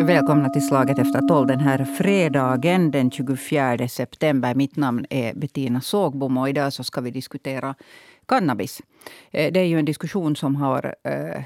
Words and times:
Välkomna 0.00 0.48
till 0.48 0.66
Slaget 0.66 0.98
efter 0.98 1.28
tolv 1.28 1.46
den 1.46 1.60
här 1.60 1.84
fredagen 1.84 2.90
den 2.90 3.10
24 3.10 3.88
september. 3.88 4.54
Mitt 4.54 4.76
namn 4.76 5.06
är 5.10 5.34
Bettina 5.34 5.80
Sågbom 5.80 6.36
och 6.36 6.48
idag 6.48 6.72
så 6.72 6.84
ska 6.84 7.00
vi 7.00 7.10
diskutera 7.10 7.74
cannabis. 8.26 8.82
Eh, 9.30 9.52
det 9.52 9.60
är 9.60 9.64
ju 9.64 9.78
en 9.78 9.84
diskussion 9.84 10.36
som 10.36 10.56
har 10.56 10.94
eh, 11.02 11.42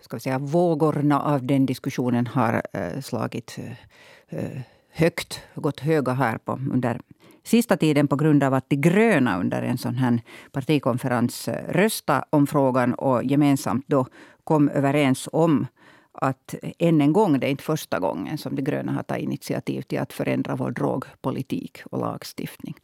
ska 0.00 0.16
vi 0.16 0.20
säga, 0.20 0.38
vågorna 0.38 1.22
av 1.22 1.46
den 1.46 1.66
diskussionen 1.66 2.26
har 2.26 2.62
eh, 2.72 3.00
slagit 3.00 3.58
högt, 4.92 5.40
gått 5.54 5.80
höga 5.80 6.12
här 6.12 6.38
på, 6.38 6.52
under 6.72 7.00
sista 7.44 7.76
tiden 7.76 8.08
på 8.08 8.16
grund 8.16 8.42
av 8.42 8.54
att 8.54 8.70
de 8.70 8.76
gröna 8.76 9.40
under 9.40 9.62
en 9.62 9.78
sån 9.78 9.94
här 9.94 10.20
partikonferens 10.52 11.48
röstade 11.68 12.24
om 12.30 12.46
frågan 12.46 12.94
och 12.94 13.24
gemensamt 13.24 13.84
då 13.88 14.06
kom 14.44 14.68
överens 14.68 15.28
om 15.32 15.66
att 16.12 16.54
än 16.78 17.00
en 17.00 17.12
gång, 17.12 17.40
det 17.40 17.46
är 17.46 17.50
inte 17.50 17.64
första 17.64 17.98
gången 17.98 18.38
som 18.38 18.56
de 18.56 18.62
gröna 18.62 18.92
har 18.92 19.02
tagit 19.02 19.24
initiativ 19.24 19.82
till 19.82 19.98
att 20.00 20.12
förändra 20.12 20.56
vår 20.56 20.70
drogpolitik 20.70 21.82
och 21.90 21.98
lagstiftning. 22.00 22.74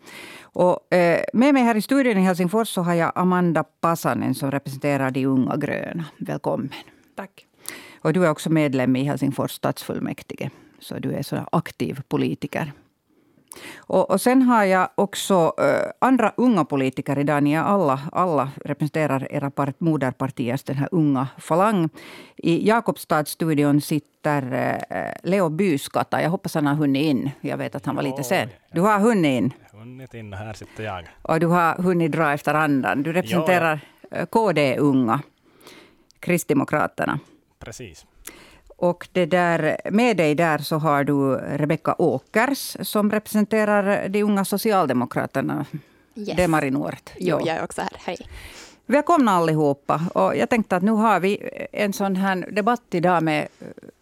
Och, 0.41 0.95
eh, 0.95 1.25
med 1.33 1.55
mig 1.55 1.63
här 1.63 1.75
i 1.75 1.83
studion 1.83 2.19
i 2.19 2.21
Helsingfors 2.21 2.69
så 2.69 2.83
har 2.83 2.95
jag 2.95 3.13
Amanda 3.15 3.65
Pasanen 3.65 4.35
som 4.35 4.51
representerar 4.51 5.11
de 5.11 5.27
unga 5.27 5.57
gröna. 5.57 6.05
Välkommen. 6.19 6.73
Tack. 7.17 7.47
Och 8.01 8.13
du 8.13 8.25
är 8.25 8.31
också 8.31 8.51
medlem 8.51 8.97
i 8.97 9.05
Helsingfors 9.05 9.51
stadsfullmäktige. 9.51 10.51
Så 10.81 10.99
du 10.99 11.13
är 11.13 11.23
så 11.23 11.37
aktiv 11.53 12.01
politiker. 12.09 12.73
Och, 13.77 14.11
och 14.11 14.21
sen 14.21 14.43
har 14.43 14.65
jag 14.65 14.89
också 14.95 15.47
uh, 15.61 15.91
andra 15.99 16.33
unga 16.37 16.65
politiker 16.65 17.19
idag. 17.19 17.43
Ni 17.43 17.57
alla, 17.57 18.01
alla 18.13 18.51
representerar 18.65 19.33
era 19.33 19.51
part, 19.51 19.81
moderpartiers 19.81 20.63
den 20.63 20.77
här 20.77 20.89
unga 20.93 21.29
falang. 21.39 21.89
I 22.37 22.69
Jakobstadsstudion 22.69 23.81
sitter 23.81 24.43
uh, 24.43 25.31
Leo 25.31 25.49
Byskata. 25.49 26.23
Jag 26.23 26.31
hoppas 26.31 26.55
han 26.55 26.67
har 26.67 26.75
hunnit 26.75 27.03
in. 27.03 27.31
Jag 27.41 27.57
vet 27.57 27.75
att 27.75 27.87
han 27.87 27.97
var 27.97 28.03
lite 28.03 28.25
sen. 28.25 28.49
Du 28.73 28.81
har 28.81 28.99
hunnit 28.99 29.39
in? 29.39 29.53
Hunnit 29.73 30.15
in, 30.15 30.33
här 30.33 30.53
sitter 30.53 30.85
jag. 30.85 31.09
Och 31.23 31.41
du 31.41 31.47
har 31.47 31.75
hunnit 31.75 32.13
dra 32.13 32.33
efter 32.33 32.55
andan. 32.55 33.03
Du 33.03 33.13
representerar 33.13 33.81
jo, 34.11 34.27
KD-unga, 34.27 35.21
Kristdemokraterna. 36.21 37.19
Precis. 37.59 38.07
Och 38.81 39.09
det 39.13 39.27
där, 39.27 39.77
med 39.91 40.17
dig 40.17 40.35
där 40.35 40.59
så 40.59 40.77
har 40.77 41.05
du 41.05 41.35
Rebecka 41.37 41.95
Åkers 41.99 42.77
som 42.81 43.11
representerar 43.11 44.09
de 44.09 44.23
unga 44.23 44.45
Socialdemokraterna. 44.45 45.65
Yes. 46.15 46.37
Det 46.37 46.43
är 46.43 46.49
Marin 46.49 46.77
Årt. 46.77 47.11
Jo, 47.19 47.41
jag 47.45 47.57
är 47.57 47.65
också 47.65 47.81
här. 47.81 47.93
Hej. 48.07 48.17
Välkomna 48.87 49.33
allihopa. 49.33 50.01
Och 50.15 50.37
jag 50.37 50.49
tänkte 50.49 50.77
att 50.77 50.83
nu 50.83 50.93
har 50.93 51.21
vi 51.21 51.51
en 51.73 51.93
sån 51.93 52.17
här 52.17 52.49
debatt 52.51 52.83
idag 52.91 53.23
med 53.23 53.49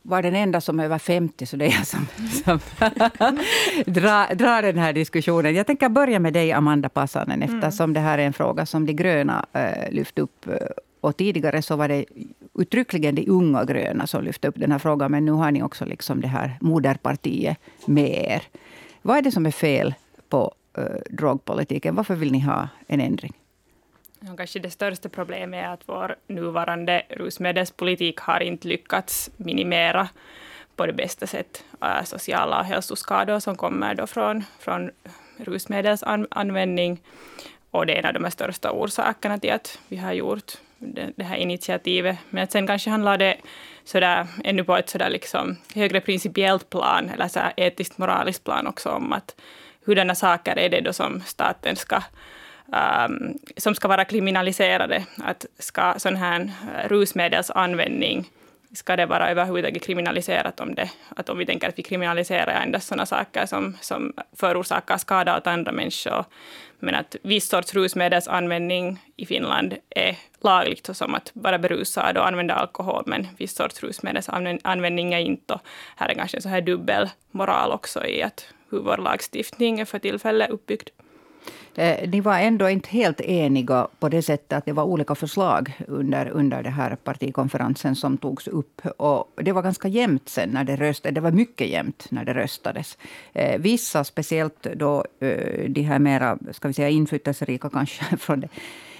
var 0.02 0.22
den 0.22 0.34
enda 0.34 0.60
som 0.60 0.80
är 0.80 0.84
över 0.84 0.98
50, 0.98 1.46
så 1.46 1.56
det 1.56 1.64
är 1.64 1.72
jag 1.72 1.86
som, 1.86 2.06
som 2.44 2.60
drar, 3.92 4.34
drar 4.34 4.62
den 4.62 4.78
här 4.78 4.92
diskussionen. 4.92 5.54
Jag 5.54 5.66
tänker 5.66 5.88
börja 5.88 6.18
med 6.18 6.32
dig, 6.32 6.52
Amanda 6.52 6.88
Passanen, 6.88 7.42
mm. 7.42 7.54
eftersom 7.54 7.84
mm. 7.84 7.94
det 7.94 8.00
här 8.00 8.18
är 8.18 8.26
en 8.26 8.32
fråga 8.32 8.66
som 8.66 8.86
de 8.86 8.92
gröna 8.92 9.46
äh, 9.52 9.90
lyft 9.90 10.18
upp. 10.18 10.46
Och 11.00 11.16
tidigare 11.16 11.62
så 11.62 11.76
var 11.76 11.88
det 11.88 12.04
uttryckligen 12.58 13.14
de 13.14 13.28
unga 13.28 13.64
gröna 13.64 14.06
som 14.06 14.24
lyfte 14.24 14.48
upp 14.48 14.54
den 14.58 14.72
här 14.72 14.78
frågan. 14.78 15.10
Men 15.10 15.24
nu 15.24 15.32
har 15.32 15.50
ni 15.50 15.62
också 15.62 15.84
liksom 15.84 16.20
det 16.20 16.28
här 16.28 16.58
moderpartiet 16.60 17.58
med 17.86 18.24
er. 18.24 18.42
Vad 19.02 19.16
är 19.16 19.22
det 19.22 19.30
som 19.30 19.46
är 19.46 19.50
fel 19.50 19.94
på 20.28 20.54
eh, 20.78 20.84
drogpolitiken? 21.10 21.94
Varför 21.94 22.14
vill 22.14 22.32
ni 22.32 22.40
ha 22.40 22.68
en 22.86 23.00
ändring? 23.00 23.32
Kanske 24.36 24.58
det 24.58 24.70
största 24.70 25.08
problemet 25.08 25.64
är 25.64 25.68
att 25.68 25.82
vår 25.86 26.16
nuvarande 26.26 27.02
rusmedelspolitik 27.08 28.18
har 28.18 28.40
inte 28.40 28.68
lyckats 28.68 29.30
minimera 29.36 30.08
på 30.76 30.86
det 30.86 30.92
bästa 30.92 31.26
sätt 31.26 31.64
eh, 31.82 32.04
sociala 32.04 32.62
hälsoskador 32.62 33.40
som 33.40 33.56
kommer 33.56 33.94
då 33.94 34.06
från, 34.06 34.44
från 34.58 34.90
rusmedelsanvändning. 35.36 37.00
Och 37.70 37.86
det 37.86 37.94
är 37.94 37.98
en 37.98 38.16
av 38.16 38.22
de 38.22 38.30
största 38.30 38.70
orsakerna 38.70 39.38
till 39.38 39.52
att 39.52 39.78
vi 39.88 39.96
har 39.96 40.12
gjort 40.12 40.52
det, 40.78 41.24
här 41.24 41.36
initiativet. 41.36 42.18
Men 42.30 42.44
att 42.44 42.52
sen 42.52 42.66
kanske 42.66 42.90
handlar 42.90 43.18
det 43.18 43.36
sådär, 43.84 44.26
ännu 44.44 44.64
på 44.64 44.76
ett 44.76 44.88
sådär 44.88 45.10
liksom 45.10 45.56
högre 45.74 46.00
principiellt 46.00 46.70
plan, 46.70 47.10
eller 47.10 47.28
så 47.28 47.40
etiskt 47.56 47.98
moraliskt 47.98 48.44
plan 48.44 48.66
också, 48.66 48.88
om 48.88 49.12
att 49.12 49.40
hurdana 49.84 50.14
saker 50.14 50.58
är 50.58 50.68
det 50.68 50.80
då 50.80 50.92
som 50.92 51.20
staten 51.20 51.76
ska 51.76 52.02
um, 52.66 53.38
som 53.56 53.74
ska 53.74 53.88
vara 53.88 54.04
kriminaliserade. 54.04 55.04
Att 55.24 55.46
ska 55.58 55.94
sån 55.96 56.16
här 56.16 56.40
eh, 56.40 56.88
rusmedelsanvändning 56.88 58.30
ska 58.72 58.96
det 58.96 59.06
vara 59.06 59.30
överhuvudtaget 59.30 59.82
kriminaliserat 59.82 60.60
om 60.60 60.74
det, 60.74 60.90
att 61.08 61.28
om 61.28 61.38
vi 61.38 61.46
tänker 61.46 61.68
att 61.68 61.78
vi 61.78 61.82
kriminaliserar 61.82 62.62
endast 62.62 62.88
sådana 62.88 63.06
saker 63.06 63.46
som, 63.46 63.76
som 63.80 64.12
förorsakar 64.36 64.98
skada 64.98 65.36
åt 65.36 65.46
andra 65.46 65.72
människor, 65.72 66.24
men 66.78 66.94
att 66.94 67.16
viss 67.22 67.48
sorts 67.48 67.74
rusmedelsanvändning 67.74 68.98
i 69.16 69.26
Finland 69.26 69.74
är 69.90 70.16
lagligt, 70.46 70.88
som 70.92 71.14
att 71.14 71.30
vara 71.34 71.58
berusad 71.58 72.16
och 72.18 72.26
använda 72.26 72.54
alkohol, 72.54 73.02
men 73.06 73.26
viss 73.38 73.54
sorts 73.54 73.82
rusmedelsanvändning 73.82 75.14
är 75.14 75.18
inte. 75.18 75.54
Och 75.54 75.60
här 75.96 76.08
är 76.08 76.14
kanske 76.14 76.36
en 76.36 76.42
så 76.42 76.48
här 76.48 76.60
dubbel 76.60 77.08
moral 77.30 77.72
också 77.72 78.06
i 78.06 78.22
att 78.22 78.46
hur 78.70 78.78
vår 78.78 78.96
lagstiftning 78.96 79.80
är 79.80 79.84
för 79.84 79.98
tillfället 79.98 80.50
uppbyggd. 80.50 80.88
Eh, 81.78 82.08
ni 82.08 82.20
var 82.20 82.38
ändå 82.38 82.68
inte 82.68 82.88
helt 82.88 83.20
eniga 83.20 83.88
på 83.98 84.08
det 84.08 84.22
sättet 84.22 84.52
att 84.52 84.64
det 84.64 84.72
var 84.72 84.84
olika 84.84 85.14
förslag 85.14 85.72
under, 85.88 86.28
under 86.28 86.62
den 86.62 86.72
här 86.72 86.96
partikonferensen 86.96 87.96
som 87.96 88.18
togs 88.18 88.48
upp. 88.48 88.86
Och 88.96 89.32
det 89.36 89.52
var 89.52 89.62
ganska 89.62 89.88
jämnt 89.88 90.28
sen 90.28 90.48
när 90.50 90.64
det 90.64 90.76
röstades. 90.76 91.14
Det 91.14 91.20
var 91.20 91.30
mycket 91.30 91.68
jämnt 91.68 92.06
när 92.10 92.24
det 92.24 92.34
röstades. 92.34 92.98
Eh, 93.32 93.60
vissa, 93.60 94.04
speciellt 94.04 94.62
då 94.62 95.04
eh, 95.20 95.70
de 95.70 95.82
här 95.82 95.98
mera 95.98 96.38
ska 96.52 96.68
vi 96.68 96.74
säga, 96.74 96.88
inflytelserika 96.88 97.70
kanske 97.70 98.16
från 98.16 98.40
det 98.40 98.48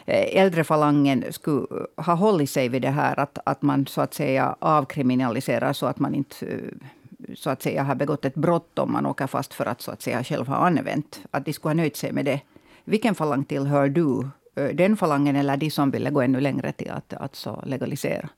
Eh, 0.07 0.43
äldre 0.43 0.65
falangen 0.65 1.25
skulle 1.31 1.67
ha 1.97 2.15
hållit 2.15 2.51
sig 2.51 2.69
vid 2.69 2.83
det 2.83 2.91
här 2.91 3.21
att, 3.21 3.39
att 3.45 3.63
man 3.63 3.87
så 3.87 4.01
att 4.01 4.15
säga 4.15 4.57
avkriminaliserar 4.59 5.73
så 5.73 5.87
att 5.87 5.99
man 5.99 6.15
inte 6.15 6.47
eh, 6.47 7.35
så 7.35 7.51
att 7.51 7.63
säga 7.63 7.83
har 7.83 7.95
begått 7.95 8.25
ett 8.25 8.35
brott 8.35 8.79
om 8.79 8.93
man 8.93 9.07
åker 9.07 9.27
fast 9.27 9.55
för 9.55 9.67
att 9.67 9.81
så 9.81 9.91
att 9.91 10.03
säga 10.03 10.25
själv 10.25 10.47
ha 10.49 10.57
använt. 10.57 11.21
Att 11.31 11.45
de 11.45 11.53
skulle 11.53 11.71
ha 11.71 11.75
nöjt 11.75 11.97
sig 11.97 12.13
med 12.13 12.25
det. 12.25 12.41
Vilken 12.85 13.15
falang 13.15 13.45
tillhör 13.45 13.89
du? 13.89 14.29
Eh, 14.57 14.75
den 14.75 14.97
falangen 14.97 15.37
eller 15.37 15.57
de 15.57 15.71
som 15.71 15.91
ville 15.91 16.11
gå 16.11 16.21
ännu 16.21 16.41
längre 16.41 16.73
till 16.73 16.91
att 16.91 17.15
alltså 17.15 17.63
legalisera? 17.67 18.29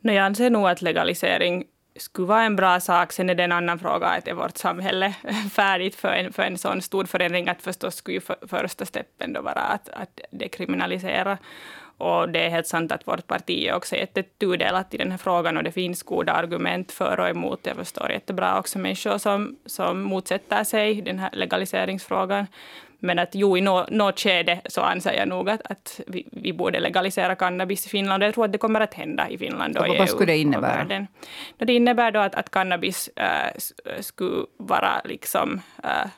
No, 0.00 0.12
jag 0.12 0.24
anser 0.24 0.50
nog 0.50 0.68
att 0.68 0.82
legalisering 0.82 1.64
skulle 1.98 2.28
vara 2.28 2.42
en 2.42 2.56
bra 2.56 2.80
sak. 2.80 3.12
Sen 3.12 3.30
är 3.30 3.34
det 3.34 3.44
en 3.44 3.52
annan 3.52 3.78
fråga 3.78 4.06
att 4.06 4.28
är 4.28 4.34
vårt 4.34 4.56
samhälle 4.56 5.14
färdigt 5.52 5.94
för 5.94 6.08
en, 6.08 6.32
för 6.32 6.42
en 6.42 6.58
sån 6.58 6.82
stor 6.82 7.04
förändring? 7.04 7.48
Att 7.48 7.62
förstås 7.62 7.94
skulle 7.94 8.14
ju 8.14 8.20
för, 8.20 8.36
första 8.48 8.84
steppen 8.84 9.32
då 9.32 9.42
vara 9.42 9.60
att, 9.60 9.88
att 9.88 10.20
dekriminalisera. 10.30 11.38
Och 11.98 12.28
det 12.28 12.46
är 12.46 12.50
helt 12.50 12.66
sant 12.66 12.92
att 12.92 13.06
vårt 13.06 13.26
parti 13.26 13.66
är 13.68 13.74
också 13.74 13.96
jättetudelat 13.96 14.94
i 14.94 14.96
den 14.96 15.10
här 15.10 15.18
frågan 15.18 15.56
och 15.56 15.62
det 15.62 15.72
finns 15.72 16.02
goda 16.02 16.32
argument 16.32 16.92
för 16.92 17.20
och 17.20 17.28
emot. 17.28 17.60
Jag 17.62 17.76
förstår 17.76 18.10
jättebra 18.10 18.58
också 18.58 18.78
människor 18.78 19.18
som, 19.18 19.56
som 19.66 20.02
motsätter 20.02 20.64
sig 20.64 21.00
den 21.00 21.18
här 21.18 21.30
legaliseringsfrågan. 21.32 22.46
Men 22.98 23.18
att 23.18 23.34
jo, 23.34 23.56
i 23.56 23.60
något 23.60 23.90
no 23.90 24.12
skede 24.12 24.60
så 24.66 24.80
anser 24.80 25.12
jag 25.12 25.28
nog 25.28 25.50
att, 25.50 25.60
att 25.70 26.00
vi, 26.06 26.28
vi, 26.32 26.52
borde 26.52 26.80
legalisera 26.80 27.34
cannabis 27.34 27.86
i 27.86 27.88
Finland. 27.88 28.22
Jag 28.22 28.34
tror 28.34 28.44
att 28.44 28.52
det 28.52 28.58
kommer 28.58 28.80
att 28.80 28.94
hända 28.94 29.28
i 29.28 29.38
Finland. 29.38 29.78
Och, 29.78 29.88
och 29.88 29.96
vad 29.96 30.08
skulle 30.08 30.32
det 30.32 30.38
innebära? 30.38 31.06
Det 31.58 31.72
innebär 31.72 32.10
då 32.10 32.20
att, 32.20 32.34
att 32.34 32.50
cannabis 32.50 33.08
äh, 33.08 33.52
skulle 34.00 34.46
vara 34.56 35.00
liksom... 35.04 35.60
Äh, 35.84 36.10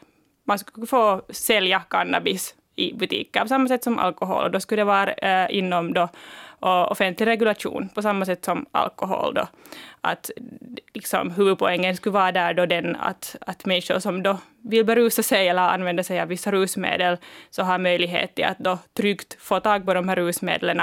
man 0.44 0.58
skulle 0.58 0.86
få 0.86 1.22
sälja 1.30 1.80
cannabis 1.80 2.54
i 2.78 2.94
butiker 2.94 3.40
på 3.40 3.48
samma 3.48 3.68
sätt 3.68 3.84
som 3.84 3.98
alkohol. 3.98 4.44
Och 4.44 4.50
då 4.50 4.60
skulle 4.60 4.80
det 4.80 4.86
vara 4.86 5.12
eh, 5.12 5.56
inom 5.56 5.94
då, 5.94 6.08
eh, 6.62 6.92
offentlig 6.92 7.26
regulation 7.26 7.88
på 7.94 8.02
samma 8.02 8.24
sätt 8.24 8.44
som 8.44 8.66
alkohol. 8.72 9.34
Då. 9.34 9.46
Att 10.00 10.30
liksom, 10.94 11.30
huvudpoängen 11.30 11.96
skulle 11.96 12.12
vara 12.12 12.32
där 12.32 12.54
då 12.54 12.66
den 12.66 12.96
att, 12.96 13.36
att 13.40 13.64
människor 13.64 13.98
som 13.98 14.22
då 14.22 14.38
vill 14.62 14.84
berusa 14.84 15.22
sig 15.22 15.48
eller 15.48 15.62
använda 15.62 16.02
sig 16.02 16.20
av 16.20 16.28
vissa 16.28 16.52
rusmedel 16.52 17.16
så 17.50 17.62
har 17.62 17.78
möjlighet 17.78 18.34
till 18.34 18.44
att 18.44 18.58
då 18.58 18.78
tryggt 18.94 19.36
få 19.40 19.60
tag 19.60 19.86
på 19.86 19.94
de 19.94 20.08
här 20.08 20.16
rusmedlen 20.16 20.80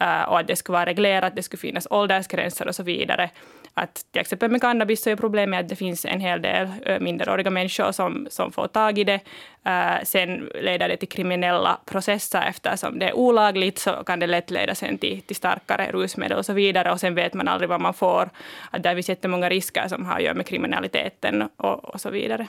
eh, 0.00 0.22
och 0.22 0.38
att 0.38 0.46
det 0.46 0.56
skulle 0.56 0.74
vara 0.74 0.86
reglerat, 0.86 1.36
det 1.36 1.42
skulle 1.42 1.60
finnas 1.60 1.86
åldersgränser 1.90 2.68
och 2.68 2.74
så 2.74 2.82
vidare. 2.82 3.30
Att 3.78 4.06
till 4.12 4.20
exempel 4.20 4.50
med 4.50 4.60
cannabis 4.60 5.02
så 5.02 5.10
är 5.10 5.16
problemet 5.16 5.60
att 5.60 5.68
det 5.68 5.76
finns 5.76 6.04
en 6.04 6.20
hel 6.20 6.42
del 6.42 6.68
minderåriga 7.00 7.50
människor 7.50 7.92
som, 7.92 8.26
som 8.30 8.52
får 8.52 8.66
tag 8.66 8.98
i 8.98 9.04
det. 9.04 9.20
Uh, 9.66 10.04
sen 10.04 10.50
leder 10.54 10.88
det 10.88 10.96
till 10.96 11.08
kriminella 11.08 11.78
processer 11.84 12.42
eftersom 12.48 12.98
det 12.98 13.08
är 13.08 13.16
olagligt 13.16 13.78
så 13.78 13.90
kan 13.90 14.20
det 14.20 14.26
lätt 14.26 14.50
leda 14.50 14.74
sen 14.74 14.98
till, 14.98 15.22
till 15.22 15.36
starkare 15.36 15.90
rusmedel 15.92 16.38
och 16.38 16.46
så 16.46 16.52
vidare 16.52 16.92
och 16.92 17.00
sen 17.00 17.14
vet 17.14 17.34
man 17.34 17.48
aldrig 17.48 17.68
vad 17.68 17.80
man 17.80 17.94
får. 17.94 18.30
Att 18.70 18.82
där 18.82 18.94
finns 18.94 19.08
jättemånga 19.08 19.48
risker 19.48 19.88
som 19.88 20.06
har 20.06 20.16
att 20.16 20.22
göra 20.22 20.34
med 20.34 20.46
kriminaliteten 20.46 21.48
och, 21.56 21.84
och 21.84 22.00
så 22.00 22.10
vidare. 22.10 22.46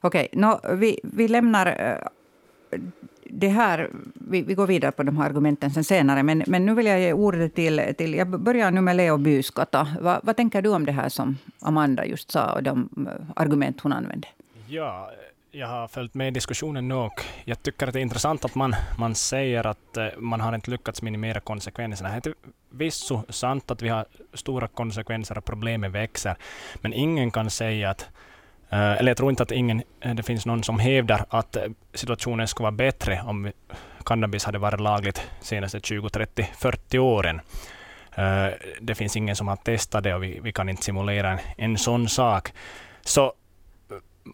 Okej, 0.00 0.28
okay, 0.32 0.40
no, 0.40 0.76
vi, 0.76 1.00
vi 1.02 1.28
lämnar 1.28 1.66
uh, 1.68 2.78
det 3.34 3.48
här, 3.48 3.90
vi, 4.14 4.42
vi, 4.42 4.54
går 4.54 4.66
vidare 4.66 4.92
på 4.92 5.02
de 5.02 5.16
här 5.16 5.26
argumenten 5.26 5.70
sen 5.70 5.84
senare. 5.84 6.22
Men, 6.22 6.42
men 6.46 6.66
nu 6.66 6.74
vill 6.74 6.86
jag 6.86 7.00
ge 7.00 7.12
ordet 7.12 7.54
till, 7.54 7.94
till... 7.98 8.14
Jag 8.14 8.40
börjar 8.40 8.70
nu 8.70 8.80
med 8.80 8.96
Leo 8.96 9.16
Byskata. 9.16 9.88
Va, 10.00 10.20
vad 10.22 10.36
tänker 10.36 10.62
du 10.62 10.68
om 10.68 10.86
det 10.86 10.92
här 10.92 11.08
som 11.08 11.38
Amanda 11.60 12.04
just 12.04 12.30
sa 12.30 12.52
och 12.52 12.62
de 12.62 12.88
eh, 13.06 13.26
argument 13.36 13.80
hon 13.80 13.92
använde? 13.92 14.28
Ja, 14.68 15.10
jag 15.50 15.68
har 15.68 15.88
följt 15.88 16.14
med 16.14 16.28
i 16.28 16.30
diskussionen 16.30 16.88
nu 16.88 16.94
och 16.94 17.24
jag 17.44 17.62
tycker 17.62 17.86
att 17.86 17.92
det 17.92 18.00
är 18.00 18.02
intressant 18.02 18.44
att 18.44 18.54
man, 18.54 18.74
man 18.98 19.14
säger 19.14 19.66
att 19.66 19.96
eh, 19.96 20.06
man 20.18 20.40
har 20.40 20.54
inte 20.54 20.70
lyckats 20.70 21.02
minimera 21.02 21.40
konsekvenserna. 21.40 22.20
Det 22.22 22.26
är 22.26 22.34
visst 22.70 23.10
sant 23.28 23.70
att 23.70 23.82
vi 23.82 23.88
har 23.88 24.06
stora 24.34 24.68
konsekvenser 24.68 25.38
och 25.38 25.44
problemen 25.44 25.92
växer, 25.92 26.36
men 26.80 26.92
ingen 26.92 27.30
kan 27.30 27.50
säga 27.50 27.90
att 27.90 28.08
Eh, 28.72 28.92
eller 28.92 29.10
jag 29.10 29.16
tror 29.16 29.30
inte 29.30 29.42
att 29.42 29.50
ingen, 29.50 29.82
eh, 30.00 30.14
det 30.14 30.22
finns 30.22 30.46
någon 30.46 30.64
som 30.64 30.78
hävdar 30.78 31.24
att 31.28 31.56
eh, 31.56 31.62
situationen 31.94 32.48
skulle 32.48 32.64
vara 32.64 32.72
bättre 32.72 33.22
om 33.26 33.52
cannabis 34.04 34.44
hade 34.44 34.58
varit 34.58 34.80
lagligt 34.80 35.22
senaste 35.40 35.80
20, 35.80 36.08
30, 36.08 36.48
40 36.58 36.98
åren. 36.98 37.40
Det 38.80 38.94
finns 38.94 39.16
ingen 39.16 39.36
som 39.36 39.48
har 39.48 39.56
testat 39.56 40.04
det 40.04 40.14
och 40.14 40.22
vi, 40.22 40.40
vi 40.42 40.52
kan 40.52 40.68
inte 40.68 40.82
simulera 40.82 41.30
en, 41.30 41.38
en 41.56 41.78
sån 41.78 42.08
sak. 42.08 42.52
Så 43.02 43.32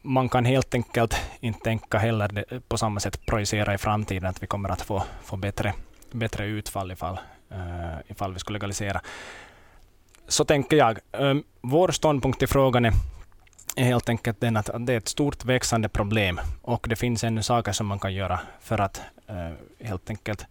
man 0.03 0.29
kan 0.29 0.45
helt 0.45 0.75
enkelt 0.75 1.21
inte 1.41 1.61
tänka 1.61 1.99
heller 1.99 2.29
det, 2.29 2.69
på 2.69 2.79
samma 2.79 3.01
sätt 3.01 3.27
projicera 3.27 3.75
i 3.75 3.79
framtiden 3.79 4.29
att 4.29 4.43
vi 4.43 4.47
kommer 4.47 4.69
att 4.69 4.83
få, 4.83 5.03
få 5.23 5.37
bättre, 5.37 5.75
bättre 6.11 6.47
utfall 6.47 6.93
ifall, 6.93 7.21
ifall 8.09 8.33
vi 8.33 8.39
skulle 8.39 8.57
legalisera. 8.57 9.01
Så 10.29 10.45
tänker 10.45 10.77
jag. 10.77 10.99
Vår 11.61 11.91
ståndpunkt 11.91 12.43
i 12.43 12.47
frågan 12.47 12.85
är 12.85 12.93
är 13.79 13.85
helt 13.85 14.09
enkelt 14.09 14.41
den 14.41 14.57
att 14.57 14.71
det 14.79 14.93
är 14.93 14.97
ett 14.97 15.09
stort 15.09 15.45
växande 15.45 15.89
problem 15.89 16.41
och 16.63 16.87
det 16.89 16.97
finns 16.97 17.25
ännu 17.25 17.43
saker 17.43 17.73
som 17.73 17.87
man 17.87 17.99
kan 17.99 18.15
göra 18.15 18.41
för 18.61 18.81
att 18.81 19.03
eh, 19.27 19.87
helt 19.87 20.11
enkelt 20.11 20.47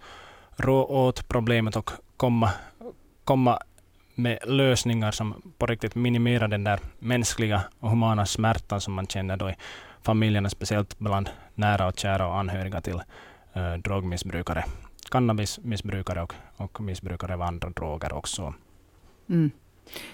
rå 0.55 0.85
åt 0.85 1.27
problemet 1.27 1.75
och 1.75 1.91
komma, 2.17 2.51
komma 3.23 3.59
med 4.15 4.39
lösningar 4.45 5.11
som 5.11 5.53
på 5.57 5.65
riktigt 5.65 5.95
minimerar 5.95 6.47
den 6.47 6.63
där 6.63 6.79
mänskliga 6.99 7.61
och 7.79 7.89
humana 7.89 8.25
smärtan 8.25 8.81
som 8.81 8.93
man 8.93 9.07
känner 9.07 9.37
då 9.37 9.49
i 9.49 9.55
familjerna, 10.01 10.49
speciellt 10.49 10.99
bland 10.99 11.29
nära 11.55 11.87
och 11.87 11.99
kära 11.99 12.27
och 12.27 12.37
anhöriga 12.37 12.81
till 12.81 13.01
eh, 13.53 13.73
drogmissbrukare, 13.73 14.65
cannabismissbrukare 15.11 16.21
och, 16.21 16.33
och 16.57 16.81
missbrukare 16.81 17.33
av 17.33 17.41
andra 17.41 17.69
droger 17.69 18.13
också. 18.13 18.53
Mm. 19.29 19.51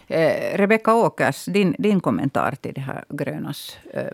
Eh, 0.08 0.58
Rebecka 0.58 0.96
Åkers, 0.96 1.46
din, 1.46 1.76
din 1.80 2.00
kommentar 2.00 2.56
till 2.62 2.74
det 2.74 2.82
här 2.82 3.06
Grönas 3.10 3.78
eh, 3.94 4.12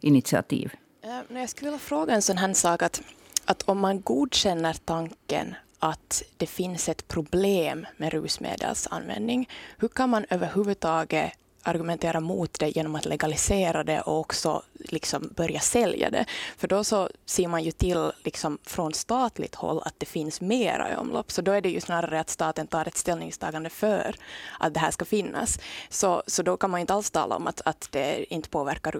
initiativ? 0.00 0.72
Eh, 1.02 1.38
jag 1.38 1.48
skulle 1.48 1.70
vilja 1.70 1.78
fråga 1.78 2.14
en 2.14 2.22
sån 2.22 2.38
här 2.38 2.52
sak. 2.52 2.82
Att, 2.82 3.02
att 3.44 3.62
om 3.62 3.78
man 3.78 4.00
godkänner 4.00 4.76
tanken 4.84 5.54
att 5.78 6.22
det 6.36 6.46
finns 6.46 6.88
ett 6.88 7.08
problem 7.08 7.86
med 7.96 8.12
rusmedelsanvändning, 8.12 9.48
hur 9.78 9.88
kan 9.88 10.10
man 10.10 10.24
överhuvudtaget 10.30 11.32
argumentera 11.68 12.20
mot 12.20 12.58
det 12.58 12.76
genom 12.76 12.94
att 12.94 13.04
legalisera 13.04 13.84
det 13.84 14.00
och 14.00 14.18
också 14.18 14.62
liksom 14.74 15.32
börja 15.36 15.60
sälja 15.60 16.10
det. 16.10 16.24
För 16.56 16.68
då 16.68 16.84
så 16.84 17.08
ser 17.26 17.48
man 17.48 17.64
ju 17.64 17.70
till 17.70 18.10
liksom 18.24 18.58
från 18.64 18.94
statligt 18.94 19.54
håll 19.54 19.82
att 19.84 19.94
det 19.98 20.06
finns 20.06 20.40
mera 20.40 20.92
i 20.92 20.96
omlopp. 20.96 21.32
Så 21.32 21.42
då 21.42 21.52
är 21.52 21.60
det 21.60 21.68
ju 21.68 21.80
snarare 21.80 22.20
att 22.20 22.30
staten 22.30 22.66
tar 22.66 22.88
ett 22.88 22.96
ställningstagande 22.96 23.70
för 23.70 24.16
att 24.58 24.74
det 24.74 24.80
här 24.80 24.90
ska 24.90 25.04
finnas. 25.04 25.58
Så, 25.88 26.22
så 26.26 26.42
då 26.42 26.56
kan 26.56 26.70
man 26.70 26.80
inte 26.80 26.94
alls 26.94 27.10
tala 27.10 27.36
om 27.36 27.46
att, 27.46 27.60
att 27.64 27.88
det 27.90 28.34
inte 28.34 28.48
påverkar 28.48 28.96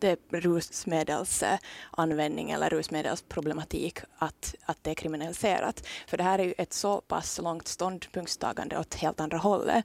eh, 0.00 0.16
rusmedelsanvändning 0.30 2.50
eller 2.50 2.70
rusmedelsproblematik 2.70 3.98
att, 4.18 4.54
att 4.64 4.78
det 4.82 4.90
är 4.90 4.94
kriminaliserat. 4.94 5.86
För 6.06 6.16
det 6.16 6.24
här 6.24 6.38
är 6.38 6.44
ju 6.44 6.54
ett 6.58 6.72
så 6.72 7.00
pass 7.00 7.40
långt 7.42 7.68
ståndpunktstagande 7.68 8.78
åt 8.78 8.94
helt 8.94 9.20
andra 9.20 9.38
hållet. 9.38 9.84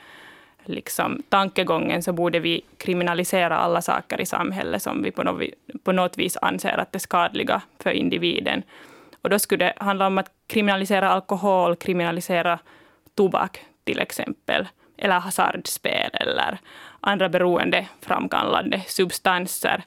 liksom, 0.65 1.23
tankegången 1.29 2.03
så 2.03 2.13
borde 2.13 2.41
vi 2.41 2.65
kriminalisera 2.79 3.57
alla 3.57 3.83
saker 3.83 4.21
i 4.21 4.27
samhället 4.27 4.83
som 4.83 5.03
vi 5.03 5.11
på 5.11 5.23
något, 5.23 5.43
på 5.85 5.93
något 5.93 6.19
vis 6.19 6.37
anser 6.43 6.79
att 6.79 6.95
är 6.95 6.99
skadliga 6.99 7.63
för 7.79 7.91
individen. 7.91 8.63
Och 9.23 9.31
då 9.31 9.39
skulle 9.39 9.65
det 9.65 9.75
handla 9.77 10.07
om 10.07 10.19
att 10.19 10.31
kriminalisera 10.47 11.11
alkohol, 11.11 11.77
kriminalisera 11.77 12.59
tobak 13.15 13.65
till 13.85 14.01
exempel, 14.01 14.69
eller 14.97 15.21
hasardspel 15.21 16.11
eller 16.13 16.59
andra 17.01 17.29
beroendeframkallande 17.29 18.83
substanser. 18.87 19.83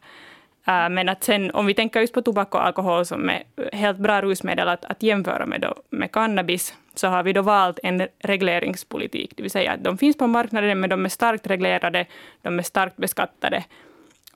Äh, 0.68 0.90
men 0.90 1.10
att 1.10 1.24
sen, 1.24 1.52
om 1.52 1.66
vi 1.66 1.74
tänker 1.74 2.00
just 2.00 2.14
på 2.14 2.22
tobak 2.22 2.56
och 2.56 2.66
alkohol 2.66 3.06
som 3.06 3.30
är 3.30 3.44
helt 3.74 3.98
bra 3.98 4.22
rusmedel 4.22 4.68
att, 4.68 4.86
att 4.86 5.04
jämföra 5.04 5.46
med, 5.46 5.62
då, 5.62 5.76
med 5.90 6.12
cannabis, 6.12 6.74
så 6.96 7.08
har 7.08 7.24
vi 7.24 7.34
då 7.34 7.42
valt 7.42 7.80
en 7.84 8.08
regleringspolitik. 8.20 9.34
Det 9.38 9.44
vill 9.44 9.52
säga 9.52 9.72
att 9.72 9.84
de 9.84 9.98
finns 9.98 10.18
på 10.18 10.28
marknaden, 10.28 10.80
men 10.80 10.90
de 10.90 11.06
är 11.06 11.10
starkt 11.10 11.48
reglerade, 11.48 12.06
de 12.42 12.60
är 12.60 12.64
starkt 12.64 12.98
beskattade. 12.98 13.64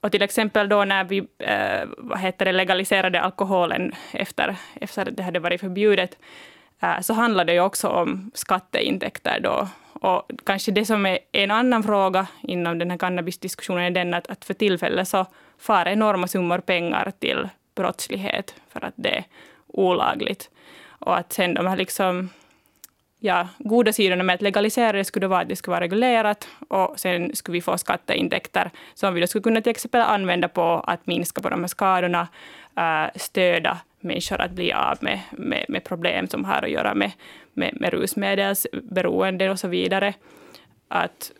Och 0.01 0.12
till 0.12 0.22
exempel 0.22 0.70
då 0.70 0.86
när 0.86 1.03
vi 1.03 1.17
äh, 1.38 1.88
vad 1.98 2.20
heter 2.20 2.46
det, 2.46 2.51
legaliserade 2.51 3.22
alkoholen 3.22 3.91
efter, 4.12 4.55
efter 4.82 5.01
att 5.01 5.17
det 5.17 5.24
hade 5.24 5.39
varit 5.39 5.62
förbjudet, 5.62 6.17
äh, 6.82 7.00
så 7.01 7.13
handlade 7.13 7.53
det 7.53 7.60
också 7.60 7.88
om 7.88 8.32
skatteintäkter 8.34 9.39
då. 9.39 9.67
Och 9.94 10.32
kanske 10.46 10.72
det 10.72 10.86
som 10.86 11.05
är 11.05 11.20
en 11.32 11.51
annan 11.51 11.84
fråga 11.84 12.27
inom 12.41 12.79
den 12.79 12.91
här 12.91 12.98
cannabisdiskussionen 12.98 13.84
är 13.84 13.91
den 13.91 14.13
att, 14.13 14.27
att 14.27 14.46
för 14.46 14.53
tillfället 14.53 15.08
så 15.08 15.25
far 15.60 15.88
enorma 15.88 16.28
summor 16.28 16.60
pengar 16.60 17.12
till 17.20 17.50
brottslighet 17.76 18.56
för 18.70 18.86
att 18.86 18.94
det 18.96 19.18
är 19.18 19.24
olagligt. 19.68 20.50
Och 20.88 21.18
att 21.18 21.34
sen 21.34 21.54
de 21.54 21.68
här 21.68 21.78
liksom 21.78 22.30
ja, 23.20 23.48
goda 23.58 23.94
sidorna 23.94 24.24
med 24.24 24.34
att 24.34 24.42
legalisera 24.42 24.92
det 24.92 25.06
skulle 25.06 25.28
vara 25.28 25.42
att 25.42 25.50
det 25.50 25.56
skulle 25.56 25.72
vara 25.72 25.84
reglerat 25.84 26.48
och 26.68 27.00
sen 27.00 27.36
skulle 27.36 27.54
vi 27.54 27.62
få 27.62 27.78
skatteintäkter 27.78 28.72
som 28.94 29.14
vi 29.14 29.22
då 29.22 29.28
skulle 29.28 29.44
kunna 29.44 29.62
till 29.62 29.72
exempel 29.72 30.02
använda 30.02 30.48
på 30.48 30.84
att 30.88 31.08
minska 31.08 31.42
på 31.42 31.50
de 31.50 31.60
här 31.60 31.68
skadorna, 31.68 32.28
stödja 32.76 33.12
stöda 33.16 33.80
människor 34.00 34.42
att 34.42 34.52
bli 34.52 34.74
av 34.74 34.98
med, 35.02 35.20
med, 35.32 35.66
med 35.68 35.84
problem 35.84 36.28
som 36.28 36.46
har 36.46 36.62
att 36.62 36.70
göra 36.70 36.94
med, 36.94 37.12
med, 37.54 37.78
med 37.82 37.94
rusmedelsberoende 37.94 39.50
och 39.50 39.60
så 39.60 39.68
vidare. 39.68 40.14
Att, 40.88 41.32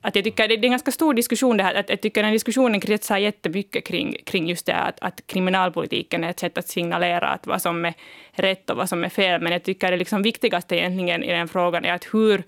att 0.00 0.16
jag 0.16 0.24
tycker 0.24 0.48
det 0.48 0.54
är 0.54 0.64
en 0.64 0.70
ganska 0.70 0.92
stor 0.92 1.14
diskussion 1.14 1.56
det 1.56 1.62
här. 1.62 1.74
Att 1.74 1.88
jag 1.88 2.00
tycker 2.00 2.22
den 2.22 2.32
diskussionen 2.32 2.80
kretsar 2.80 3.18
jättemycket 3.18 3.86
kring, 3.86 4.16
kring 4.24 4.48
just 4.48 4.66
det 4.66 4.72
här 4.72 4.88
att, 4.88 5.00
att 5.00 5.26
kriminalpolitiken 5.26 6.24
är 6.24 6.30
ett 6.30 6.40
sätt 6.40 6.58
att 6.58 6.68
signalera 6.68 7.28
att 7.28 7.46
vad 7.46 7.62
som 7.62 7.84
är 7.84 7.94
rätt 8.32 8.70
och 8.70 8.76
vad 8.76 8.88
som 8.88 9.04
är 9.04 9.08
fel. 9.08 9.40
Men 9.40 9.52
jag 9.52 9.62
tycker 9.62 9.90
det 9.90 9.96
liksom 9.96 10.22
viktigaste 10.22 10.76
egentligen 10.76 11.22
i 11.24 11.32
den 11.32 11.48
frågan 11.48 11.84
är 11.84 11.92
att 11.92 12.06
hur 12.12 12.42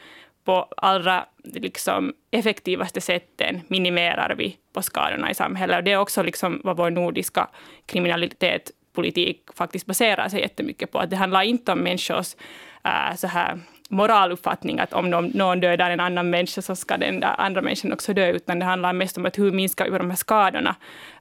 på 0.45 0.69
allra 0.77 1.27
liksom, 1.45 2.15
effektivaste 2.31 3.01
sätten 3.01 3.61
minimerar 3.69 4.35
vi 4.35 4.57
på 4.73 4.83
skadorna 4.83 5.31
i 5.31 5.35
samhället. 5.35 5.77
Och 5.77 5.85
det 5.85 5.93
är 5.93 5.97
också 5.99 6.23
liksom 6.23 6.61
vad 6.65 6.77
vår 6.77 6.91
nordiska 6.91 7.49
kriminalitet 7.87 8.71
politik 8.93 9.43
faktiskt 9.55 9.87
baserar 9.87 10.29
sig 10.29 10.41
jättemycket 10.41 10.91
på. 10.93 10.99
Att 10.99 11.11
det 11.11 11.17
handlar 11.17 11.43
inte 11.43 11.73
om 11.73 11.79
människors 11.79 12.37
äh, 12.85 13.17
så 13.17 13.27
här 13.27 13.61
moraluppfattning 13.93 14.81
att 14.81 14.93
om 14.93 15.11
någon, 15.11 15.27
någon 15.27 15.61
dödar 15.61 15.91
en 15.91 16.01
annan 16.01 16.31
människa 16.31 16.63
så 16.63 16.77
ska 16.77 16.97
den 16.97 17.21
där 17.21 17.35
andra 17.39 17.63
människan 17.63 17.93
också 17.93 18.15
dö, 18.15 18.31
utan 18.31 18.59
det 18.59 18.65
handlar 18.65 18.93
mest 18.93 19.19
om 19.19 19.27
att 19.27 19.39
hur 19.39 19.53
minskar 19.53 19.91
vi 19.91 19.99
de 19.99 20.11
här 20.11 20.17
skadorna 20.17 20.77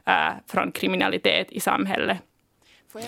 äh, 0.05 0.33
från 0.47 0.71
kriminalitet 0.71 1.51
i 1.51 1.59
samhället. 1.59 2.17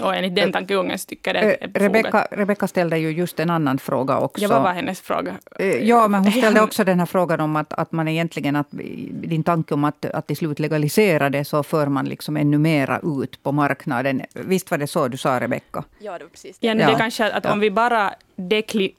Och 0.02 0.16
enligt 0.16 0.36
den 0.36 0.52
tankegången 0.52 1.00
så 1.00 1.06
tycker 1.06 1.34
jag 1.34 1.44
det 1.44 1.64
är 1.64 1.80
Rebecka, 1.80 2.28
Rebecka 2.32 2.68
ställde 2.68 2.98
ju 2.98 3.10
just 3.12 3.40
en 3.40 3.50
annan 3.50 3.78
fråga 3.78 4.20
också. 4.20 4.44
Ja, 4.44 4.50
vad 4.50 4.62
var 4.62 4.74
hennes 4.74 5.02
fråga? 5.02 5.36
Ja, 5.82 6.08
men 6.08 6.24
hon 6.24 6.32
ställde 6.32 6.62
också 6.62 6.84
den 6.84 7.00
här 7.00 7.06
frågan 7.06 7.40
om 7.40 7.56
att, 7.56 7.74
att 7.74 7.92
man 7.92 8.08
egentligen, 8.08 8.56
att 8.56 8.68
din 9.12 9.44
tanke 9.44 9.74
om 9.74 9.84
att, 9.84 10.06
att 10.06 10.28
till 10.28 10.38
slut 10.38 10.60
legalisera 10.60 11.30
det, 11.30 11.46
så 11.46 11.64
för 11.64 11.88
man 11.88 12.06
liksom 12.06 12.38
ännu 12.38 12.58
mera 12.58 13.00
ut 13.04 13.44
på 13.44 13.52
marknaden. 13.52 14.22
Visst 14.34 14.72
var 14.72 14.78
det 14.78 14.88
så 14.88 15.08
du 15.08 15.18
sa, 15.18 15.40
Rebecka? 15.40 15.84
Ja, 16.00 16.18
det 16.18 16.24
var 16.24 16.30
precis 16.30 16.60
det. 16.60 16.68
Ja, 16.68 16.76
det 16.76 16.84
är 16.84 16.98
kanske 16.98 17.32
att 17.32 17.46
om 17.46 17.60
vi 17.60 17.72
bara 17.72 18.14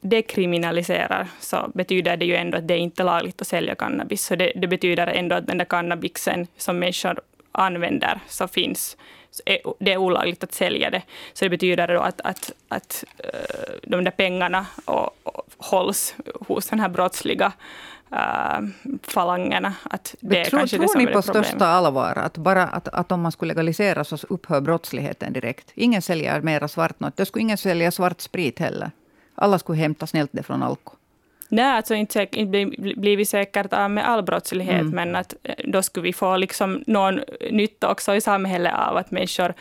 dekriminaliserar, 0.01 1.29
så 1.41 1.71
betyder 1.75 2.17
det 2.17 2.25
ju 2.25 2.35
ändå 2.35 2.59
att 2.59 2.69
det 2.69 2.75
är 2.75 2.79
inte 2.79 3.03
är 3.03 3.05
lagligt 3.05 3.41
att 3.41 3.47
sälja 3.47 3.75
cannabis. 3.75 4.27
Så 4.27 4.37
det, 4.37 4.53
det 4.57 4.67
betyder 4.67 5.07
ändå 5.07 5.37
att 5.37 5.47
den 5.47 5.59
där 5.59 5.65
cannabisen 5.65 6.47
som 6.57 6.79
människor 6.79 7.21
använder, 7.53 8.21
så 8.29 8.49
finns 8.49 8.97
det 9.79 9.93
är 9.93 9.97
olagligt 9.97 10.45
att 10.45 10.53
sälja 10.55 10.91
det. 10.91 11.03
Så 11.33 11.45
det 11.45 11.49
betyder 11.49 11.89
då 11.89 12.01
att, 12.01 12.21
att, 12.21 12.53
att 12.69 13.05
eh, 13.19 13.75
de 13.83 14.05
där 14.05 14.11
pengarna 14.11 14.67
och, 14.85 15.11
och 15.23 15.43
hålls 15.57 16.15
hos 16.41 16.67
den 16.67 16.81
här 16.81 16.89
brottsliga 16.89 17.53
uh, 18.13 18.69
falangerna. 19.03 19.75
Att 19.83 20.15
det 20.21 20.41
är 20.41 20.45
tror, 20.45 20.59
kanske 20.59 20.77
tror 20.77 20.87
det 20.87 20.93
som 20.93 21.05
ni 21.05 21.13
på 21.13 21.23
största 21.23 21.67
allvar 21.67 22.13
att, 22.17 22.37
bara 22.37 22.67
att, 22.67 22.89
att 22.89 23.13
om 23.13 23.21
man 23.21 23.33
skulle 23.33 23.49
legalisera 23.49 24.05
så 24.05 24.17
upphör 24.29 24.61
brottsligheten 24.61 25.33
direkt? 25.33 25.73
Ingen 25.75 26.03
säljer 26.03 26.41
mera 26.41 26.69
svart 26.69 27.01
något. 27.01 27.17
Då 27.17 27.25
skulle 27.25 27.43
ingen 27.43 27.59
sälja 27.59 27.91
svart 27.91 28.21
sprit 28.21 28.59
heller. 28.59 28.91
Alla 29.35 29.59
skulle 29.59 29.79
hämta 29.79 30.07
snällt 30.07 30.31
det 30.33 30.43
från 30.43 30.63
Alko. 30.63 30.93
Nej, 31.55 31.65
alltså 31.65 31.95
inte, 31.95 32.27
inte 32.33 32.67
blir 32.97 33.17
vi 33.17 33.25
säkert 33.25 33.73
av 33.73 33.91
med 33.91 34.09
all 34.09 34.23
brottslighet, 34.23 34.81
mm. 34.81 34.95
men 34.95 35.17
att 35.17 35.35
eh, 35.43 35.55
då 35.65 35.83
skulle 35.83 36.05
vi 36.05 36.13
få 36.13 36.37
liksom 36.37 36.85
någon 36.87 37.21
nytta 37.51 37.91
också 37.91 38.15
i 38.15 38.21
samhället 38.21 38.73
av 38.75 38.97
att 38.97 39.11
människor 39.11 39.55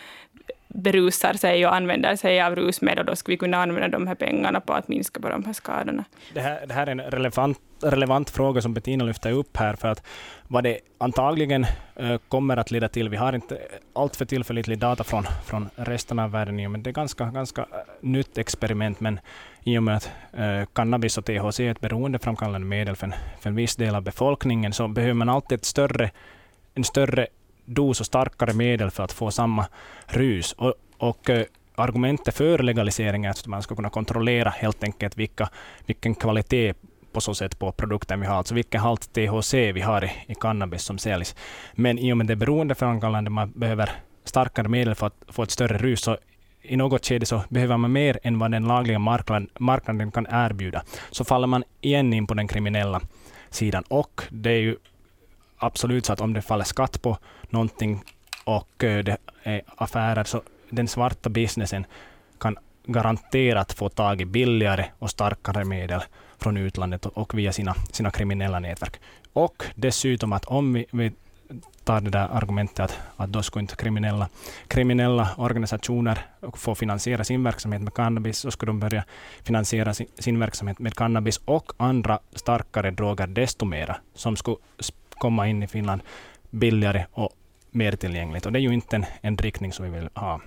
berusar 0.68 1.34
sig 1.34 1.68
och 1.68 1.76
använder 1.76 2.16
sig 2.16 2.42
av 2.42 2.56
rusmedel, 2.56 3.00
och 3.00 3.06
då 3.06 3.16
skulle 3.16 3.34
vi 3.34 3.38
kunna 3.38 3.58
använda 3.58 3.88
de 3.88 4.08
här 4.08 4.16
pengarna 4.16 4.60
på 4.60 4.74
att 4.74 4.88
minska 4.88 5.22
på 5.22 5.30
de 5.30 5.46
här 5.46 5.54
skadorna. 5.54 6.04
Det 6.34 6.42
här, 6.42 6.66
det 6.68 6.74
här 6.74 6.88
är 6.88 6.92
en 6.92 7.02
relevant, 7.02 7.60
relevant 7.82 8.30
fråga 8.30 8.62
som 8.62 8.74
Bettina 8.74 9.04
lyfter 9.04 9.32
upp 9.32 9.58
här, 9.58 9.76
för 9.76 9.88
att 9.88 10.04
vad 10.48 10.64
det 10.64 10.80
antagligen 10.98 11.66
uh, 12.02 12.18
kommer 12.28 12.58
att 12.58 12.72
leda 12.72 12.88
till, 12.88 13.10
vi 13.10 13.18
har 13.18 13.36
inte 13.36 13.58
alltför 13.96 14.26
tillförlitlig 14.26 14.80
data 14.80 15.04
från, 15.04 15.24
från 15.46 15.70
resten 15.76 16.20
av 16.20 16.32
världen, 16.32 16.72
men 16.72 16.84
det 16.84 16.90
är 16.90 16.92
ganska, 16.92 17.26
ganska 17.26 17.62
uh, 17.62 17.68
nytt 18.02 18.38
experiment, 18.38 19.00
men 19.00 19.20
i 19.64 19.78
och 19.78 19.84
med 19.84 19.96
att 19.96 20.12
eh, 20.34 20.66
cannabis 20.74 21.18
och 21.18 21.26
THC 21.26 21.60
är 21.60 21.72
ett 21.72 21.82
beroendeframkallande 21.82 22.68
medel 22.68 22.96
för 22.96 23.08
en, 23.08 23.14
för 23.40 23.50
en 23.50 23.56
viss 23.56 23.76
del 23.76 23.96
av 23.96 24.02
befolkningen, 24.02 24.74
så 24.74 24.88
behöver 24.88 25.14
man 25.14 25.30
alltid 25.30 25.58
ett 25.58 25.66
större, 25.66 26.12
en 26.74 26.84
större 26.84 27.28
dos 27.66 28.00
och 28.00 28.06
starkare 28.06 28.54
medel 28.54 28.92
för 28.92 29.04
att 29.04 29.12
få 29.12 29.32
samma 29.32 29.66
rus. 30.08 30.54
Och, 30.54 30.74
och 30.98 31.30
eh, 31.30 31.46
argumentet 31.76 32.36
för 32.36 32.60
legalisering 32.60 33.26
är 33.26 33.30
att 33.30 33.48
man 33.48 33.62
ska 33.64 33.76
kunna 33.76 33.90
kontrollera 33.90 34.50
helt 34.50 34.84
enkelt 34.84 35.18
vilka, 35.18 35.50
vilken 35.86 36.16
kvalitet 36.16 36.74
på 37.12 37.22
så 37.22 37.34
sätt 37.34 37.60
på 37.60 37.72
produkten 37.72 38.20
vi 38.20 38.28
har, 38.28 38.36
alltså 38.36 38.56
vilken 38.56 38.82
halt 38.82 39.14
THC 39.14 39.54
vi 39.54 39.82
har 39.82 40.04
i, 40.04 40.12
i 40.28 40.36
cannabis 40.36 40.82
som 40.82 40.98
säljs. 40.98 41.36
Men 41.74 42.00
i 42.00 42.14
och 42.14 42.18
med 42.18 42.28
det 42.28 42.36
beroendeframkallande, 42.36 43.30
man 43.30 43.52
behöver 43.52 43.90
starkare 44.24 44.68
medel 44.68 44.96
för 44.96 45.08
att 45.08 45.24
få 45.28 45.44
ett 45.44 45.52
större 45.52 45.78
rus, 45.78 46.02
så 46.02 46.18
i 46.64 46.76
något 46.76 47.06
skede 47.06 47.26
så 47.26 47.44
behöver 47.50 47.78
man 47.78 47.92
mer 47.92 48.20
än 48.24 48.40
vad 48.40 48.52
den 48.52 48.64
lagliga 48.64 49.00
marknaden, 49.00 49.50
marknaden 49.60 50.12
kan 50.12 50.28
erbjuda. 50.30 50.84
Så 51.12 51.26
faller 51.26 51.48
man 51.48 51.64
igen 51.82 52.14
in 52.14 52.28
på 52.28 52.34
den 52.34 52.48
kriminella 52.48 53.02
sidan. 53.50 53.84
Och 53.88 54.22
det 54.30 54.50
är 54.50 54.60
ju 54.60 54.76
absolut 55.58 56.06
så 56.06 56.14
att 56.14 56.22
om 56.22 56.34
det 56.34 56.42
faller 56.42 56.66
skatt 56.66 57.02
på 57.02 57.18
någonting 57.50 58.04
och 58.44 58.84
eh, 58.84 59.04
det 59.04 59.18
är 59.44 59.62
affärer, 59.76 60.24
så 60.24 60.42
den 60.70 60.88
svarta 60.88 61.30
businessen 61.30 61.86
kan 62.40 62.58
garanterat 62.86 63.74
få 63.74 63.90
tag 63.90 64.22
i 64.22 64.26
billigare 64.26 64.86
och 65.00 65.10
starkare 65.10 65.66
medel 65.66 66.02
från 66.38 66.58
utlandet 66.58 67.06
och 67.06 67.38
via 67.38 67.54
sina, 67.54 67.76
sina 67.92 68.12
kriminella 68.12 68.60
nätverk. 68.60 69.00
Och 69.34 69.64
dessutom 69.76 70.34
att 70.34 70.46
om 70.46 70.74
vi, 70.74 70.86
vi 70.92 71.12
tar 71.84 72.02
det 72.02 72.10
där 72.10 72.28
argumentet 72.32 72.80
att, 72.80 73.00
att 73.18 73.30
då 73.30 73.44
skulle 73.44 73.62
inte 73.62 73.76
kriminella, 73.76 74.30
kriminella 74.68 75.30
organisationer 75.38 76.20
få 76.54 76.76
finansiera 76.76 77.24
sin 77.24 77.44
verksamhet 77.44 77.82
med 77.82 77.94
cannabis, 77.94 78.38
så 78.38 78.52
skulle 78.52 78.70
de 78.70 78.80
börja 78.80 79.04
finansiera 79.44 79.94
sin, 79.94 80.08
sin 80.20 80.40
verksamhet 80.40 80.80
med 80.80 80.96
cannabis 80.96 81.42
och 81.46 81.72
andra 81.78 82.20
starkare 82.36 82.92
droger 82.92 83.28
desto 83.28 83.66
mera, 83.66 83.96
som 84.14 84.36
skulle 84.36 84.58
komma 85.10 85.48
in 85.48 85.64
i 85.64 85.68
Finland 85.68 86.02
billigare 86.50 87.06
och 87.12 87.30
mer 87.72 87.92
tillgängligt. 87.92 88.46
Och 88.46 88.52
det 88.52 88.60
är 88.60 88.62
ju 88.62 88.74
inte 88.74 88.96
en, 88.96 89.06
en 89.22 89.38
riktning 89.38 89.74
som 89.74 89.86
vi 89.86 89.92
vill 89.92 90.10
ha. 90.14 90.42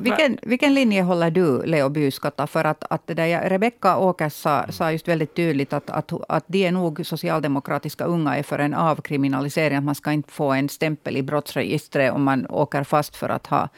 Vilken, 0.00 0.38
vilken 0.42 0.74
linje 0.74 1.02
håller 1.02 1.30
du, 1.30 1.62
Leo 1.62 1.88
Byskatta? 1.88 2.46
För 2.46 2.64
att, 2.64 2.84
att 2.90 3.06
det 3.06 3.14
där, 3.14 3.48
Rebecka 3.48 3.96
Åkers 3.96 4.32
sa, 4.32 4.66
sa 4.70 4.92
just 4.92 5.08
väldigt 5.08 5.34
tydligt 5.34 5.72
att, 5.72 5.90
att, 5.90 6.12
att 6.28 6.44
de 6.46 6.66
är 6.66 6.72
nog 6.72 7.06
socialdemokratiska 7.06 8.04
unga 8.04 8.36
är 8.36 8.42
för 8.42 8.58
en 8.58 8.74
avkriminalisering. 8.74 9.76
Att 9.76 9.84
man 9.84 9.94
ska 9.94 10.12
inte 10.12 10.32
få 10.32 10.52
en 10.52 10.68
stämpel 10.68 11.16
i 11.16 11.22
brottsregistret 11.22 12.12
om 12.12 12.22
man 12.22 12.46
åker 12.46 12.84
fast 12.84 13.16
för 13.16 13.28
att 13.28 13.46
ha 13.46 13.68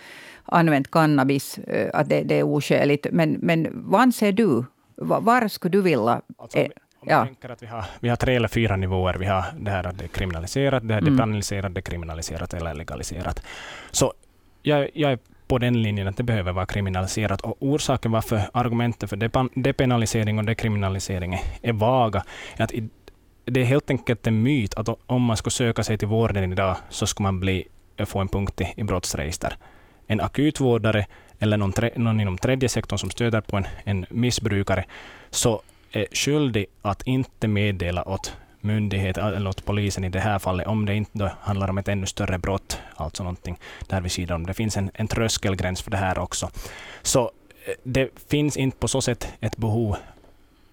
använt 0.44 0.90
cannabis. 0.90 1.58
Eh, 1.58 1.90
att 1.94 2.08
det, 2.08 2.22
det 2.22 2.38
är 2.38 2.42
oskäligt. 2.42 3.06
Men, 3.12 3.32
men 3.32 3.68
vad 3.72 4.00
anser 4.00 4.32
du? 4.32 4.64
Var 4.96 5.48
skulle 5.48 5.72
du 5.72 5.82
vilja... 5.82 6.20
Alltså, 6.38 6.58
om 7.02 7.08
vi 7.08 7.12
ja. 7.12 7.24
tänker 7.24 7.48
att 7.48 7.62
vi 7.62 7.66
har, 7.66 7.84
vi 8.00 8.08
har 8.08 8.16
tre 8.16 8.36
eller 8.36 8.48
fyra 8.48 8.76
nivåer. 8.76 9.14
Vi 9.14 9.26
har 9.26 9.44
det 9.58 9.70
här 9.70 9.86
att 9.86 9.98
det 9.98 10.04
är 10.04 10.08
kriminaliserat, 10.08 10.88
det 10.88 10.94
är 10.94 10.98
mm. 10.98 11.16
depenaliserat, 11.16 11.74
dekriminaliserat 11.74 12.54
eller 12.54 12.74
legaliserat. 12.74 13.42
Så 13.90 14.12
jag, 14.62 14.90
jag 14.94 15.12
är 15.12 15.18
på 15.52 15.58
den 15.58 15.82
linjen 15.82 16.08
att 16.08 16.16
det 16.16 16.22
behöver 16.22 16.52
vara 16.52 16.66
kriminaliserat. 16.66 17.40
Och 17.40 17.56
orsaken 17.60 18.12
varför 18.12 18.42
argumenten 18.52 19.08
för 19.08 19.16
depenalisering 19.62 20.38
och 20.38 20.44
dekriminalisering 20.44 21.40
är 21.62 21.72
vaga 21.72 22.24
är 22.56 22.64
att 22.64 22.72
det 23.44 23.60
är 23.60 23.64
helt 23.64 23.90
enkelt 23.90 24.26
en 24.26 24.42
myt 24.42 24.74
att 24.74 24.88
om 25.06 25.22
man 25.22 25.36
skulle 25.36 25.50
söka 25.50 25.82
sig 25.82 25.98
till 25.98 26.08
vården 26.08 26.52
idag 26.52 26.76
så 26.88 27.06
skulle 27.06 27.24
man 27.24 27.40
bli, 27.40 27.68
eh, 27.96 28.06
få 28.06 28.18
en 28.18 28.28
punkt 28.28 28.60
i, 28.60 28.74
i 28.76 28.84
brottsregister. 28.84 29.56
En 30.06 30.20
akutvårdare 30.20 31.06
eller 31.38 31.56
någon, 31.56 31.72
tre, 31.72 31.90
någon 31.96 32.20
inom 32.20 32.38
tredje 32.38 32.68
sektorn 32.68 32.98
som 32.98 33.10
stöder 33.10 33.40
på 33.40 33.56
en, 33.56 33.66
en 33.84 34.06
missbrukare 34.10 34.84
så 35.30 35.62
är 35.90 36.06
skyldig 36.12 36.66
att 36.82 37.02
inte 37.02 37.48
meddela 37.48 38.08
åt 38.08 38.36
myndighet 38.62 39.18
eller 39.18 39.50
åt 39.50 39.64
polisen 39.64 40.04
i 40.04 40.08
det 40.08 40.20
här 40.20 40.38
fallet, 40.38 40.66
om 40.66 40.86
det 40.86 40.94
inte 40.94 41.32
handlar 41.40 41.70
om 41.70 41.78
ett 41.78 41.88
ännu 41.88 42.06
större 42.06 42.38
brott, 42.38 42.80
alltså 42.96 43.22
någonting 43.22 43.58
där 43.86 44.00
vid 44.00 44.12
sidan 44.12 44.34
om. 44.34 44.46
Det 44.46 44.54
finns 44.54 44.76
en, 44.76 44.90
en 44.94 45.08
tröskelgräns 45.08 45.82
för 45.82 45.90
det 45.90 45.96
här 45.96 46.18
också. 46.18 46.50
Så 47.02 47.30
det 47.82 48.08
finns 48.28 48.56
inte 48.56 48.76
på 48.76 48.88
så 48.88 49.00
sätt 49.00 49.28
ett 49.40 49.56
behov 49.56 49.96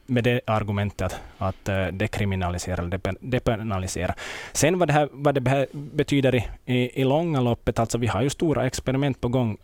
med 0.05 0.24
det 0.24 0.41
argumentet 0.46 1.19
att, 1.38 1.69
att 1.69 2.00
dekriminalisera 2.00 2.81
eller 2.81 3.00
depenalisera. 3.19 4.15
Sen 4.51 4.79
vad 4.79 4.88
det, 4.88 4.93
här, 4.93 5.10
vad 5.12 5.36
det 5.36 5.67
betyder 5.72 6.36
i, 6.36 6.48
i, 6.65 7.01
i 7.01 7.03
långa 7.03 7.41
loppet, 7.41 7.79
alltså 7.79 7.98
vi 7.98 8.08
har 8.08 8.22
ju 8.22 8.29
stora 8.29 8.65
experiment 8.65 9.22
på 9.22 9.27
gång 9.27 9.58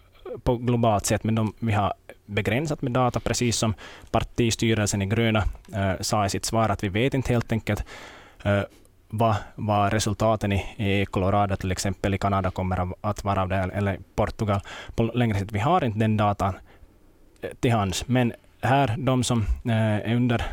på 0.43 0.57
globalt 0.57 1.05
sätt, 1.05 1.23
men 1.23 1.35
de, 1.35 1.53
vi 1.59 1.71
har 1.71 1.93
begränsat 2.25 2.81
med 2.81 2.91
data, 2.91 3.19
precis 3.19 3.57
som 3.57 3.73
partistyrelsen 4.11 5.01
i 5.01 5.05
Gröna 5.05 5.43
uh, 5.75 6.01
sa 6.01 6.25
i 6.25 6.29
sitt 6.29 6.45
svar, 6.45 6.69
att 6.69 6.83
vi 6.83 6.89
vet 6.89 7.13
inte 7.13 7.33
helt 7.33 7.51
enkelt 7.51 7.85
Eh, 8.45 8.63
vad, 9.09 9.35
vad 9.55 9.93
resultaten 9.93 10.51
i, 10.51 10.63
i 10.77 11.05
Colorado 11.05 11.55
till 11.55 11.71
exempel 11.71 12.13
i 12.13 12.17
Kanada 12.17 12.51
kommer 12.51 12.93
att 13.01 13.23
vara 13.23 13.41
av 13.41 13.49
det, 13.49 13.55
eller 13.55 13.99
Portugal 14.15 14.61
på 14.95 15.03
längre 15.03 15.39
sikt. 15.39 15.51
Vi 15.51 15.59
har 15.59 15.83
inte 15.83 15.99
den 15.99 16.17
datan 16.17 16.53
eh, 17.41 17.49
till 17.59 17.71
hands, 17.71 18.07
men 18.07 18.33
här, 18.61 18.95
de 18.97 19.23
som 19.23 19.41
eh, 19.65 19.75
är 19.75 20.15
under, 20.15 20.45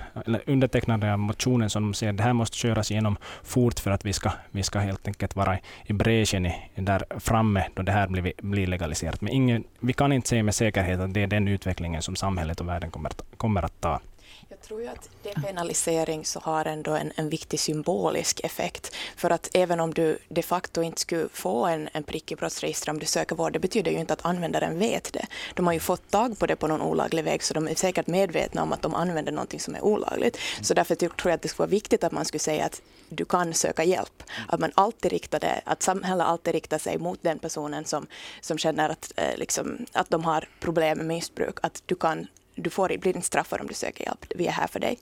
undertecknade 0.46 1.12
av 1.12 1.18
motionen, 1.18 1.70
som 1.70 1.94
säger 1.94 2.12
att 2.12 2.16
det 2.16 2.22
här 2.22 2.32
måste 2.32 2.56
köras 2.56 2.90
igenom 2.90 3.16
fort 3.42 3.80
för 3.80 3.90
att 3.90 4.04
vi 4.04 4.12
ska, 4.12 4.30
vi 4.50 4.62
ska 4.62 4.78
helt 4.78 5.06
enkelt 5.06 5.36
vara 5.36 5.58
i 5.86 5.92
bräschen 5.92 6.50
där 6.74 7.04
framme 7.18 7.66
då 7.74 7.82
det 7.82 7.92
här 7.92 8.08
blir, 8.08 8.32
blir 8.42 8.66
legaliserat. 8.66 9.20
Men 9.20 9.32
ingen, 9.32 9.64
vi 9.80 9.92
kan 9.92 10.12
inte 10.12 10.28
säga 10.28 10.42
med 10.42 10.54
säkerhet 10.54 11.00
att 11.00 11.14
det 11.14 11.22
är 11.22 11.26
den 11.26 11.48
utvecklingen 11.48 12.02
som 12.02 12.16
samhället 12.16 12.60
och 12.60 12.68
världen 12.68 12.90
kommer, 12.90 13.12
kommer 13.36 13.62
att 13.62 13.80
ta. 13.80 14.00
Jag 14.48 14.60
tror 14.60 14.82
ju 14.82 14.88
att 14.88 15.08
depenalisering 15.22 16.24
så 16.24 16.40
har 16.40 16.64
ändå 16.64 16.90
en, 16.90 17.12
en 17.16 17.28
viktig 17.28 17.60
symbolisk 17.60 18.40
effekt. 18.40 18.94
För 19.16 19.30
att 19.30 19.50
även 19.54 19.80
om 19.80 19.94
du 19.94 20.18
de 20.28 20.42
facto 20.42 20.82
inte 20.82 21.00
skulle 21.00 21.28
få 21.32 21.66
en, 21.66 21.88
en 21.92 22.02
prick 22.02 22.32
i 22.32 22.36
brottsregistret 22.36 22.92
om 22.92 22.98
du 22.98 23.06
söker 23.06 23.36
vård, 23.36 23.52
det 23.52 23.58
betyder 23.58 23.90
ju 23.90 23.98
inte 23.98 24.12
att 24.12 24.24
användaren 24.24 24.78
vet 24.78 25.12
det. 25.12 25.26
De 25.54 25.66
har 25.66 25.72
ju 25.72 25.80
fått 25.80 26.10
tag 26.10 26.38
på 26.38 26.46
det 26.46 26.56
på 26.56 26.66
någon 26.66 26.82
olaglig 26.82 27.24
väg, 27.24 27.42
så 27.42 27.54
de 27.54 27.68
är 27.68 27.74
säkert 27.74 28.06
medvetna 28.06 28.62
om 28.62 28.72
att 28.72 28.82
de 28.82 28.94
använder 28.94 29.32
någonting 29.32 29.60
som 29.60 29.74
är 29.74 29.84
olagligt. 29.84 30.38
Så 30.62 30.74
därför 30.74 30.94
tror 30.94 31.10
jag 31.24 31.32
att 31.32 31.42
det 31.42 31.48
skulle 31.48 31.66
vara 31.66 31.70
viktigt 31.70 32.04
att 32.04 32.12
man 32.12 32.24
skulle 32.24 32.38
säga 32.38 32.64
att 32.64 32.82
du 33.08 33.24
kan 33.24 33.54
söka 33.54 33.84
hjälp. 33.84 34.22
Att 34.48 34.60
man 34.60 34.72
alltid 34.74 35.12
riktar 35.12 35.40
det, 35.40 35.60
att 35.64 35.82
samhället 35.82 36.26
alltid 36.26 36.54
riktar 36.54 36.78
sig 36.78 36.98
mot 36.98 37.22
den 37.22 37.38
personen 37.38 37.84
som, 37.84 38.06
som 38.40 38.58
känner 38.58 38.88
att, 38.88 39.12
eh, 39.16 39.36
liksom, 39.36 39.86
att 39.92 40.10
de 40.10 40.24
har 40.24 40.48
problem 40.60 40.98
med 40.98 41.06
missbruk. 41.06 41.56
Att 41.62 41.82
du 41.86 41.94
kan 41.94 42.26
du 42.54 42.70
får, 42.70 42.88
blir 42.98 43.16
inte 43.16 43.26
straffad 43.26 43.60
om 43.60 43.66
du 43.66 43.74
söker 43.74 44.04
hjälp. 44.04 44.26
Vi 44.34 44.46
är 44.46 44.52
här 44.52 44.66
för 44.66 44.80
dig. 44.80 44.98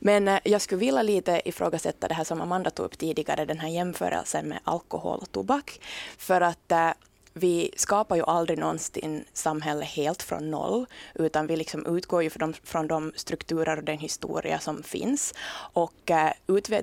Men 0.00 0.28
eh, 0.28 0.38
jag 0.44 0.60
skulle 0.60 0.78
vilja 0.78 1.02
lite 1.02 1.48
ifrågasätta 1.48 2.08
det 2.08 2.14
här 2.14 2.24
som 2.24 2.40
Amanda 2.40 2.70
tog 2.70 2.86
upp 2.86 2.98
tidigare, 2.98 3.44
den 3.44 3.58
här 3.58 3.68
jämförelsen 3.68 4.48
med 4.48 4.58
alkohol 4.64 5.18
och 5.18 5.32
tobak. 5.32 5.80
För 6.18 6.40
att 6.40 6.72
eh, 6.72 6.90
vi 7.34 7.70
skapar 7.76 8.16
ju 8.16 8.22
aldrig 8.22 8.58
någonsin 8.58 9.24
samhälle 9.32 9.84
helt 9.84 10.22
från 10.22 10.50
noll, 10.50 10.86
utan 11.14 11.46
vi 11.46 11.56
liksom 11.56 11.96
utgår 11.96 12.22
ju 12.22 12.30
från 12.30 12.52
de, 12.52 12.58
från 12.64 12.86
de 12.86 13.12
strukturer 13.16 13.76
och 13.76 13.84
den 13.84 13.98
historia 13.98 14.58
som 14.58 14.82
finns. 14.82 15.34
Och 15.72 16.10
äh, 16.10 16.32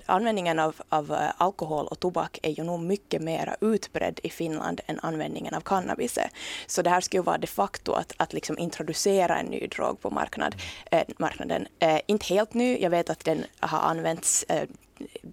användningen 0.06 0.60
av, 0.60 0.76
av 0.90 1.12
eh, 1.12 1.30
alkohol 1.38 1.88
och 1.88 2.00
tobak 2.00 2.40
är 2.44 2.50
ju 2.50 2.64
nog 2.64 2.80
mycket 2.80 3.22
mer 3.22 3.56
utbredd 3.62 4.20
i 4.24 4.30
Finland 4.30 4.82
än 4.88 5.00
användningen 5.00 5.54
av 5.54 5.62
cannabis. 5.62 6.20
Så 6.68 6.82
det 6.82 6.90
här 6.90 7.02
skulle 7.02 7.24
vara 7.24 7.38
de 7.38 7.48
facto 7.48 7.92
att, 7.92 8.14
att 8.18 8.34
liksom 8.34 8.58
introducera 8.58 9.40
en 9.40 9.46
ny 9.46 9.68
drog 9.68 10.02
på 10.02 10.10
marknad, 10.10 10.56
eh, 10.92 11.04
marknaden. 11.18 11.68
Eh, 11.80 12.00
inte 12.08 12.26
helt 12.26 12.54
ny, 12.54 12.78
jag 12.78 12.90
vet 12.90 13.10
att 13.10 13.26
den 13.26 13.44
har 13.60 13.80
använts 13.80 14.46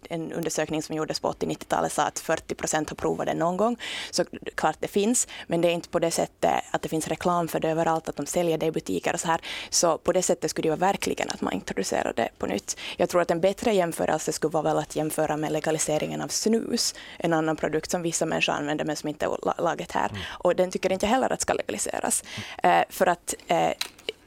en 0.08 0.32
undersökning 0.32 0.82
som 0.82 0.96
gjordes 0.96 1.20
på 1.20 1.32
80-90-talet 1.32 1.92
sa 1.92 2.02
att 2.02 2.18
40 2.18 2.54
procent 2.54 2.90
har 2.90 2.96
provat 2.96 3.26
den 3.26 3.38
någon 3.38 3.56
gång. 3.56 3.76
Så 4.10 4.25
klart 4.54 4.76
det 4.80 4.88
finns, 4.88 5.28
men 5.46 5.60
det 5.60 5.68
är 5.68 5.72
inte 5.72 5.88
på 5.88 5.98
det 5.98 6.10
sättet 6.10 6.52
att 6.70 6.82
det 6.82 6.88
finns 6.88 7.08
reklam 7.08 7.48
för 7.48 7.60
det 7.60 7.70
överallt, 7.70 8.08
att 8.08 8.16
de 8.16 8.26
säljer 8.26 8.58
det 8.58 8.66
i 8.66 8.70
butiker 8.70 9.14
och 9.14 9.20
så 9.20 9.28
här. 9.28 9.40
Så 9.70 9.98
på 9.98 10.12
det 10.12 10.22
sättet 10.22 10.50
skulle 10.50 10.66
det 10.66 10.76
vara 10.76 10.92
verkligen 10.92 11.30
att 11.30 11.40
man 11.40 11.52
introducerar 11.52 12.12
det 12.16 12.28
på 12.38 12.46
nytt. 12.46 12.76
Jag 12.96 13.08
tror 13.08 13.22
att 13.22 13.30
en 13.30 13.40
bättre 13.40 13.72
jämförelse 13.72 14.32
skulle 14.32 14.50
vara 14.50 14.62
väl 14.62 14.78
att 14.78 14.96
jämföra 14.96 15.37
med 15.37 15.52
legaliseringen 15.52 16.20
av 16.20 16.28
snus, 16.28 16.94
en 17.18 17.32
annan 17.32 17.56
produkt 17.56 17.90
som 17.90 18.02
vissa 18.02 18.26
människor 18.26 18.52
använder 18.52 18.84
men 18.84 18.96
som 18.96 19.08
inte 19.08 19.26
är 19.26 19.62
laget 19.62 19.92
här. 19.92 20.08
Mm. 20.08 20.22
Och 20.30 20.56
den 20.56 20.70
tycker 20.70 20.92
inte 20.92 21.06
heller 21.06 21.32
att 21.32 21.40
ska 21.40 21.52
legaliseras. 21.52 22.25
Mm. 22.62 22.80
Eh, 22.80 22.84
för 22.90 23.06
att 23.06 23.34
eh, 23.46 23.70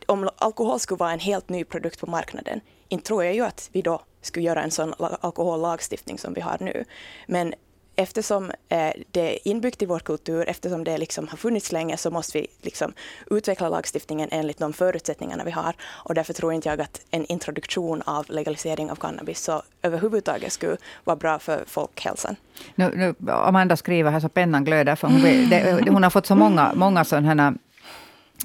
om 0.06 0.30
alkohol 0.38 0.80
skulle 0.80 0.98
vara 0.98 1.12
en 1.12 1.20
helt 1.20 1.50
ny 1.50 1.64
produkt 1.64 2.00
på 2.00 2.08
marknaden, 2.08 2.62
inte 2.92 3.08
tror 3.08 3.24
jag 3.24 3.34
ju 3.34 3.46
att 3.46 3.70
vi 3.72 3.82
då 3.82 4.02
skulle 4.22 4.46
göra 4.46 4.64
en 4.64 4.72
sån 4.72 4.94
alkohollagstiftning 5.00 6.18
som 6.18 6.34
vi 6.34 6.42
har 6.42 6.58
nu. 6.60 6.86
Men 7.28 7.54
eftersom 7.96 8.52
eh, 8.70 8.92
det 9.12 9.36
är 9.36 9.48
inbyggt 9.48 9.82
i 9.82 9.86
vår 9.86 10.00
kultur, 10.00 10.50
eftersom 10.50 10.84
det 10.84 10.98
liksom 10.98 11.28
har 11.28 11.38
funnits 11.38 11.72
länge, 11.72 11.98
så 11.98 12.12
måste 12.12 12.38
vi 12.38 12.48
liksom 12.62 12.94
utveckla 13.30 13.70
lagstiftningen 13.70 14.30
enligt 14.32 14.58
de 14.58 14.74
förutsättningarna 14.74 15.44
vi 15.44 15.52
har. 15.52 15.76
Och 15.82 16.14
därför 16.14 16.34
tror 16.34 16.54
inte 16.54 16.70
jag 16.70 16.82
att 16.82 17.02
en 17.12 17.26
introduktion 17.26 18.02
av 18.02 18.26
legalisering 18.30 18.92
av 18.92 18.96
cannabis 18.96 19.40
så 19.44 19.62
överhuvudtaget 19.82 20.52
skulle 20.54 20.78
vara 21.04 21.16
bra 21.16 21.40
för 21.40 21.64
folkhälsan. 21.68 22.36
Nu, 22.76 23.16
nu, 23.18 23.32
Amanda 23.32 23.78
skriver 23.78 24.12
här 24.12 24.20
så 24.20 24.30
pennan 24.30 24.64
glöder, 24.66 24.96
för 24.96 25.08
hon, 25.08 25.22
det, 25.50 25.90
hon 25.90 26.04
har 26.04 26.10
fått 26.10 26.26
så 26.26 26.36
många, 26.36 26.72
många 26.76 27.06
sådana 27.06 27.54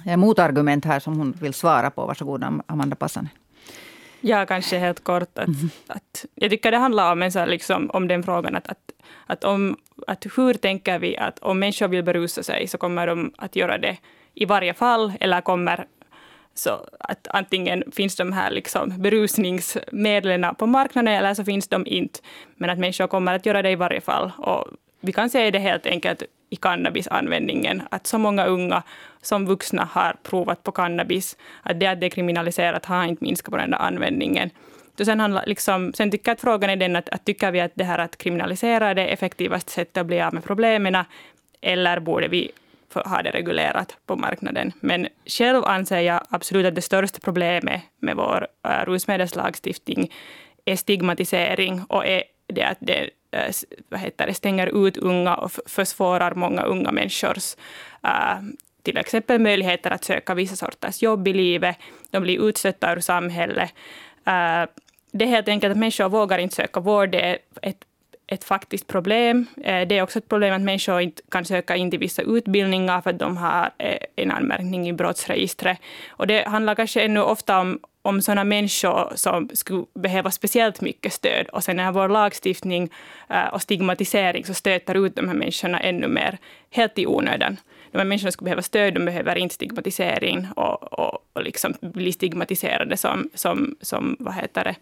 eh, 0.07 0.17
motargument 0.17 0.85
här 0.85 1.01
som 1.01 1.19
hon 1.19 1.33
vill 1.33 1.55
svara 1.55 1.91
på. 1.91 2.07
Varsågod, 2.07 2.45
Amanda 2.67 2.97
Passanen. 2.97 3.29
Ja, 4.29 4.47
kanske 4.47 4.79
helt 4.79 5.05
kort. 5.05 5.39
Att, 5.39 5.49
mm. 5.49 5.71
att, 5.87 6.25
jag 6.35 6.51
tycker 6.51 6.71
det 6.71 6.77
handlar 6.77 7.13
om, 7.13 7.23
en 7.23 7.33
så 7.33 7.47
liksom, 7.47 7.91
om 7.91 8.09
den 8.09 8.23
frågan 8.23 8.57
att, 8.57 8.69
att, 8.69 8.93
att, 9.27 9.45
om, 9.45 9.77
att 10.07 10.27
hur 10.37 10.55
tänker 10.55 10.99
vi 10.99 11.17
att 11.17 11.39
om 11.39 11.59
människor 11.59 11.89
vill 11.89 12.05
berusa 12.05 12.43
sig 12.43 12.67
så 12.67 12.79
kommer 12.79 13.07
de 13.07 13.33
att 13.39 13.57
göra 13.57 13.79
det 13.79 13.97
i 14.35 14.45
varje 14.45 14.75
fall 14.75 15.13
eller 15.21 15.41
kommer 15.41 15.87
så 16.55 16.87
att 17.01 17.29
antingen 17.31 17.85
finns 17.93 18.17
de 18.17 18.33
här 18.33 18.51
liksom 18.51 19.03
berusningsmedlen 19.03 20.55
på 20.55 20.67
marknaden 20.67 21.15
eller 21.15 21.35
så 21.35 21.45
finns 21.45 21.69
de 21.69 21.87
inte. 21.87 22.21
Men 22.57 22.71
att 22.71 22.79
människor 22.79 23.07
kommer 23.07 23.35
att 23.35 23.47
göra 23.47 23.63
det 23.63 23.71
i 23.71 23.77
varje 23.77 24.01
fall. 24.01 24.33
Och 24.39 24.69
vi 25.07 25.13
kan 25.13 25.31
se 25.31 25.51
det 25.51 25.59
helt 25.59 25.87
enkelt 25.87 26.23
i 26.51 26.57
cannabisanvändningen. 26.57 27.83
Att 27.91 28.07
så 28.07 28.19
många 28.19 28.47
unga 28.47 28.83
som 29.23 29.47
vuxna 29.47 29.89
har 29.93 30.17
provat 30.23 30.63
på 30.63 30.73
cannabis, 30.73 31.37
att 31.63 31.81
det 31.81 31.87
att 31.87 32.01
det 32.01 32.07
är 32.07 32.11
kriminaliserat 32.11 32.87
har 32.87 33.05
inte 33.05 33.25
minskat 33.25 33.51
på 33.51 33.57
den 33.57 33.71
där 33.71 33.79
användningen. 33.79 34.51
Så 34.99 35.05
sen, 35.05 35.21
handla, 35.21 35.43
liksom, 35.47 35.93
sen 35.95 36.11
tycker 36.11 36.31
jag 36.31 36.35
att 36.35 36.41
frågan 36.41 36.71
är 36.71 36.77
den 36.77 36.97
att, 36.97 37.09
att 37.09 37.25
tycker 37.25 37.51
vi 37.51 37.61
att 37.61 37.73
det 37.75 37.85
här 37.85 37.99
att 37.99 38.19
kriminalisera 38.19 38.89
är 38.89 38.95
det 38.95 39.07
effektivaste 39.07 39.73
sättet 39.73 39.97
att 39.97 40.07
bli 40.07 40.21
av 40.21 40.35
med 40.35 40.45
problemen, 40.45 41.05
eller 41.61 42.01
borde 42.01 42.29
vi 42.29 42.51
ha 42.95 43.23
det 43.23 43.31
reglerat 43.31 43.97
på 44.07 44.17
marknaden. 44.17 44.73
Men 44.81 45.09
själv 45.27 45.65
anser 45.65 46.01
jag 46.01 46.21
absolut 46.31 46.67
att 46.67 46.75
det 46.75 46.83
största 46.83 47.19
problemet 47.25 47.83
med 48.01 48.17
vår 48.17 48.47
äh, 48.69 48.85
rusmedelslagstiftning 48.87 50.13
är 50.65 50.77
stigmatisering 50.77 51.83
och 51.89 52.07
är 52.07 52.23
det 52.47 52.63
att 52.63 52.79
det 52.81 53.11
eh, 53.31 53.53
vad 53.89 54.01
heter 54.01 54.27
det, 54.27 54.35
stänger 54.35 54.87
ut 54.87 54.97
unga 54.97 55.35
och 55.35 55.53
försvårar 55.67 56.35
många 56.35 56.63
unga 56.63 56.93
människors 56.93 57.57
eh, 58.05 58.39
till 58.83 58.99
exempel 58.99 59.41
möjligheter 59.41 59.91
att 59.91 60.05
söka 60.05 60.35
vissa 60.35 60.57
sorters 60.57 61.03
jobb 61.03 61.29
i 61.29 61.33
livet. 61.33 61.77
De 62.11 62.23
blir 62.23 62.49
utstötta 62.49 62.93
ur 62.93 63.01
samhället. 63.01 63.71
Eh, 64.27 64.65
det 65.13 65.25
är 65.25 65.29
helt 65.29 65.49
enkelt 65.49 65.71
att 65.71 65.79
människor 65.79 66.09
vågar 66.09 66.39
inte 66.39 66.55
söka 66.55 66.81
vård. 66.81 67.11
Det 67.11 67.21
är 67.21 67.39
ett, 67.63 67.85
ett 68.27 68.45
faktiskt 68.45 68.87
problem. 68.87 69.47
Det 69.57 69.93
är 69.93 70.03
också 70.03 70.19
ett 70.19 70.29
problem 70.29 70.55
att 70.55 70.61
människor 70.61 71.01
inte 71.01 71.23
kan 71.29 71.45
söka 71.45 71.77
in 71.77 71.91
till 71.91 71.99
vissa 71.99 72.23
utbildningar 72.23 73.01
för 73.01 73.11
att 73.11 73.19
de 73.19 73.37
har 73.37 73.71
en 74.17 74.31
anmärkning 74.31 74.89
i 74.89 74.93
brottsregistret. 74.93 75.79
Och 76.09 76.27
det 76.27 76.49
handlar 76.49 76.75
kanske 76.75 77.03
ännu 77.03 77.21
ofta 77.21 77.61
om 77.61 77.81
om 78.09 78.23
sådana 78.23 78.45
människor 78.45 79.13
som 79.15 79.49
skulle 79.53 79.85
behöva 79.95 80.31
speciellt 80.31 80.81
mycket 80.81 81.13
stöd. 81.13 81.49
Och 81.49 81.65
sen 81.65 81.81
är 81.81 81.93
vår 81.93 82.09
lagstiftning 82.09 82.91
eh, 83.29 83.47
och 83.47 83.63
stigmatisering 83.63 84.45
så 84.45 84.55
stöter 84.55 85.07
ut 85.07 85.17
de 85.17 85.29
här 85.29 85.35
människorna 85.35 85.81
ännu 85.81 86.09
mer, 86.09 86.39
helt 86.71 86.99
i 86.99 87.07
onödan. 87.07 87.57
De 87.93 87.99
här 87.99 88.05
människorna 88.05 88.33
skulle 88.33 88.45
behöva 88.45 88.63
stöd, 88.63 88.95
de 88.95 89.05
behöver 89.05 89.37
inte 89.37 89.55
stigmatisering 89.55 90.49
och, 90.57 90.93
och, 90.93 91.19
och 91.33 91.43
liksom 91.43 91.75
bli 91.81 92.13
stigmatiserade 92.13 92.97
som, 92.97 93.31
som, 93.35 93.77
som 93.81 94.17
vad 94.19 94.35
heter 94.35 94.65
det, 94.65 94.75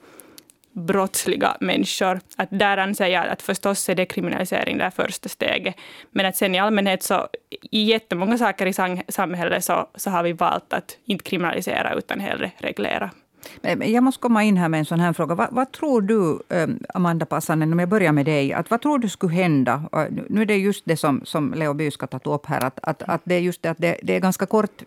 brottsliga 0.74 1.56
människor. 1.60 2.20
Att 2.37 2.48
där 2.50 2.76
anser 2.76 3.06
jag 3.06 3.28
att 3.28 3.42
förstås 3.42 3.88
är 3.88 3.94
dekriminalisering 3.94 4.78
det 4.78 4.90
första 4.90 5.28
steget. 5.28 5.74
Men 6.10 6.26
att 6.26 6.37
sen 6.37 6.54
i 6.54 6.58
allmänhet 6.58 7.02
så 7.02 7.28
i 7.70 7.82
jättemånga 7.82 8.38
saker 8.38 8.66
i 8.66 9.02
samhället 9.08 9.64
så, 9.64 9.88
så 9.94 10.10
har 10.10 10.22
vi 10.22 10.32
valt 10.32 10.72
att 10.72 10.98
inte 11.04 11.24
kriminalisera 11.24 11.94
utan 11.94 12.20
hellre 12.20 12.50
reglera. 12.58 13.10
Jag 13.80 14.02
måste 14.02 14.20
komma 14.20 14.44
in 14.44 14.56
här 14.56 14.68
med 14.68 14.78
en 14.78 14.84
sån 14.84 15.00
här 15.00 15.12
fråga. 15.12 15.34
Vad, 15.34 15.48
vad 15.50 15.72
tror 15.72 16.02
du, 16.02 16.42
eh, 16.48 16.68
Amanda 16.94 17.26
Passanen, 17.26 17.72
om 17.72 17.78
jag 17.78 17.88
börjar 17.88 18.12
med 18.12 18.26
dig, 18.26 18.52
att 18.52 18.70
vad 18.70 18.80
tror 18.80 18.98
du 18.98 19.08
skulle 19.08 19.34
hända? 19.34 19.82
Nu 20.28 20.42
är 20.42 20.46
det 20.46 20.56
just 20.56 20.82
det 20.84 20.96
som, 20.96 21.20
som 21.24 21.54
Leo 21.54 21.74
By 21.74 21.90
ska 21.90 22.06
ta 22.06 22.34
upp 22.34 22.46
här, 22.46 22.64
att, 22.64 22.78
att, 22.82 23.02
att 23.02 23.20
det 23.24 23.34
är 23.34 23.40
just 23.40 23.62
det 23.62 23.68
att 23.68 23.78
det, 23.78 23.96
det 24.02 24.16
är 24.16 24.20
ganska 24.20 24.46
kort 24.46 24.82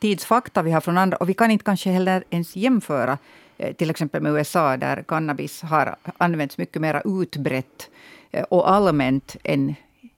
tidsfakta 0.00 0.62
vi 0.62 0.70
har 0.70 0.80
från 0.80 0.98
andra, 0.98 1.16
och 1.16 1.28
vi 1.28 1.34
kan 1.34 1.50
inte 1.50 1.64
kanske 1.64 1.90
heller 1.90 2.24
ens 2.30 2.56
jämföra 2.56 3.18
Eh, 3.58 3.74
till 3.74 3.90
exempel 3.90 4.22
med 4.22 4.32
USA, 4.32 4.76
där 4.76 5.02
cannabis 5.02 5.62
har 5.62 5.96
använts 6.18 6.58
mycket 6.58 6.82
mer 6.82 7.22
utbrett 7.22 7.90
eh, 8.30 8.42
och 8.42 8.70
allmänt 8.70 9.36
än 9.44 9.74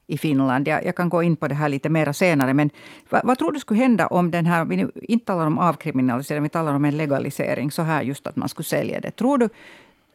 i 0.07 0.19
Finland. 0.19 0.69
Jag, 0.69 0.85
jag, 0.85 0.97
kan 0.97 1.09
gå 1.09 1.23
in 1.23 1.37
på 1.37 1.49
det 1.49 1.55
här 1.55 1.69
lite 1.69 1.89
mer 1.89 2.13
senare. 2.13 2.55
Men 2.55 2.71
vad, 3.09 3.25
vad, 3.25 3.39
tror 3.39 3.53
du 3.53 3.61
skulle 3.61 3.81
hända 3.81 4.07
om 4.07 4.31
den 4.31 4.47
här, 4.47 4.65
vi 4.65 4.87
inte 5.03 5.27
talar 5.27 5.47
om 5.47 5.59
avkriminalisering, 5.59 6.43
vi 6.43 6.49
talar 6.49 6.75
om 6.75 6.85
en 6.85 6.97
legalisering, 6.97 7.71
så 7.71 7.83
här 7.83 8.03
just 8.03 8.27
att 8.27 8.37
man 8.37 8.49
skulle 8.49 8.65
sälja 8.65 9.01
det. 9.01 9.11
Tror 9.11 9.39
du 9.39 9.49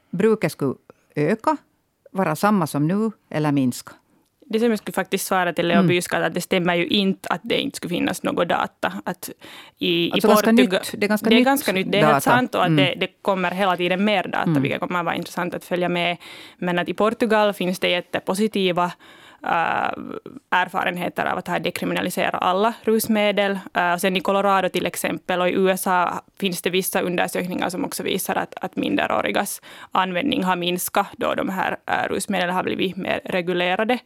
bruket 0.10 0.52
skulle 0.52 0.76
öka, 1.16 1.58
vara 2.12 2.36
samma 2.36 2.68
som 2.68 2.88
nu 2.88 3.12
eller 3.30 3.52
minska? 3.52 3.92
Det 4.52 4.60
som 4.60 4.70
jag 4.70 4.80
skulle 4.80 4.94
faktiskt 4.94 5.26
svara 5.26 5.54
till 5.54 5.68
Leo 5.68 5.78
mm. 5.78 5.88
Byskal, 5.88 6.24
att 6.24 6.34
det 6.34 6.42
stämmer 6.42 6.76
ju 6.76 6.88
inte 6.88 7.30
att 7.30 7.42
det 7.44 7.62
inte 7.62 7.78
skulle 7.78 7.96
finnas 7.96 8.24
något 8.24 8.50
data. 8.50 8.94
Att 9.06 9.30
i, 9.78 10.12
alltså 10.12 10.28
i 10.28 10.32
Portugal, 10.32 10.56
nytt. 10.56 10.92
Det 10.98 11.06
är 11.06 11.08
ganska, 11.08 11.30
det 11.30 11.36
är 11.36 11.38
nytt, 11.38 11.46
ganska 11.46 11.72
nytt. 11.72 11.92
Det 11.92 11.98
är 11.98 12.02
data. 12.02 12.14
helt 12.14 12.24
sant 12.24 12.56
och 12.56 12.62
att 12.62 12.68
mm. 12.68 12.86
det, 12.86 12.96
det, 13.00 13.08
kommer 13.22 13.52
hela 13.52 13.78
tiden 13.78 14.06
mer 14.06 14.24
data, 14.24 14.44
mm. 14.44 14.62
vilket 14.62 14.80
kommer 14.80 15.00
att 15.00 15.06
vara 15.06 15.16
intressant 15.16 15.54
att 15.54 15.66
följa 15.66 15.90
med. 15.90 16.18
Men 16.58 16.80
att 16.80 16.90
i 16.90 16.94
Portugal 16.94 17.54
finns 17.54 17.80
det 17.80 17.90
jättepositiva 17.90 18.92
erfarenheter 20.52 21.26
av 21.26 21.38
att 21.38 21.48
ha 21.48 21.60
dekriminaliserat 21.60 22.44
alla 22.44 22.74
rusmedel. 22.84 23.60
sen 24.00 24.18
i 24.18 24.20
Colorado 24.20 24.70
till 24.70 24.86
exempel 24.86 25.42
och 25.42 25.50
i 25.50 25.54
USA 25.54 26.22
finns 26.40 26.62
det 26.62 26.70
vissa 26.70 27.02
undersökningar 27.02 27.70
som 27.70 27.86
också 27.86 28.04
visar 28.04 28.36
att, 28.36 28.54
att 28.62 28.76
minderårigas 28.76 29.62
användning 29.92 30.44
har 30.44 30.56
minskat 30.56 31.08
då 31.18 31.34
de 31.34 31.50
här 31.50 31.78
rusmedlen 32.10 32.56
har 32.56 32.64
blivit 32.64 32.98
mer 32.98 33.22
regulerade. 33.26 34.00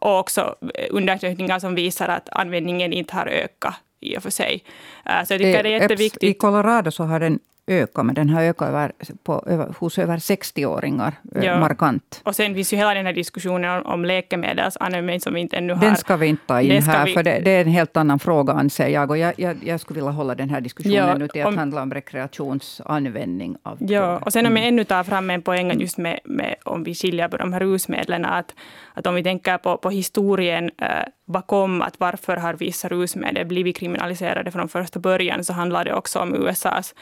och 0.00 0.18
också 0.18 0.54
undersökningar 0.90 1.58
som 1.58 1.74
visar 1.74 2.08
att 2.08 2.28
användningen 2.28 2.92
inte 2.92 3.14
har 3.14 3.26
ökat 3.26 3.74
i 4.00 4.18
och 4.18 4.22
för 4.22 4.30
sig. 4.30 4.64
Så 5.04 5.10
jag 5.10 5.28
tycker 5.28 5.62
det 5.62 5.74
är 5.74 5.80
jätteviktigt. 5.80 6.22
I 6.22 6.34
Colorado 6.34 6.90
så 6.90 7.04
har 7.04 7.20
den 7.20 7.38
öka, 7.66 8.02
men 8.02 8.14
den 8.14 8.30
har 8.30 8.42
ökat 8.42 8.68
över, 8.68 8.92
på, 9.22 9.44
över, 9.46 9.74
hos 9.78 9.98
över 9.98 10.16
60-åringar 10.16 11.12
eh, 11.34 11.44
ja. 11.44 11.60
markant. 11.60 12.20
Och 12.24 12.36
sen 12.36 12.54
finns 12.54 12.72
ju 12.72 12.76
hela 12.76 12.94
den 12.94 13.06
här 13.06 13.12
diskussionen 13.12 13.78
om, 13.78 13.92
om 13.92 14.04
läkemedelsanvändning 14.04 15.20
som 15.20 15.34
vi 15.34 15.40
inte 15.40 15.56
ännu 15.56 15.72
har. 15.72 15.80
Den 15.80 15.96
ska 15.96 16.16
vi 16.16 16.26
inte 16.26 16.46
ta 16.46 16.60
in 16.60 16.82
här, 16.82 17.06
vi... 17.06 17.12
för 17.12 17.22
det, 17.22 17.40
det, 17.44 17.50
är 17.50 17.60
en 17.60 17.68
helt 17.68 17.96
annan 17.96 18.18
fråga 18.18 18.52
anser 18.52 18.88
jag. 18.88 19.10
Och 19.10 19.18
jag, 19.18 19.34
jag, 19.36 19.56
jag 19.64 19.80
skulle 19.80 20.00
vilja 20.00 20.10
hålla 20.10 20.34
den 20.34 20.50
här 20.50 20.60
diskussionen 20.60 21.08
ja, 21.08 21.18
nu 21.18 21.28
till 21.28 21.42
att 21.42 21.48
om... 21.48 21.58
handla 21.58 21.82
om 21.82 21.94
rekreationsanvändning 21.94 23.56
av 23.62 23.76
Ja, 23.80 24.18
och 24.18 24.32
sen 24.32 24.46
om 24.46 24.56
jag 24.56 24.62
mm. 24.62 24.74
ännu 24.74 24.84
tar 24.84 25.04
fram 25.04 25.30
en 25.30 25.42
poäng 25.42 25.80
just 25.80 25.98
med, 25.98 26.20
med 26.24 26.54
om 26.64 26.84
vi 26.84 26.94
skiljer 26.94 27.28
på 27.28 27.36
de 27.36 27.52
här 27.52 27.60
rusmedlen, 27.60 28.24
att, 28.24 28.54
att 28.94 29.06
om 29.06 29.14
vi 29.14 29.22
tänker 29.22 29.58
på, 29.58 29.76
på 29.76 29.90
historien 29.90 30.70
eh, 30.78 30.88
bakom 31.24 31.82
att 31.82 32.00
varför 32.00 32.36
har 32.36 32.54
vissa 32.54 32.88
rusmedel 32.88 33.46
blivit 33.46 33.76
kriminaliserade 33.76 34.50
från 34.50 34.68
första 34.68 35.00
början, 35.00 35.44
så 35.44 35.52
handlar 35.52 35.84
det 35.84 35.94
också 35.94 36.18
om 36.18 36.34
USAs 36.34 36.94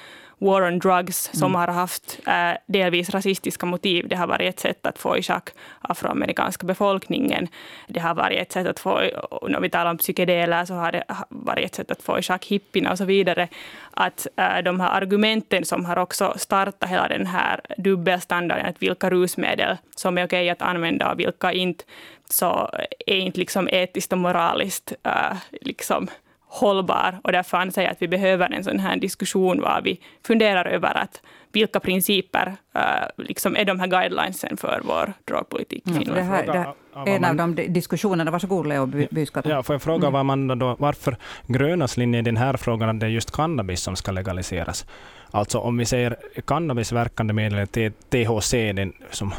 war 0.42 0.62
on 0.62 0.78
drugs 0.78 1.30
som 1.32 1.50
mm. 1.50 1.60
har 1.60 1.68
haft 1.68 2.18
äh, 2.26 2.58
delvis 2.66 3.10
rasistiska 3.10 3.66
motiv. 3.66 4.08
Det 4.08 4.16
har 4.16 4.26
varit 4.26 4.54
ett 4.54 4.60
sätt 4.60 4.86
att 4.86 4.98
få 4.98 5.16
i 5.16 5.22
schack 5.22 5.50
afroamerikanska 5.80 6.66
befolkningen. 6.66 7.48
Det 7.88 8.00
har 8.00 8.14
varit 8.14 8.38
ett 8.38 8.52
sätt 8.52 8.66
att 8.66 8.80
få, 8.80 9.00
när 9.48 9.60
vi 9.60 9.70
talar 9.70 9.90
om 9.90 9.98
psykedeler, 9.98 10.64
så 10.64 10.74
har 10.74 10.92
det 10.92 11.04
varit 11.28 11.64
ett 11.64 11.74
sätt 11.74 11.90
att 11.90 12.02
få 12.02 12.18
i 12.18 12.22
schack 12.22 12.46
hippierna 12.46 12.92
och 12.92 12.98
så 12.98 13.04
vidare. 13.04 13.48
Att 13.94 14.26
eh, 14.36 14.58
de 14.58 14.80
här 14.80 14.90
argumenten 15.02 15.64
som 15.64 15.84
har 15.84 15.98
också 15.98 16.34
startat 16.36 16.90
hela 16.90 17.08
den 17.08 17.26
här 17.26 17.60
dubbelstandarden, 17.76 18.66
att 18.66 18.82
vilka 18.82 19.10
rusmedel 19.10 19.76
som 19.96 20.18
är 20.18 20.26
okej 20.26 20.50
att 20.50 20.62
använda 20.62 21.12
och 21.12 21.18
vilka 21.18 21.52
inte, 21.52 21.84
så 22.30 22.70
är 23.06 23.16
inte 23.16 23.38
liksom 23.38 23.68
etiskt 23.68 24.12
och 24.12 24.18
moraliskt 24.18 24.92
eh, 25.02 25.36
liksom 25.60 26.08
hållbar. 26.52 27.18
Och 27.24 27.32
därför 27.32 27.56
anser 27.56 27.82
jag 27.82 27.90
att 27.90 28.02
vi 28.02 28.08
behöver 28.08 28.52
en 28.52 28.64
sån 28.64 28.78
här 28.78 28.96
diskussion 28.96 29.60
var 29.60 29.80
vi 29.84 30.00
funderar 30.26 30.64
över 30.64 30.94
att 30.94 31.22
vilka 31.52 31.80
principer 31.80 32.56
uh, 32.76 32.82
liksom 33.16 33.56
är 33.56 33.64
de 33.64 33.80
här 33.80 33.86
guidelinesen 33.86 34.56
för 34.56 34.80
vår 34.84 35.12
drogpolitik 35.24 35.86
i 35.86 35.90
mm. 35.90 36.02
Finland. 36.02 36.20
Mm, 36.20 36.46
det 36.46 36.58
här, 36.58 36.74
det, 37.04 37.10
en 37.10 37.24
av 37.24 37.36
de 37.36 37.54
diskussionerna. 37.54 38.30
Varsågod 38.30 38.66
Leo 38.66 38.86
Byskato. 39.10 39.48
Ja, 39.48 39.62
får 39.62 39.74
jag 39.74 39.82
fråga 39.82 40.08
mm. 40.08 40.26
man 40.26 40.58
då, 40.58 40.76
varför 40.78 41.16
grönas 41.46 41.96
linje 41.96 42.20
i 42.20 42.22
den 42.22 42.36
här 42.36 42.56
frågan 42.56 42.88
att 42.88 43.00
det 43.00 43.06
är 43.06 43.10
just 43.10 43.30
cannabis 43.30 43.80
som 43.80 43.96
ska 43.96 44.12
legaliseras? 44.12 44.86
Alltså 45.30 45.58
om 45.58 45.76
vi 45.76 45.84
säger 45.84 46.16
cannabisverkande 46.46 47.34
medel, 47.34 47.66
THC, 48.10 48.52
den 48.52 48.92
som 49.10 49.32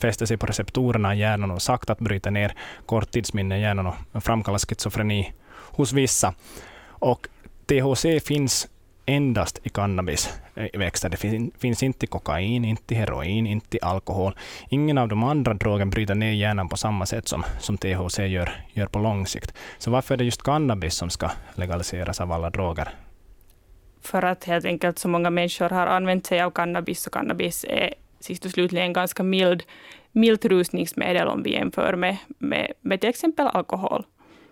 fäster 0.00 0.26
sig 0.26 0.36
på 0.36 0.46
receptorerna 0.46 1.14
i 1.14 1.18
hjärnan 1.18 1.50
och 1.50 1.62
sakta 1.62 1.92
att 1.92 1.98
bryta 1.98 2.30
ner 2.30 2.52
korttidsminne 2.86 3.58
i 3.58 3.60
hjärnan 3.60 3.86
och 3.86 4.24
framkalla 4.24 4.58
schizofreni 4.58 5.32
hos 5.70 5.92
vissa. 5.92 6.34
Och 6.88 7.28
THC 7.66 8.24
finns 8.24 8.68
endast 9.06 9.60
i 9.62 9.68
cannabisväxter. 9.68 11.08
Det 11.08 11.50
finns 11.58 11.82
inte 11.82 12.06
i 12.06 12.06
kokain, 12.06 12.64
inte 12.64 12.94
i 12.94 12.96
heroin, 12.96 13.46
inte 13.46 13.76
i 13.76 13.80
alkohol. 13.82 14.36
Ingen 14.68 14.98
av 14.98 15.08
de 15.08 15.22
andra 15.24 15.54
drogerna 15.54 15.90
bryter 15.90 16.14
ner 16.14 16.32
hjärnan 16.32 16.68
på 16.68 16.76
samma 16.76 17.06
sätt 17.06 17.28
som, 17.28 17.44
som 17.60 17.78
THC 17.78 18.18
gör, 18.18 18.64
gör 18.72 18.86
på 18.86 18.98
lång 18.98 19.26
sikt. 19.26 19.54
Så 19.78 19.90
varför 19.90 20.14
är 20.14 20.18
det 20.18 20.24
just 20.24 20.42
cannabis 20.42 20.94
som 20.94 21.10
ska 21.10 21.30
legaliseras 21.54 22.20
av 22.20 22.32
alla 22.32 22.50
droger? 22.50 22.88
För 24.02 24.22
att 24.22 24.44
helt 24.44 24.64
enkelt 24.64 24.98
så 24.98 25.08
många 25.08 25.30
människor 25.30 25.68
har 25.68 25.86
använt 25.86 26.26
sig 26.26 26.42
av 26.42 26.50
cannabis, 26.50 27.06
och 27.06 27.12
cannabis 27.12 27.64
är 27.68 27.94
sist 28.20 28.44
och 28.44 28.50
slutligen 28.50 28.92
ganska 28.92 29.22
mild, 29.22 29.62
milt 30.12 30.44
rusningsmedel 30.44 31.28
om 31.28 31.42
vi 31.42 31.52
jämför 31.52 31.96
med, 31.96 32.16
med, 32.38 32.72
med 32.80 33.00
till 33.00 33.10
exempel 33.10 33.46
alkohol. 33.46 34.04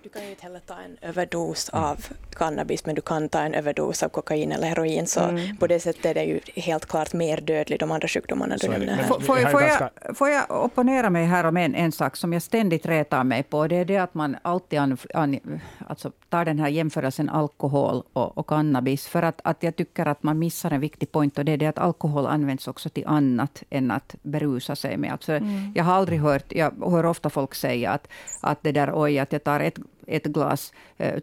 Du 0.03 0.09
kan 0.09 0.25
ju 0.25 0.31
inte 0.31 0.43
heller 0.43 0.61
ta 0.61 0.75
en 0.75 0.97
överdos 1.01 1.69
av 1.69 2.07
cannabis, 2.31 2.87
men 2.87 2.95
du 2.95 3.01
kan 3.01 3.29
ta 3.29 3.41
en 3.41 3.55
överdos 3.55 4.03
av 4.03 4.09
kokain 4.09 4.53
eller 4.53 4.69
heroin, 4.69 5.07
så 5.07 5.21
mm. 5.21 5.57
på 5.57 5.67
det 5.67 5.81
sättet 5.81 6.07
är 6.07 6.15
det 6.15 6.25
ju 6.25 6.41
helt 6.57 6.87
klart 6.87 7.13
mer 7.13 7.41
dödligt, 7.41 7.81
de 7.81 7.91
andra 7.91 8.09
sjukdomarna 8.09 8.57
du 8.57 8.69
nämner 8.69 8.95
här. 8.95 9.05
Får, 9.05 9.21
får, 9.21 9.63
jag, 9.63 9.91
får 10.17 10.29
jag 10.29 10.65
opponera 10.65 11.11
mig 11.11 11.27
här 11.27 11.45
om 11.45 11.57
en, 11.57 11.75
en 11.75 11.93
sak 11.93 12.17
som 12.17 12.33
jag 12.33 12.43
ständigt 12.43 12.87
retar 12.87 13.25
mig 13.25 13.43
på, 13.43 13.67
det 13.67 13.77
är 13.77 13.85
det 13.85 13.97
att 13.97 14.15
man 14.15 14.37
alltid 14.43 14.79
an, 14.79 14.99
an, 15.15 15.61
alltså 15.87 16.13
tar 16.29 16.45
den 16.45 16.59
här 16.59 16.69
jämförelsen 16.69 17.29
alkohol 17.29 18.03
och, 18.13 18.39
och, 18.39 18.47
cannabis, 18.47 19.07
för 19.07 19.23
att, 19.23 19.41
att 19.45 19.63
jag 19.63 19.77
tycker 19.77 20.07
att 20.07 20.23
man 20.23 20.39
missar 20.39 20.71
en 20.71 20.81
viktig 20.81 21.13
point, 21.13 21.39
och 21.39 21.45
det 21.45 21.53
är 21.53 21.57
det 21.57 21.67
att 21.67 21.79
alkohol 21.79 22.27
används 22.27 22.69
också 22.69 22.89
till 22.89 23.07
annat 23.07 23.63
än 23.71 23.91
att 23.91 24.15
berusa 24.23 24.77
sig 24.77 24.97
med. 24.97 25.13
Alltså, 25.13 25.33
mm. 25.33 25.73
Jag 25.75 25.85
har 25.85 25.95
aldrig 25.95 26.21
hört, 26.21 26.53
jag 26.53 26.91
hör 26.91 27.07
ofta 27.07 27.31
folk 27.31 27.55
säga 27.55 27.91
att, 27.91 28.09
att 28.41 28.63
det 28.63 28.73
där, 28.73 28.91
oj, 28.95 29.19
att 29.19 29.33
jag 29.33 29.45
tar 29.45 29.61
ett 29.61 29.79
ett 30.09 30.25
glas 30.25 30.73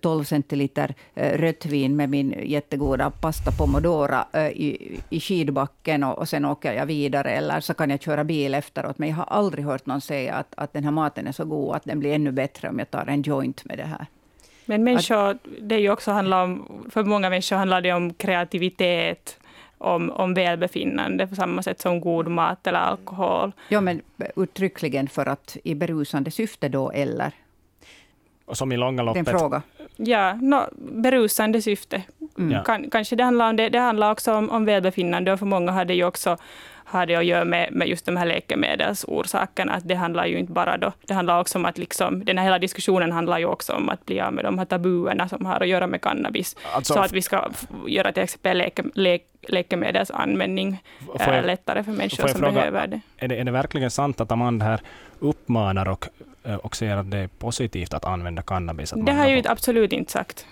12 0.02 0.20
eh, 0.20 0.24
centiliter 0.24 0.96
eh, 1.16 1.38
rött 1.38 1.66
vin 1.66 1.96
med 1.96 2.10
min 2.10 2.36
jättegoda 2.46 3.12
pasta 3.12 3.52
pomodora 3.52 4.26
eh, 4.34 4.48
i, 4.48 5.00
i 5.10 5.20
skidbacken 5.20 6.04
och, 6.04 6.18
och 6.18 6.30
sen 6.30 6.46
åker 6.46 6.74
jag 6.74 6.86
vidare. 6.86 7.32
Eller 7.32 7.60
så 7.60 7.74
kan 7.74 7.90
jag 7.90 8.02
köra 8.02 8.24
bil 8.24 8.54
efteråt. 8.54 8.98
Men 8.98 9.10
jag 9.10 9.16
har 9.16 9.26
aldrig 9.26 9.66
hört 9.66 9.86
någon 9.86 10.02
säga 10.02 10.34
att, 10.34 10.54
att 10.58 10.74
den 10.74 10.84
här 10.84 10.92
maten 10.92 11.28
är 11.28 11.32
så 11.32 11.46
god 11.46 11.76
att 11.76 11.84
den 11.84 12.00
blir 12.00 12.14
ännu 12.14 12.32
bättre 12.32 12.70
om 12.70 12.80
jag 12.80 12.92
tar 12.92 13.06
en 13.08 13.22
joint 13.22 13.66
med 13.66 13.78
det 13.78 13.84
här. 13.84 14.06
Men 14.66 14.84
människor, 14.84 15.38
det 15.62 15.76
är 15.76 15.80
ju 15.80 15.90
också 15.90 16.12
handlar 16.12 16.44
om, 16.44 16.86
för 16.90 17.04
många 17.04 17.30
människor 17.30 17.56
handlar 17.56 17.82
det 17.82 17.94
om 17.94 18.14
kreativitet, 18.14 19.40
om, 19.78 20.12
om 20.12 20.34
välbefinnande 20.34 21.28
på 21.28 21.36
samma 21.36 21.64
sätt 21.64 21.82
som 21.82 22.02
god 22.02 22.28
mat 22.28 22.68
eller 22.68 22.80
alkohol. 22.80 23.52
Ja, 23.70 23.82
men 23.82 24.02
uttryckligen 24.36 25.08
för 25.08 25.26
att 25.26 25.58
i 25.64 25.76
berusande 25.76 26.32
syfte 26.32 26.70
då, 26.70 26.92
eller? 26.92 27.32
Och 28.46 28.58
som 28.58 28.72
i 28.72 28.78
långa 28.78 29.04
loppet... 29.04 29.26
Den 29.26 29.40
fråga. 29.40 29.62
Ja, 29.96 30.34
no, 30.34 30.60
berusande 30.78 31.62
syfte. 31.62 32.04
Mm. 32.38 32.64
Kan, 32.64 32.90
kanske 32.90 33.16
det 33.16 33.24
handlar 33.24 33.50
om 33.50 33.56
det. 33.56 33.70
Det 33.70 33.80
handlar 33.80 34.12
också 34.12 34.34
om, 34.34 34.50
om 34.50 34.66
välbefinnande 34.66 35.34
och 35.34 35.40
för 35.40 35.46
många 35.46 35.72
har 35.72 35.86
det 35.86 35.94
ju 35.94 36.04
också 36.04 36.38
har 36.86 37.06
det 37.06 37.16
att 37.16 37.26
göra 37.26 37.46
med, 37.46 37.70
med 37.72 37.88
just 37.88 38.06
de 38.06 38.18
här 38.18 38.26
läkemedelsorsakerna. 38.26 39.74
Att 39.74 39.88
det 39.88 39.96
handlar 39.96 40.26
ju 40.26 40.40
inte 40.40 40.52
bara 40.52 40.78
då, 40.78 40.92
det 41.08 41.14
handlar 41.14 41.40
också 41.40 41.58
om 41.58 41.66
att 41.66 41.78
liksom, 41.78 42.26
den 42.26 42.38
här 42.38 42.46
hela 42.46 42.60
diskussionen 42.60 43.12
handlar 43.12 43.40
ju 43.40 43.46
också 43.46 43.74
om 43.74 43.90
att 43.90 44.06
bli 44.06 44.22
av 44.22 44.34
med 44.34 44.46
de 44.46 44.58
här 44.58 44.66
tabuerna 44.66 45.30
som 45.30 45.46
har 45.46 45.62
att 45.62 45.68
göra 45.68 45.88
med 45.88 46.02
cannabis. 46.02 46.56
Alltså, 46.74 46.94
så 46.94 47.00
att 47.00 47.12
vi 47.12 47.22
ska 47.22 47.50
göra 47.88 48.12
till 48.12 48.24
exempel 48.24 48.58
läke, 48.58 48.84
lä, 48.94 49.20
läkemedelsanvändning 49.48 50.84
jag, 51.20 51.36
äh, 51.36 51.46
lättare 51.46 51.84
för 51.84 51.92
människor 51.92 52.28
som 52.28 52.40
fråga, 52.40 52.52
behöver 52.52 52.88
det. 52.88 53.00
Är, 53.18 53.28
det. 53.28 53.40
är 53.40 53.44
det 53.44 53.52
verkligen 53.52 53.92
sant 53.92 54.22
att 54.22 54.32
Amanda 54.32 54.66
här 54.66 54.82
uppmanar 55.20 55.88
och, 55.88 56.08
eh, 56.44 56.56
och 56.56 56.76
säger 56.76 56.98
att 56.98 57.12
det 57.12 57.18
är 57.18 57.28
positivt 57.28 57.94
att 57.94 58.06
använda 58.06 58.42
cannabis? 58.42 58.94
Att 58.94 59.06
det 59.06 59.12
har 59.12 59.28
jag 59.28 59.38
ju 59.38 59.44
absolut 59.46 59.94
inte 59.94 60.12
sagt. 60.12 60.46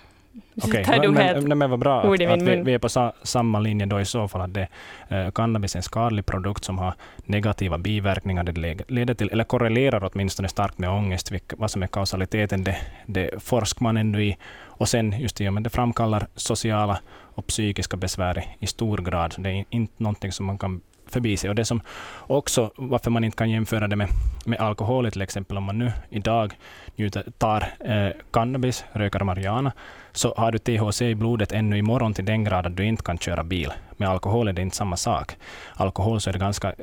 Okej, 0.62 0.80
okay. 0.80 1.08
men, 1.08 1.44
men, 1.44 1.58
men 1.58 1.70
vad 1.70 1.78
bra 1.78 2.00
att, 2.00 2.20
att 2.20 2.42
vi, 2.42 2.56
vi, 2.56 2.74
är 2.74 2.78
på 2.78 2.88
sa, 2.88 3.12
samma 3.22 3.60
linje 3.60 3.86
då 3.86 4.00
i 4.00 4.04
så 4.04 4.28
fall, 4.28 4.40
att 4.40 4.54
det, 4.54 4.68
eh, 5.08 5.30
cannabis 5.30 5.74
är 5.74 5.78
en 5.78 5.82
skadlig 5.82 6.26
produkt 6.26 6.64
som 6.64 6.78
har 6.78 6.94
negativa 7.24 7.78
biverkningar. 7.78 8.44
Det 8.44 8.84
leder 8.88 9.14
till, 9.14 9.30
eller 9.30 9.44
korrelerar 9.44 10.10
åtminstone 10.12 10.48
starkt 10.48 10.78
med 10.78 10.90
ångest. 10.90 11.30
Vilka, 11.30 11.56
vad 11.58 11.70
som 11.70 11.82
är 11.82 11.86
kausaliteten, 11.86 12.64
det, 12.64 12.76
det 13.06 13.42
forskar 13.42 13.82
man 13.82 13.96
ännu 13.96 14.24
i. 14.24 14.36
Och 14.62 14.88
sen 14.88 15.20
just 15.20 15.40
och 15.40 15.52
med 15.52 15.62
det 15.62 15.70
framkallar 15.70 16.26
sociala 16.34 17.00
och 17.34 17.46
psykiska 17.46 17.96
besvär 17.96 18.44
i, 18.58 18.66
stor 18.66 18.98
grad. 18.98 19.34
Det 19.38 19.50
är 19.50 19.64
inte 19.70 19.94
någonting 20.02 20.32
som 20.32 20.46
man 20.46 20.58
kan 20.58 20.80
förbi 21.06 21.36
sig. 21.36 21.50
Och 21.50 21.56
det 21.56 21.64
som 21.64 21.80
också, 22.26 22.70
varför 22.76 23.10
man 23.10 23.24
inte 23.24 23.36
kan 23.36 23.50
jämföra 23.50 23.88
det 23.88 23.96
med, 23.96 24.08
med 24.46 24.60
alkohol 24.60 25.10
till 25.10 25.22
exempel, 25.22 25.56
om 25.56 25.64
man 25.64 25.78
nu 25.78 25.92
idag 26.10 26.52
njuter, 26.96 27.24
tar 27.38 27.64
eh, 27.80 28.10
cannabis, 28.30 28.84
röker 28.92 29.24
marijuana, 29.24 29.72
så 30.16 30.34
har 30.36 30.52
du 30.52 30.58
THC 30.58 31.02
i 31.02 31.14
blodet 31.14 31.52
ännu 31.52 31.78
imorgon 31.78 32.14
till 32.14 32.24
den 32.24 32.44
grad 32.44 32.66
att 32.66 32.76
du 32.76 32.84
inte 32.84 33.02
kan 33.02 33.18
köra 33.18 33.44
bil. 33.44 33.72
Med 33.96 34.08
alkohol 34.08 34.48
är 34.48 34.52
det 34.52 34.62
inte 34.62 34.76
samma 34.76 34.96
sak. 34.96 35.36
Alkohol 35.74 36.20
så 36.20 36.30
är 36.30 36.32
det 36.32 36.38
ganska 36.38 36.68
eh, 36.68 36.74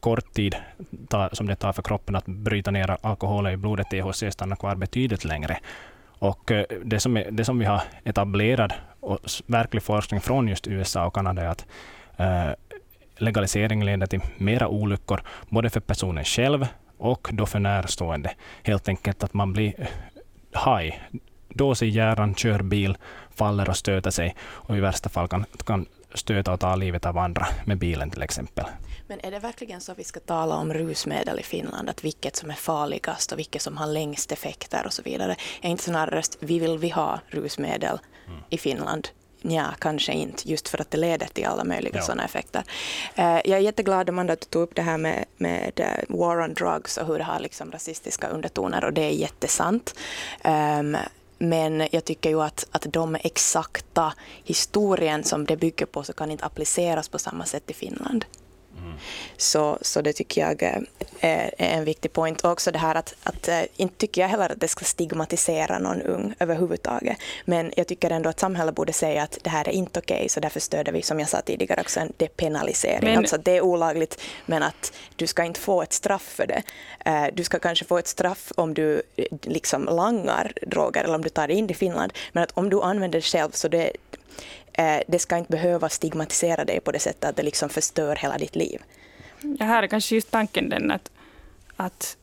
kort 0.00 0.32
tid 0.32 0.56
som 1.32 1.46
det 1.46 1.56
tar 1.56 1.72
för 1.72 1.82
kroppen 1.82 2.16
att 2.16 2.26
bryta 2.26 2.70
ner 2.70 2.96
alkoholen 3.00 3.52
i 3.52 3.56
blodet. 3.56 3.90
THC 3.90 4.24
stannar 4.30 4.56
kvar 4.56 4.74
betydligt 4.74 5.24
längre. 5.24 5.58
Och 6.18 6.50
eh, 6.50 6.64
det 6.84 7.00
som, 7.00 7.16
är, 7.16 7.30
det 7.30 7.44
som 7.44 7.58
vi 7.58 7.64
har 7.64 7.82
etablerat 8.04 8.72
och 9.00 9.18
verklig 9.46 9.82
forskning 9.82 10.20
från 10.20 10.48
just 10.48 10.68
USA 10.68 11.06
och 11.06 11.14
Kanada 11.14 11.42
är 11.42 11.48
att 11.48 11.66
eh, 12.16 12.50
legalisering 13.16 13.84
leder 13.84 14.06
till 14.06 14.20
mera 14.36 14.68
olyckor, 14.68 15.20
både 15.48 15.70
för 15.70 15.80
personen 15.80 16.24
själv 16.24 16.66
och 16.98 17.28
då 17.32 17.46
för 17.46 17.58
närstående. 17.58 18.30
Helt 18.62 18.88
enkelt 18.88 19.24
att 19.24 19.34
man 19.34 19.52
blir 19.52 19.88
”high” 20.66 20.94
haj, 21.56 21.68
dås 21.68 21.82
i 21.82 21.86
hjärnan, 21.86 22.34
kör 22.34 22.62
bil, 22.62 22.96
faller 23.34 23.68
och 23.68 23.76
stöter 23.76 24.10
sig 24.10 24.34
och 24.68 24.76
i 24.76 24.80
värsta 24.80 25.08
fall 25.08 25.28
kan, 25.28 25.46
kan 25.64 25.86
stöta 26.14 26.52
och 26.52 26.60
ta 26.60 26.76
livet 26.76 27.06
av 27.06 27.18
andra 27.18 27.46
med 27.66 27.78
bilen 27.78 28.10
till 28.10 28.22
exempel. 28.22 28.64
Men 29.08 29.20
är 29.22 29.30
det 29.30 29.40
verkligen 29.42 29.80
så 29.80 29.94
vi 29.94 30.04
ska 30.04 30.20
tala 30.20 30.56
om 30.56 30.72
rusmedel 30.72 31.38
i 31.38 31.42
Finland, 31.42 31.88
att 31.88 32.04
vilket 32.04 32.36
som 32.36 32.50
är 32.50 32.56
farligast 32.56 33.32
och 33.32 33.38
vilket 33.38 33.62
som 33.62 33.76
har 33.76 33.86
längst 33.86 34.32
effekter 34.32 34.86
och 34.86 34.92
så 34.92 35.02
vidare? 35.02 35.36
Är 35.62 35.70
inte 35.70 35.82
snarare 35.82 36.22
vi 36.40 36.58
vill 36.58 36.78
vi 36.78 36.90
ha 36.90 37.20
rusmedel 37.32 37.98
mm. 38.26 38.40
i 38.50 38.58
Finland? 38.58 39.08
Ja, 39.42 39.66
kanske 39.78 40.12
inte, 40.12 40.48
just 40.48 40.68
för 40.68 40.80
att 40.80 40.90
det 40.90 40.98
leder 40.98 41.26
till 41.26 41.46
alla 41.46 41.64
möjliga 41.64 41.96
ja. 41.96 42.02
sådana 42.02 42.24
effekter. 42.24 42.62
Uh, 43.18 43.40
jag 43.44 43.58
är 43.58 43.58
jätteglad, 43.58 44.08
Amanda, 44.08 44.32
att 44.32 44.40
du 44.40 44.46
tog 44.46 44.62
upp 44.62 44.74
det 44.74 44.82
här 44.82 44.98
med, 44.98 45.24
med 45.36 45.80
uh, 45.80 46.16
war 46.18 46.40
on 46.40 46.54
drugs 46.54 46.96
och 46.96 47.06
hur 47.06 47.18
det 47.18 47.24
har 47.24 47.40
liksom 47.40 47.72
rasistiska 47.72 48.28
undertoner, 48.28 48.84
och 48.84 48.92
det 48.92 49.02
är 49.02 49.10
jättesant. 49.10 49.94
Men 51.38 51.88
jag 51.90 52.04
tycker 52.04 52.30
ju 52.30 52.42
att, 52.42 52.66
att 52.70 52.86
de 52.92 53.14
exakta 53.14 54.14
historien 54.44 55.24
som 55.24 55.44
det 55.44 55.56
bygger 55.56 55.86
på 55.86 56.02
så 56.02 56.12
kan 56.12 56.30
inte 56.30 56.44
appliceras 56.44 57.08
på 57.08 57.18
samma 57.18 57.44
sätt 57.44 57.70
i 57.70 57.74
Finland. 57.74 58.24
Så, 59.36 59.78
så 59.80 60.02
det 60.02 60.12
tycker 60.12 60.40
jag 60.40 60.62
är, 60.62 60.84
är 61.20 61.52
en 61.58 61.84
viktig 61.84 62.12
point. 62.12 62.40
Och 62.40 62.50
också 62.50 62.70
det 62.70 62.78
här 62.78 62.94
att, 62.94 63.14
att 63.22 63.48
eh, 63.48 63.62
inte 63.76 63.96
tycker 63.96 64.20
jag 64.20 64.28
heller 64.28 64.52
att 64.52 64.60
det 64.60 64.68
ska 64.68 64.84
stigmatisera 64.84 65.78
någon 65.78 66.02
ung 66.02 66.34
överhuvudtaget. 66.38 67.18
Men 67.44 67.72
jag 67.76 67.86
tycker 67.86 68.10
ändå 68.10 68.30
att 68.30 68.40
samhället 68.40 68.74
borde 68.74 68.92
säga 68.92 69.22
att 69.22 69.38
det 69.42 69.50
här 69.50 69.68
är 69.68 69.72
inte 69.72 69.98
okej, 69.98 70.16
okay, 70.16 70.28
så 70.28 70.40
därför 70.40 70.60
stöder 70.60 70.92
vi, 70.92 71.02
som 71.02 71.20
jag 71.20 71.28
sa 71.28 71.40
tidigare, 71.40 71.80
också 71.80 72.00
en 72.00 72.12
depenalisering. 72.16 73.04
Men, 73.04 73.18
alltså 73.18 73.38
det 73.38 73.56
är 73.56 73.60
olagligt, 73.60 74.22
men 74.46 74.62
att 74.62 74.92
du 75.16 75.26
ska 75.26 75.44
inte 75.44 75.60
få 75.60 75.82
ett 75.82 75.92
straff 75.92 76.22
för 76.22 76.46
det. 76.46 76.62
Eh, 77.04 77.24
du 77.34 77.44
ska 77.44 77.58
kanske 77.58 77.84
få 77.84 77.98
ett 77.98 78.08
straff 78.08 78.52
om 78.56 78.74
du 78.74 79.02
eh, 79.16 79.24
liksom 79.42 79.84
langar 79.84 80.52
droger 80.66 81.04
eller 81.04 81.14
om 81.14 81.22
du 81.22 81.28
tar 81.28 81.48
det 81.48 81.54
in 81.54 81.70
i 81.70 81.74
Finland. 81.74 82.12
Men 82.32 82.42
att 82.42 82.50
om 82.54 82.70
du 82.70 82.82
använder 82.82 83.18
det 83.18 83.24
själv 83.24 83.50
så 83.50 83.68
det, 83.68 83.92
Eh, 84.78 85.00
det 85.08 85.18
ska 85.18 85.36
inte 85.36 85.50
behöva 85.50 85.88
stigmatisera 85.88 86.64
dig 86.64 86.80
på 86.80 86.92
det 86.92 86.98
sättet 86.98 87.24
att 87.24 87.36
det 87.36 87.42
liksom 87.42 87.68
förstör 87.68 88.16
hela 88.16 88.38
ditt 88.38 88.56
liv. 88.56 88.82
Ja, 89.40 89.66
här 89.66 89.82
är 89.82 89.86
kanske 89.86 90.14
just 90.14 90.30
tanken 90.30 90.68
den 90.68 90.90
att, 90.90 91.10
att, 91.76 92.16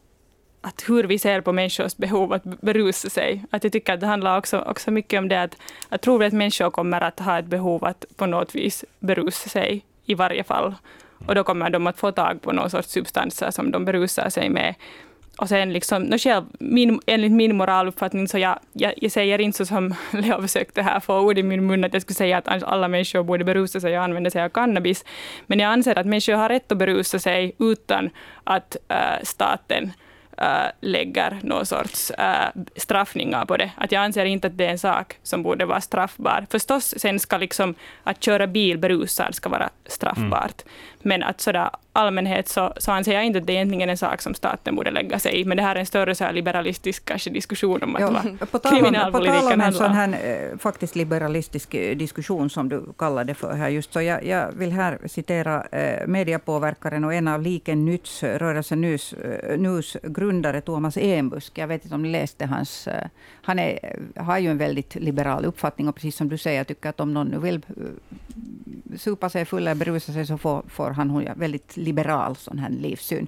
att 0.62 0.84
hur 0.89 1.04
vi 1.04 1.20
ser 1.20 1.42
på 1.42 1.52
människors 1.52 1.98
behov 1.98 2.34
att 2.34 2.44
berusa 2.44 3.10
sig. 3.10 3.44
Att 3.50 3.63
jag 3.63 3.74
tycker 3.74 3.94
att 3.94 4.00
det 4.00 4.08
handlar 4.08 4.38
också, 4.38 4.60
också 4.60 4.92
mycket 4.92 5.18
om 5.18 5.30
det 5.30 5.42
att 5.42 5.58
jag 5.89 6.02
tror 6.02 6.24
att 6.24 6.34
människor 6.34 6.70
kommer 6.72 7.02
att 7.02 7.20
ha 7.20 7.39
ett 7.39 7.46
behov 7.46 7.86
att 7.86 8.06
på 8.16 8.26
något 8.26 8.56
vis 8.56 8.86
berusa 9.00 9.50
sig 9.50 9.86
i 10.06 10.13
varje 10.13 10.44
fall. 10.44 10.76
Och 11.28 11.36
då 11.36 11.44
kommer 11.44 11.70
de 11.70 11.88
att 11.88 11.98
få 11.98 12.12
tag 12.12 12.42
på 12.42 12.52
någon 12.52 12.70
sorts 12.70 12.89
substanser 12.89 13.52
som 13.52 13.72
de 13.72 13.86
berusar 13.86 14.30
sig 14.30 14.50
med. 14.50 14.76
Och 15.38 15.50
sen 15.50 15.74
liksom, 15.74 16.04
no 16.04 16.17
själv, 16.17 16.46
min, 16.60 17.00
enligt 17.06 17.32
min 17.32 17.56
moraluppfattning, 17.58 18.28
så 18.28 18.38
jag, 18.38 18.60
jag, 18.74 18.93
jag 18.98 19.12
säger 19.12 19.41
inte 19.41 19.58
så 19.58 19.65
som 19.65 19.96
Leo 20.12 20.41
försökte 20.41 20.82
här 20.82 21.00
få 21.00 21.19
ord 21.19 21.38
i 21.38 21.43
min 21.43 21.65
mun, 21.67 21.84
att 21.84 21.93
jag 21.93 22.02
skulle 22.02 22.15
säga 22.15 22.38
att 22.38 22.63
alla 22.63 22.88
människor 22.88 23.24
borde 23.24 23.43
berusa 23.43 23.80
sig 23.80 23.98
och 23.98 24.04
använda 24.04 24.30
sig 24.30 24.43
av 24.43 24.50
cannabis. 24.50 25.06
Men 25.48 25.60
jag 25.60 25.72
anser 25.72 26.00
att 26.00 26.06
människor 26.06 26.34
har 26.34 26.50
rätt 26.50 26.72
att 26.72 26.78
berusa 26.78 27.19
sig 27.19 27.56
utan 27.60 28.10
att 28.43 28.78
äh, 28.88 29.24
staten 29.24 29.91
äh, 30.38 30.72
lägger 30.82 31.39
någon 31.43 31.65
sorts 31.65 32.12
äh, 32.12 32.50
straffningar 32.76 33.46
på 33.46 33.58
det. 33.58 33.72
Att 33.78 33.91
jag 33.91 34.04
anser 34.04 34.26
inte 34.26 34.48
att 34.48 34.58
det 34.58 34.65
är 34.65 34.72
en 34.72 34.80
sak 34.80 35.17
som 35.24 35.43
borde 35.43 35.65
vara 35.65 35.82
straffbar. 35.82 36.46
Förstås, 36.50 36.93
sen 36.98 37.19
ska 37.19 37.38
liksom 37.38 37.76
att 38.04 38.24
köra 38.24 38.48
bil 38.48 38.78
berusad 38.78 39.36
ska 39.36 39.50
vara 39.50 39.69
straffbart. 39.86 40.62
Mm. 40.62 40.74
Men 41.02 41.24
att 41.24 41.41
sådär 41.41 41.69
allmänhet 41.94 42.48
så, 42.48 42.74
så 42.78 42.92
anser 42.92 43.14
jag 43.14 43.26
inte 43.26 43.40
att 43.40 43.48
det 43.48 43.54
är 43.54 43.56
egentligen 43.56 43.90
en 43.90 43.98
sak 43.98 44.22
som 44.22 44.34
staten 44.34 44.76
borde 44.76 44.92
lägga 44.92 45.20
sig 45.20 45.42
i. 45.42 45.46
Men 45.46 45.58
det 45.58 45.64
här 45.64 45.76
är 45.76 45.80
en 45.80 45.86
större 45.86 46.16
så 46.16 46.24
här 46.24 46.34
liberalistisk 46.34 47.06
kanske 47.06 47.30
diskussion 47.30 47.84
om 47.84 47.96
att 47.96 48.02
vad 48.52 48.64
kriminalpolitiken 48.64 48.92
handlar 48.92 49.08
om. 49.08 49.12
På 49.12 49.30
tal 49.30 49.54
om 49.54 49.62
en 49.62 49.74
sån 49.74 49.92
här 49.92 50.52
eh, 50.52 50.58
faktiskt 50.58 50.96
liberalistisk 50.96 51.74
eh, 51.74 51.98
diskussion 51.98 52.50
som 52.50 52.70
du 52.70 52.94
kallade 52.98 53.32
det 53.32 53.34
för 53.34 53.54
här 53.54 53.70
just 53.70 53.94
så 53.94 54.02
jag, 54.02 54.26
jag 54.26 54.52
vill 54.52 54.72
här 54.72 55.00
citera 55.06 55.64
eh, 55.72 56.08
mediapåverkaren 56.08 57.04
och 57.04 57.14
en 57.14 57.28
av 57.28 57.42
Liken 57.42 57.86
Nytts, 57.86 58.24
rörelsen 58.24 58.82
Nus, 58.82 59.14
Nus 59.58 59.98
grundare 60.04 60.62
Thomas 60.62 60.98
Enbusk. 60.98 61.58
Jag 61.58 61.68
vet 61.68 61.84
inte 61.84 61.96
om 61.96 62.02
ni 62.02 62.12
läste 62.12 62.46
hans... 62.46 62.88
Han 63.46 63.60
är, 63.60 64.00
har 64.16 64.38
ju 64.38 64.52
en 64.52 64.58
väldigt 64.58 64.96
liberal 64.96 65.46
uppfattning 65.46 65.88
och 65.88 65.96
precis 65.96 66.16
som 66.16 66.30
du 66.30 66.38
säger, 66.38 66.58
jag 66.58 66.68
tycker 66.68 66.90
att 66.90 67.00
om 67.00 67.14
någon 67.14 67.28
nu 67.28 67.40
vill 67.40 67.62
supa 68.98 69.30
sig 69.30 69.46
full 69.46 69.62
eller 69.62 69.76
berusa 69.76 70.14
sig 70.14 70.26
så 70.26 70.38
får, 70.38 70.64
får 70.68 70.92
han 70.92 71.10
hon 71.10 71.28
väldigt 71.36 71.78
liberal 71.78 72.36
sån 72.36 72.60
här 72.60 72.70
livssyn. 72.70 73.28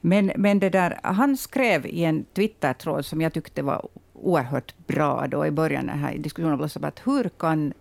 Men, 0.00 0.32
men 0.36 0.58
det 0.58 0.70
där, 0.70 0.98
han 1.02 1.36
skrev 1.36 1.86
i 1.86 2.04
en 2.04 2.24
Twitter-tråd 2.24 3.04
som 3.04 3.20
jag 3.20 3.32
tyckte 3.32 3.62
var 3.62 3.88
oerhört 4.12 4.74
bra 4.86 5.26
då 5.26 5.46
i 5.46 5.50
början, 5.50 5.86
den 5.86 5.98
här 5.98 6.18
diskussionen 6.18 6.58
blossade 6.58 6.86
att 6.86 7.00
hur 7.04 7.28
kan... 7.28 7.72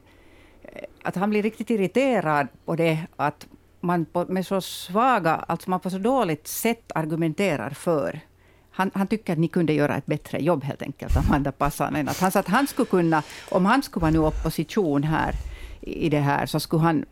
Eh, 0.63 0.83
att 1.03 1.15
han 1.15 1.29
blir 1.29 1.43
riktigt 1.43 1.69
irriterad 1.69 2.47
på 2.65 2.75
det 2.75 2.99
att 3.15 3.47
man 3.81 4.05
på, 4.05 4.25
med 4.25 4.45
så 4.45 4.61
svaga, 4.61 5.35
alltså 5.35 5.69
man 5.69 5.79
på 5.79 5.89
så 5.89 5.97
dåligt 5.97 6.47
sätt 6.47 6.91
argumenterar 6.95 7.69
för 7.69 8.19
han, 8.71 8.91
han, 8.93 9.07
tycker 9.07 9.33
att 9.33 9.39
ni 9.39 9.47
kunde 9.47 9.73
göra 9.73 9.95
ett 9.95 10.05
bättre 10.05 10.39
jobb 10.39 10.63
helt 10.63 10.81
enkelt, 10.81 11.17
Amanda 11.17 11.51
Passanen. 11.51 12.09
Att 12.09 12.19
han 12.19 12.31
sa 12.31 12.39
att 12.39 12.47
han 12.47 12.67
skulle 12.67 12.85
kunna, 12.85 13.23
om 13.49 13.65
han 13.65 13.83
skulle 13.83 14.01
vara 14.01 14.11
nu 14.11 14.19
opposition 14.19 15.03
här, 15.03 15.35
i 15.85 16.09
det 16.09 16.19
här, 16.19 16.45
så 16.45 16.59
skulle 16.59 16.83
han 16.83 17.05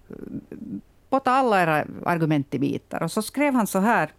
potta 1.09 1.31
alla 1.31 1.63
era 1.63 1.85
argument 2.05 2.53
i 2.53 2.59
bitar. 2.59 3.03
Och 3.03 3.11
så 3.11 3.21
skrev 3.21 3.53
han 3.53 3.67
så 3.67 3.79
här, 3.79 4.09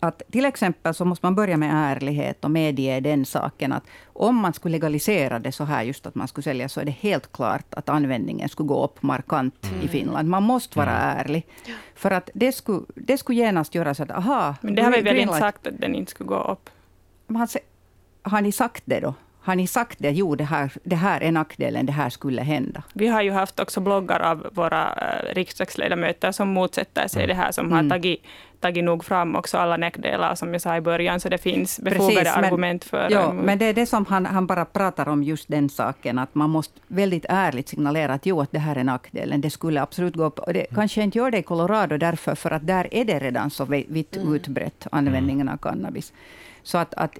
att 0.00 0.22
till 0.30 0.44
exempel 0.44 0.94
så 0.94 1.04
måste 1.04 1.26
man 1.26 1.34
börja 1.34 1.56
med 1.56 1.70
ärlighet 1.72 2.44
och 2.44 2.50
medge 2.50 3.00
den 3.00 3.24
saken 3.24 3.72
att 3.72 3.84
om 4.04 4.36
man 4.36 4.52
skulle 4.52 4.72
legalisera 4.72 5.38
det 5.38 5.52
så 5.52 5.64
här, 5.64 5.82
just 5.82 6.06
att 6.06 6.14
man 6.14 6.28
skulle 6.28 6.42
sälja, 6.42 6.68
så 6.68 6.80
är 6.80 6.84
det 6.84 6.90
helt 6.90 7.32
klart 7.32 7.74
att 7.74 7.88
användningen 7.88 8.48
skulle 8.48 8.66
gå 8.66 8.84
upp 8.84 9.02
markant 9.02 9.66
mm. 9.72 9.84
i 9.84 9.88
Finland. 9.88 10.28
Man 10.28 10.42
måste 10.42 10.78
vara 10.78 11.02
mm. 11.02 11.18
ärlig. 11.18 11.46
För 11.94 12.10
att 12.10 12.30
det 12.34 12.52
skulle, 12.52 12.84
det 12.94 13.18
skulle 13.18 13.38
genast 13.38 13.74
göra 13.74 13.94
så 13.94 14.02
att, 14.02 14.10
aha... 14.10 14.54
Men 14.60 14.74
det 14.74 14.82
har 14.82 14.92
vi 14.92 15.00
väl 15.00 15.16
inte 15.16 15.34
sagt 15.34 15.66
att 15.66 15.80
den 15.80 15.94
inte 15.94 16.10
skulle 16.10 16.28
gå 16.28 16.42
upp? 16.42 16.70
har 18.22 18.40
ni 18.40 18.52
sagt 18.52 18.82
det 18.84 19.00
då? 19.00 19.14
Har 19.44 19.56
ni 19.56 19.66
sagt 19.66 19.98
det? 19.98 20.10
Jo, 20.10 20.34
det 20.34 20.44
här, 20.44 20.72
det 20.84 20.96
här 20.96 21.22
är 21.22 21.32
nackdelen, 21.32 21.86
det 21.86 21.92
här 21.92 22.10
skulle 22.10 22.42
hända. 22.42 22.82
Vi 22.92 23.06
har 23.06 23.22
ju 23.22 23.30
haft 23.30 23.60
också 23.60 23.80
bloggar 23.80 24.20
av 24.20 24.46
våra 24.52 24.92
äh, 24.92 25.34
riksdagsledamöter 25.34 26.32
som 26.32 26.48
motsätter 26.48 27.08
sig 27.08 27.24
mm. 27.24 27.36
det 27.36 27.42
här, 27.42 27.52
som 27.52 27.72
har 27.72 27.78
mm. 27.78 27.90
tagit, 27.90 28.22
tagit 28.60 28.84
nog 28.84 29.04
fram 29.04 29.36
också 29.36 29.58
alla 29.58 29.76
nackdelar, 29.76 30.34
som 30.34 30.52
jag 30.52 30.62
sa 30.62 30.76
i 30.76 30.80
början, 30.80 31.20
så 31.20 31.28
det 31.28 31.38
finns 31.38 31.80
befogade 31.80 32.14
Precis, 32.14 32.36
men, 32.36 32.44
argument 32.44 32.84
för... 32.84 33.08
Ja, 33.10 33.32
men 33.32 33.58
det 33.58 33.64
är 33.64 33.74
det 33.74 33.86
som 33.86 34.06
han, 34.06 34.26
han 34.26 34.46
bara 34.46 34.64
pratar 34.64 35.08
om, 35.08 35.22
just 35.22 35.48
den 35.48 35.68
saken, 35.68 36.18
att 36.18 36.34
man 36.34 36.50
måste 36.50 36.80
väldigt 36.86 37.26
ärligt 37.28 37.68
signalera 37.68 38.14
att 38.14 38.26
jo, 38.26 38.40
att 38.40 38.52
det 38.52 38.58
här 38.58 38.76
är 38.76 38.84
nackdelen, 38.84 39.40
det 39.40 39.50
skulle 39.50 39.82
absolut 39.82 40.16
gå. 40.16 40.26
Och 40.26 40.52
det 40.52 40.64
mm. 40.64 40.74
kanske 40.74 41.02
inte 41.02 41.18
gör 41.18 41.30
det 41.30 41.38
i 41.38 41.42
Colorado 41.42 41.96
därför, 41.96 42.34
för 42.34 42.50
att 42.50 42.66
där 42.66 42.88
är 42.90 43.04
det 43.04 43.18
redan 43.18 43.50
så 43.50 43.64
vitt 43.64 44.16
utbrett, 44.16 44.86
användningen 44.92 45.48
av 45.48 45.56
cannabis. 45.56 46.12
Så 46.64 46.78
att, 46.78 46.94
att, 46.94 47.18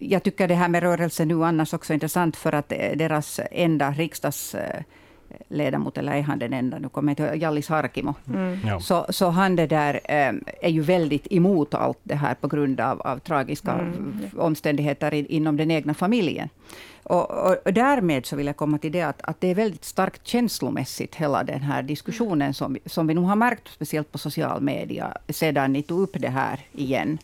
jag 0.00 0.22
tycker 0.22 0.48
det 0.48 0.54
här 0.54 0.68
med 0.68 0.82
rörelsen 0.82 1.28
nu 1.28 1.44
annars 1.44 1.74
också 1.74 1.92
är 1.92 1.94
intressant, 1.94 2.36
för 2.36 2.52
att 2.52 2.68
deras 2.68 3.40
enda 3.50 3.90
riksdagsledamot, 3.90 5.98
eller 5.98 6.12
är 6.12 6.22
han 6.22 6.38
den 6.38 6.52
enda, 6.52 6.78
nu 6.78 6.88
kommer 6.88 7.14
jag 7.18 7.28
inte 7.28 7.38
Jallis 7.38 7.68
Harkimo. 7.68 8.14
Mm. 8.28 8.58
Ja. 8.66 8.80
Så, 8.80 9.06
så 9.08 9.28
han 9.28 9.56
det 9.56 9.66
där, 9.66 10.00
eh, 10.04 10.32
är 10.60 10.70
ju 10.70 10.80
väldigt 10.80 11.32
emot 11.32 11.74
allt 11.74 11.98
det 12.02 12.14
här 12.14 12.34
på 12.34 12.48
grund 12.48 12.80
av, 12.80 13.02
av 13.02 13.18
tragiska 13.18 13.72
mm. 13.72 14.30
omständigheter 14.38 15.32
inom 15.32 15.56
den 15.56 15.70
egna 15.70 15.94
familjen. 15.94 16.48
Och, 17.02 17.30
och, 17.30 17.56
och, 17.64 17.72
därmed 17.72 18.26
så 18.26 18.36
vill 18.36 18.46
jag 18.46 18.56
komma 18.56 18.78
till 18.78 18.92
det 18.92 19.02
att, 19.02 19.22
att 19.22 19.40
det 19.40 19.48
är 19.48 19.54
väldigt 19.54 19.84
starkt 19.84 20.26
känslomässigt, 20.26 21.14
hela 21.14 21.44
den 21.44 21.60
här 21.60 21.82
diskussionen 21.82 22.54
som, 22.54 22.76
som 22.86 23.06
vi 23.06 23.14
nu 23.14 23.20
har 23.20 23.36
märkt, 23.36 23.68
speciellt 23.68 24.12
på 24.12 24.18
social 24.18 24.60
media, 24.60 25.16
sedan 25.28 25.72
ni 25.72 25.82
tog 25.82 26.00
upp 26.00 26.16
det 26.18 26.28
här 26.28 26.60
igen. 26.72 27.18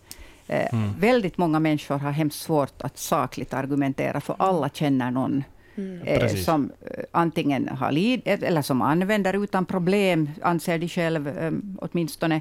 Eh, 0.49 0.75
mm. 0.75 0.91
Väldigt 0.99 1.39
många 1.39 1.61
människor 1.61 1.99
har 1.99 2.11
hemskt 2.11 2.41
svårt 2.41 2.83
att 2.83 2.99
sakligt 2.99 3.55
argumentera, 3.55 4.21
för 4.21 4.37
alla 4.39 4.69
känner 4.69 5.11
någon 5.11 5.45
Mm. 5.79 6.03
Eh, 6.03 6.35
som 6.35 6.73
eh, 6.81 7.05
antingen 7.13 7.69
har 7.69 7.93
lid, 7.93 8.23
eller 8.25 8.63
som 8.63 8.83
använder 8.83 9.45
utan 9.45 9.67
problem, 9.67 10.31
anser 10.43 10.79
de 10.79 10.89
själv 10.89 11.31
åtminstone, 11.79 12.41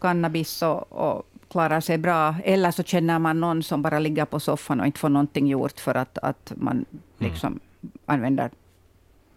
cannabis 0.00 0.62
och, 0.62 0.92
och 0.92 1.28
klarar 1.50 1.80
sig 1.80 1.98
bra. 1.98 2.34
Eller 2.44 2.70
så 2.70 2.82
känner 2.82 3.18
man 3.18 3.40
någon 3.40 3.62
som 3.62 3.82
bara 3.82 3.98
ligger 3.98 4.24
på 4.24 4.40
soffan 4.40 4.80
och 4.80 4.86
inte 4.86 4.98
får 4.98 5.08
någonting 5.08 5.46
gjort 5.46 5.80
för 5.80 5.94
att, 5.94 6.18
att 6.18 6.52
man 6.56 6.76
mm. 6.76 6.86
liksom 7.18 7.48
mm. 7.48 7.92
använder 8.06 8.50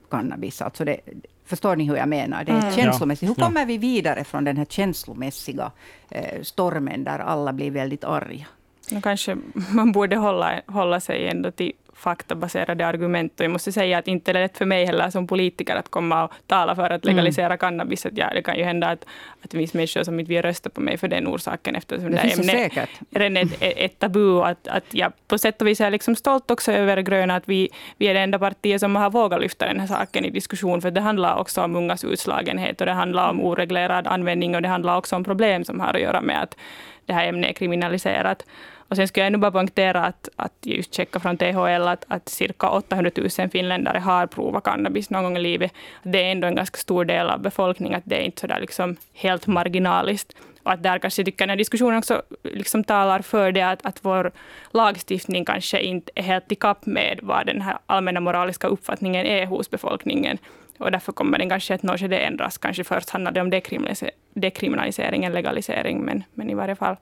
cannabis. 0.10 0.62
Alltså 0.62 0.86
det, 0.86 1.00
Förstår 1.52 1.76
ni 1.76 1.84
hur 1.84 1.96
jag 1.96 2.10
menar? 2.10 2.44
Det 2.44 2.52
är 2.52 2.60
mm. 2.60 2.72
känslomässigt. 2.72 3.30
Hur 3.30 3.36
kommer 3.36 3.66
vi 3.66 3.78
vidare 3.78 4.24
från 4.24 4.44
den 4.44 4.58
här 4.58 4.66
känslomässiga 4.66 5.72
eh, 6.10 6.42
stormen 6.42 7.04
där 7.04 7.20
alla 7.20 7.54
blir 7.54 7.72
väldigt 7.72 8.04
arga? 8.04 8.46
Nu 8.92 9.02
kanske 9.02 9.38
man 9.72 9.92
borde 9.92 10.16
hålla, 10.16 10.62
hålla 10.68 11.00
sig 11.00 11.28
ändå 11.28 11.52
till 11.52 11.74
faktabaserade 12.02 12.88
argument. 12.88 13.40
Och 13.40 13.46
jag 13.46 13.52
måste 13.52 13.72
säga 13.72 13.98
att 13.98 14.08
inte 14.08 14.32
är 14.32 14.34
det 14.34 14.40
lätt 14.40 14.58
för 14.58 14.66
mig 14.66 14.86
heller 14.86 15.10
som 15.10 15.28
politiker 15.28 15.76
att 15.76 15.90
komma 15.90 16.24
och 16.24 16.32
tala 16.48 16.76
för 16.76 16.90
att 16.90 17.06
legalisera 17.06 17.46
mm. 17.46 17.58
cannabis. 17.58 18.06
Att 18.06 18.18
ja, 18.18 18.30
det 18.34 18.42
kan 18.42 18.58
ju 18.58 18.64
hända 18.64 18.88
att, 18.88 19.06
att 19.42 19.50
det 19.52 19.58
finns 19.58 19.74
människor 19.74 20.04
som 20.04 20.20
inte 20.20 20.30
vill 20.30 20.42
rösta 20.42 20.70
på 20.70 20.82
mig 20.82 20.98
för 20.98 21.08
den 21.08 21.28
orsaken 21.28 21.76
eftersom 21.76 22.12
det, 22.12 22.18
det 22.18 22.34
ämnet 22.34 22.78
är 22.78 23.20
redan 23.20 23.38
ett, 23.38 23.58
ett 23.60 24.00
tabu. 24.00 24.42
Att, 24.42 24.68
att 24.68 24.94
jag 24.94 25.12
på 25.28 25.38
sätt 25.38 25.62
och 25.62 25.68
vis 25.68 25.82
är 25.82 25.92
liksom 25.92 26.16
stolt 26.16 26.52
också 26.52 26.72
över 26.72 27.02
gröna 27.02 27.36
att 27.36 27.50
vi, 27.50 27.70
vi 27.98 28.08
är 28.08 28.14
det 28.14 28.20
enda 28.20 28.40
partiet 28.40 28.80
som 28.80 28.96
har 28.96 29.10
vågat 29.10 29.42
lyfta 29.42 29.66
den 29.66 29.80
här 29.80 29.88
saken 29.88 30.26
i 30.26 30.30
diskussion. 30.30 30.82
För 30.82 30.92
det 30.92 31.02
handlar 31.02 31.38
också 31.38 31.62
om 31.62 31.76
ungas 31.76 32.04
utslagenhet 32.04 32.82
och 32.82 32.86
det 32.86 32.94
handlar 32.94 33.30
om 33.30 33.42
oreglerad 33.42 34.08
användning 34.08 34.56
och 34.56 34.62
det 34.62 34.70
handlar 34.70 34.98
också 34.98 35.16
om 35.16 35.24
problem 35.24 35.64
som 35.66 35.80
har 35.80 35.94
att 35.94 36.02
göra 36.02 36.22
med 36.22 36.44
att 36.44 36.58
det 37.06 37.14
här 37.14 37.28
ämnet 37.28 37.50
är 37.50 37.54
kriminaliserat. 37.54 38.46
Och 38.92 38.98
sen 38.98 39.08
skulle 39.08 39.24
jag 39.24 39.28
ännu 39.28 39.38
bara 39.38 39.52
poängtera 39.52 40.06
att, 40.06 40.30
att 40.36 40.54
just 40.62 40.94
checka 40.94 41.20
från 41.20 41.38
THL 41.38 41.88
att, 41.88 42.06
att 42.08 42.30
cirka 42.30 42.70
800 42.70 43.12
000 43.40 43.50
finländare 43.50 44.00
har 44.00 44.28
provat 44.28 44.64
cannabis 44.64 45.10
någon 45.10 45.24
gång 45.24 45.38
i 45.38 45.40
livet. 45.40 45.74
Det 46.04 46.24
är 46.24 46.32
ändå 46.32 46.48
en 46.48 46.56
ganska 46.56 46.78
stor 46.78 47.06
del 47.06 47.30
av 47.30 47.42
befolkningen, 47.42 47.98
att 47.98 48.04
det 48.06 48.16
är 48.16 48.22
inte 48.22 48.42
så 48.42 48.48
där 48.48 48.60
liksom 48.60 48.96
helt 49.14 49.48
marginaliskt. 49.48 50.36
Och 50.64 50.72
att 50.72 50.84
där 50.84 51.00
kanske 51.00 51.22
jag 51.22 51.26
tycker 51.26 51.38
den 51.38 51.50
här 51.50 51.58
diskussionen 51.58 51.98
också 51.98 52.22
liksom 52.44 52.84
talar 52.84 53.22
för 53.22 53.52
det 53.52 53.62
att, 53.62 53.86
att 53.86 54.00
vår 54.02 54.32
lagstiftning 54.72 55.46
kanske 55.46 55.82
inte 55.82 56.12
är 56.16 56.24
helt 56.24 56.52
i 56.52 56.56
kapp 56.56 56.86
med 56.86 57.20
vad 57.24 57.46
den 57.46 57.62
här 57.62 57.78
allmänna 57.86 58.20
moraliska 58.20 58.68
uppfattningen 58.68 59.26
är 59.26 59.46
hos 59.46 59.70
befolkningen. 59.70 60.38
Och 60.78 60.92
därför 60.92 61.12
kommer 61.12 61.38
den 61.38 61.50
kanske 61.50 61.76
att 61.76 61.84
något 61.84 62.10
det 62.10 62.20
ändras. 62.20 62.58
Kanske 62.58 62.84
först 62.84 63.10
handlar 63.10 63.32
det 63.32 63.42
om 63.42 63.50
dekriminalisering 64.34 65.26
än 65.26 65.34
legalisering, 65.34 66.02
men, 66.02 66.24
men 66.34 66.50
i 66.50 66.54
varje 66.54 66.76
fall. 66.76 66.96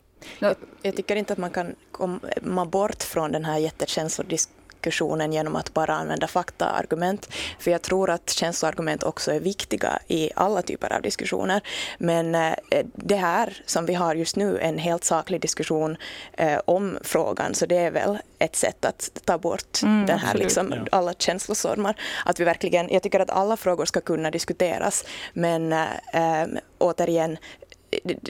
Jag 0.82 0.96
tycker 0.96 1.16
inte 1.16 1.34
att 1.34 1.40
man 1.40 1.52
kan 1.52 1.76
komma 1.92 2.66
bort 2.66 3.04
från 3.04 3.32
den 3.32 3.46
här 3.46 3.58
jättekänslodiskussionen 3.58 5.34
genom 5.34 5.56
att 5.56 5.74
bara 5.74 5.94
använda 5.94 6.28
faktaargument. 6.28 7.30
För 7.60 7.72
jag 7.72 7.82
tror 7.82 8.10
att 8.10 8.30
känsloargument 8.30 9.04
också 9.04 9.32
är 9.32 9.40
viktiga 9.40 10.00
i 10.08 10.32
alla 10.36 10.62
typer 10.62 10.94
av 10.94 11.02
diskussioner. 11.02 11.62
Men 11.98 12.36
eh, 12.36 12.54
det 12.96 13.16
här 13.16 13.64
som 13.66 13.86
vi 13.86 13.94
har 13.94 14.16
just 14.16 14.36
nu, 14.36 14.60
en 14.60 14.78
helt 14.78 15.04
saklig 15.04 15.42
diskussion 15.42 15.98
eh, 16.34 16.60
om 16.66 16.98
frågan, 17.04 17.54
så 17.56 17.66
det 17.66 17.78
är 17.78 17.92
väl 17.92 18.18
ett 18.40 18.56
sätt 18.56 18.86
att 18.86 19.10
ta 19.26 19.38
bort 19.38 19.84
mm, 19.84 20.06
den 20.06 20.20
här 20.20 20.34
liksom, 20.34 20.74
ja. 20.76 20.86
alla 20.92 21.14
känslostormar. 21.14 21.96
Att 22.26 22.40
vi 22.40 22.44
verkligen, 22.44 22.90
jag 22.90 23.04
tycker 23.04 23.20
att 23.20 23.30
alla 23.30 23.58
frågor 23.58 23.86
ska 23.86 24.02
kunna 24.02 24.32
diskuteras, 24.32 25.06
men 25.34 25.74
äh, 25.74 26.48
återigen, 26.78 27.38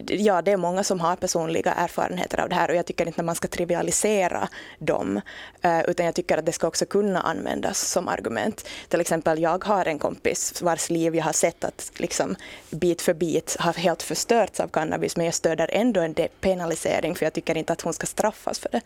ja, 0.07 0.41
det 0.41 0.51
är 0.51 0.57
många 0.57 0.83
som 0.83 0.99
har 0.99 1.15
personliga 1.15 1.73
erfarenheter 1.73 2.39
av 2.39 2.49
det 2.49 2.55
här 2.55 2.69
och 2.69 2.75
jag 2.75 2.85
tycker 2.85 3.07
inte 3.07 3.21
att 3.21 3.25
man 3.25 3.35
ska 3.35 3.47
trivialisera 3.47 4.49
dem, 4.79 5.21
eh, 5.61 5.81
utan 5.87 6.05
jag 6.05 6.15
tycker 6.15 6.37
att 6.37 6.45
det 6.45 6.51
ska 6.51 6.67
också 6.67 6.85
kunna 6.85 7.21
användas 7.21 7.79
som 7.79 8.07
argument. 8.07 8.67
Till 8.87 9.01
exempel, 9.01 9.41
jag 9.41 9.63
har 9.63 9.85
en 9.85 9.99
kompis 9.99 10.61
vars 10.61 10.89
liv 10.89 11.15
jag 11.15 11.23
har 11.23 11.33
sett 11.33 11.63
att 11.63 11.91
liksom 11.97 12.35
bit 12.69 13.01
för 13.01 13.13
bit 13.13 13.55
har 13.59 13.73
helt 13.73 14.03
förstörts 14.03 14.59
av 14.59 14.67
cannabis, 14.67 15.17
men 15.17 15.25
jag 15.25 15.35
stöder 15.35 15.69
ändå 15.73 16.01
en 16.01 16.13
depenalisering, 16.13 17.15
för 17.15 17.25
jag 17.25 17.33
tycker 17.33 17.57
inte 17.57 17.73
att 17.73 17.81
hon 17.81 17.93
ska 17.93 18.05
straffas 18.07 18.59
för 18.59 18.69
det. 18.69 18.81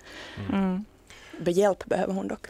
Mm. 0.54 0.86
Hjälp 1.46 1.86
behöver 1.86 2.14
hon 2.14 2.28
dock. 2.28 2.48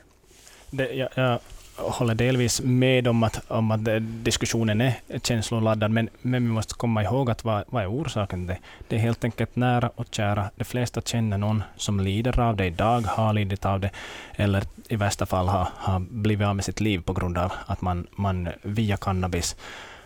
Det, 0.69 0.93
jag, 0.93 1.09
jag 1.15 1.39
håller 1.75 2.15
delvis 2.15 2.61
med 2.61 3.07
om 3.07 3.23
att, 3.23 3.51
om 3.51 3.71
att 3.71 3.79
diskussionen 4.01 4.81
är 4.81 4.93
känsloladdad, 5.23 5.91
men, 5.91 6.09
men 6.21 6.43
vi 6.43 6.49
måste 6.49 6.73
komma 6.73 7.03
ihåg 7.03 7.29
att 7.29 7.43
vad, 7.43 7.63
vad 7.67 7.83
är 7.83 7.91
orsaken? 7.91 8.47
Det, 8.47 8.57
det 8.87 8.95
är 8.95 8.99
helt 8.99 9.23
enkelt 9.23 9.55
nära 9.55 9.89
och 9.95 10.05
kära. 10.11 10.49
De 10.55 10.63
flesta 10.63 11.01
känner 11.01 11.37
någon 11.37 11.63
som 11.75 11.99
lider 11.99 12.39
av 12.39 12.55
det 12.55 12.65
idag, 12.65 13.01
har 13.01 13.33
lidit 13.33 13.65
av 13.65 13.79
det, 13.79 13.89
eller 14.35 14.63
i 14.89 14.95
värsta 14.95 15.25
fall 15.25 15.47
har, 15.47 15.67
har 15.75 15.99
blivit 15.99 16.47
av 16.47 16.55
med 16.55 16.65
sitt 16.65 16.79
liv 16.79 17.01
på 17.01 17.13
grund 17.13 17.37
av 17.37 17.53
att 17.65 17.81
man, 17.81 18.07
man 18.11 18.49
via 18.61 18.97
cannabis 18.97 19.55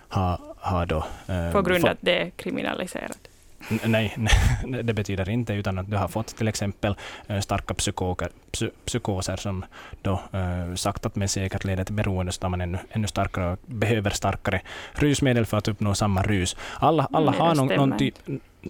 har, 0.08 0.40
har 0.58 0.86
då... 0.86 1.06
Eh, 1.28 1.52
på 1.52 1.62
grund 1.62 1.86
av 1.86 1.92
att 1.92 1.98
det 2.02 2.22
är 2.22 2.30
kriminaliserat? 2.30 3.27
Nej, 3.86 4.18
det 4.84 4.94
betyder 4.94 5.30
inte, 5.30 5.54
utan 5.54 5.78
att 5.78 5.92
du 5.92 5.98
har 5.98 6.08
fått 6.08 6.38
till 6.38 6.48
exempel 6.48 6.96
eh, 7.28 7.40
starka 7.40 7.74
psykoker, 7.74 8.30
psykoser 8.86 9.36
som 9.38 9.66
då 10.02 10.22
eh, 10.32 10.76
saktat 10.76 11.16
men 11.16 11.30
säkert 11.30 11.64
leder 11.64 11.84
till 11.84 11.96
beroende, 11.96 12.32
så 12.32 12.50
man 12.50 12.62
ännu, 12.62 12.78
ännu 12.90 13.08
starkare 13.08 13.58
behöver 13.66 14.10
starkare 14.10 14.62
rusmedel 14.94 15.46
för 15.46 15.58
att 15.58 15.68
uppnå 15.68 15.96
samma 15.96 16.24
rus. 16.24 16.56
Alla, 16.80 17.08
alla 17.12 17.32
har 17.32 17.56
någon, 17.56 17.68
någon, 17.68 17.98
typ, 17.98 18.16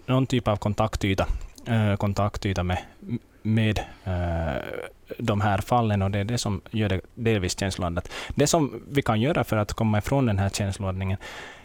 någon 0.05 0.25
typ 0.25 0.47
av 0.47 0.57
kontaktyta, 0.57 1.27
eh, 1.65 1.95
kontaktyta 1.95 2.63
med, 2.63 2.77
med 3.47 3.79
eh, 4.03 4.55
de 5.17 5.41
här 5.41 5.57
fallen 5.57 6.01
och 6.01 6.11
det 6.11 6.19
är 6.19 6.23
det 6.23 6.37
som 6.37 6.61
gör 6.71 6.89
det 6.89 7.01
delvis 7.15 7.59
känsloladdat. 7.59 8.11
Det 8.35 8.47
som 8.47 8.83
vi 8.89 9.01
kan 9.01 9.21
göra 9.21 9.43
för 9.43 9.57
att 9.57 9.73
komma 9.73 9.97
ifrån 9.97 10.25
den 10.25 10.39
här 10.39 10.49
känsloladdningen 10.49 11.17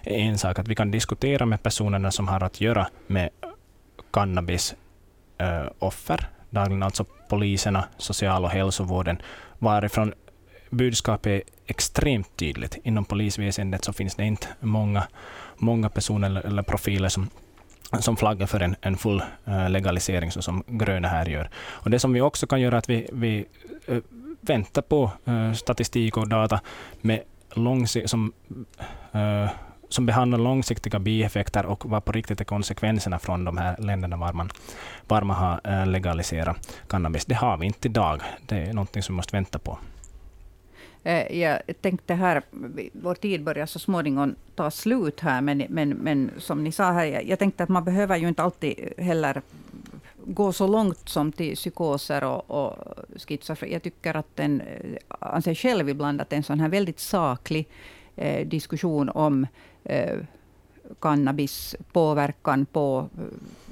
är 0.02 0.18
en 0.18 0.38
sak, 0.38 0.58
att 0.58 0.68
vi 0.68 0.74
kan 0.74 0.90
diskutera 0.90 1.46
med 1.46 1.62
personerna 1.62 2.10
som 2.10 2.28
har 2.28 2.40
att 2.44 2.60
göra 2.60 2.88
med 3.06 3.30
cannabisoffer, 4.10 4.76
eh, 6.20 6.26
dagligen 6.50 6.82
alltså 6.82 7.04
poliserna, 7.28 7.84
social 7.98 8.44
och 8.44 8.50
hälsovården, 8.50 9.18
varifrån 9.58 10.12
budskapet 10.70 11.26
är 11.26 11.42
extremt 11.66 12.36
tydligt. 12.36 12.78
Inom 12.84 13.04
polisväsendet 13.04 13.84
så 13.84 13.92
finns 13.92 14.14
det 14.14 14.24
inte 14.24 14.46
många, 14.60 15.06
många 15.56 15.88
personer 15.88 16.46
eller 16.46 16.62
profiler 16.62 17.08
som 17.08 17.28
som 18.00 18.16
flaggar 18.16 18.46
för 18.46 18.60
en, 18.60 18.76
en 18.80 18.96
full 18.96 19.22
eh, 19.44 19.70
legalisering, 19.70 20.30
så 20.30 20.42
som 20.42 20.64
gröna 20.66 21.08
här 21.08 21.26
gör. 21.26 21.50
Och 21.56 21.90
det 21.90 21.98
som 21.98 22.12
vi 22.12 22.20
också 22.20 22.46
kan 22.46 22.60
göra 22.60 22.74
är 22.74 22.78
att 22.78 22.88
vi, 22.88 23.08
vi 23.12 23.44
eh, 23.86 23.98
väntar 24.40 24.82
på 24.82 25.10
eh, 25.24 25.52
statistik 25.52 26.16
och 26.16 26.28
data 26.28 26.60
med 27.00 27.20
som, 28.06 28.32
som 29.88 30.06
behandlar 30.06 30.38
långsiktiga 30.38 30.98
bieffekter 30.98 31.66
och 31.66 31.86
vad 31.86 32.04
på 32.04 32.12
riktigt 32.12 32.40
är 32.40 32.44
konsekvenserna 32.44 33.18
från 33.18 33.44
de 33.44 33.56
här 33.56 33.76
länderna 33.78 34.16
var 34.16 34.32
man, 34.32 34.50
var 35.08 35.22
man 35.22 35.36
har 35.36 35.86
legaliserat 35.86 36.78
cannabis. 36.88 37.24
Det 37.24 37.34
har 37.34 37.56
vi 37.56 37.66
inte 37.66 37.88
idag. 37.88 38.20
Det 38.46 38.56
är 38.56 38.72
någonting 38.72 39.02
som 39.02 39.14
vi 39.14 39.16
måste 39.16 39.36
vänta 39.36 39.58
på. 39.58 39.78
Eh, 41.04 41.40
jag 41.40 41.60
tänkte 41.80 42.14
här, 42.14 42.42
vår 42.92 43.14
tid 43.14 43.44
börjar 43.44 43.66
så 43.66 43.78
småningom 43.78 44.34
ta 44.54 44.70
slut 44.70 45.20
här, 45.20 45.40
men, 45.40 45.64
men, 45.68 45.88
men 45.90 46.30
som 46.38 46.64
ni 46.64 46.72
sa 46.72 46.92
här, 46.92 47.04
jag 47.04 47.38
tänkte 47.38 47.62
att 47.62 47.68
man 47.68 47.84
behöver 47.84 48.16
ju 48.16 48.28
inte 48.28 48.42
alltid 48.42 48.92
heller 48.98 49.42
gå 50.24 50.52
så 50.52 50.66
långt 50.66 51.08
som 51.08 51.32
till 51.32 51.56
psykoser 51.56 52.24
och, 52.24 52.50
och 52.50 52.74
schizofreni. 53.16 53.72
Jag 53.72 53.82
tycker 53.82 54.16
att 54.16 54.36
den, 54.36 54.60
eh, 54.60 54.96
anser 55.08 55.54
själv 55.54 55.88
ibland 55.88 56.20
att 56.20 56.32
en 56.32 56.42
sån 56.42 56.60
här 56.60 56.68
väldigt 56.68 57.00
saklig 57.00 57.68
eh, 58.16 58.46
diskussion 58.46 59.08
om 59.08 59.46
eh, 59.84 60.18
cannabis 61.00 61.76
påverkan 61.92 62.66
på 62.66 63.08
eh, 63.18 63.24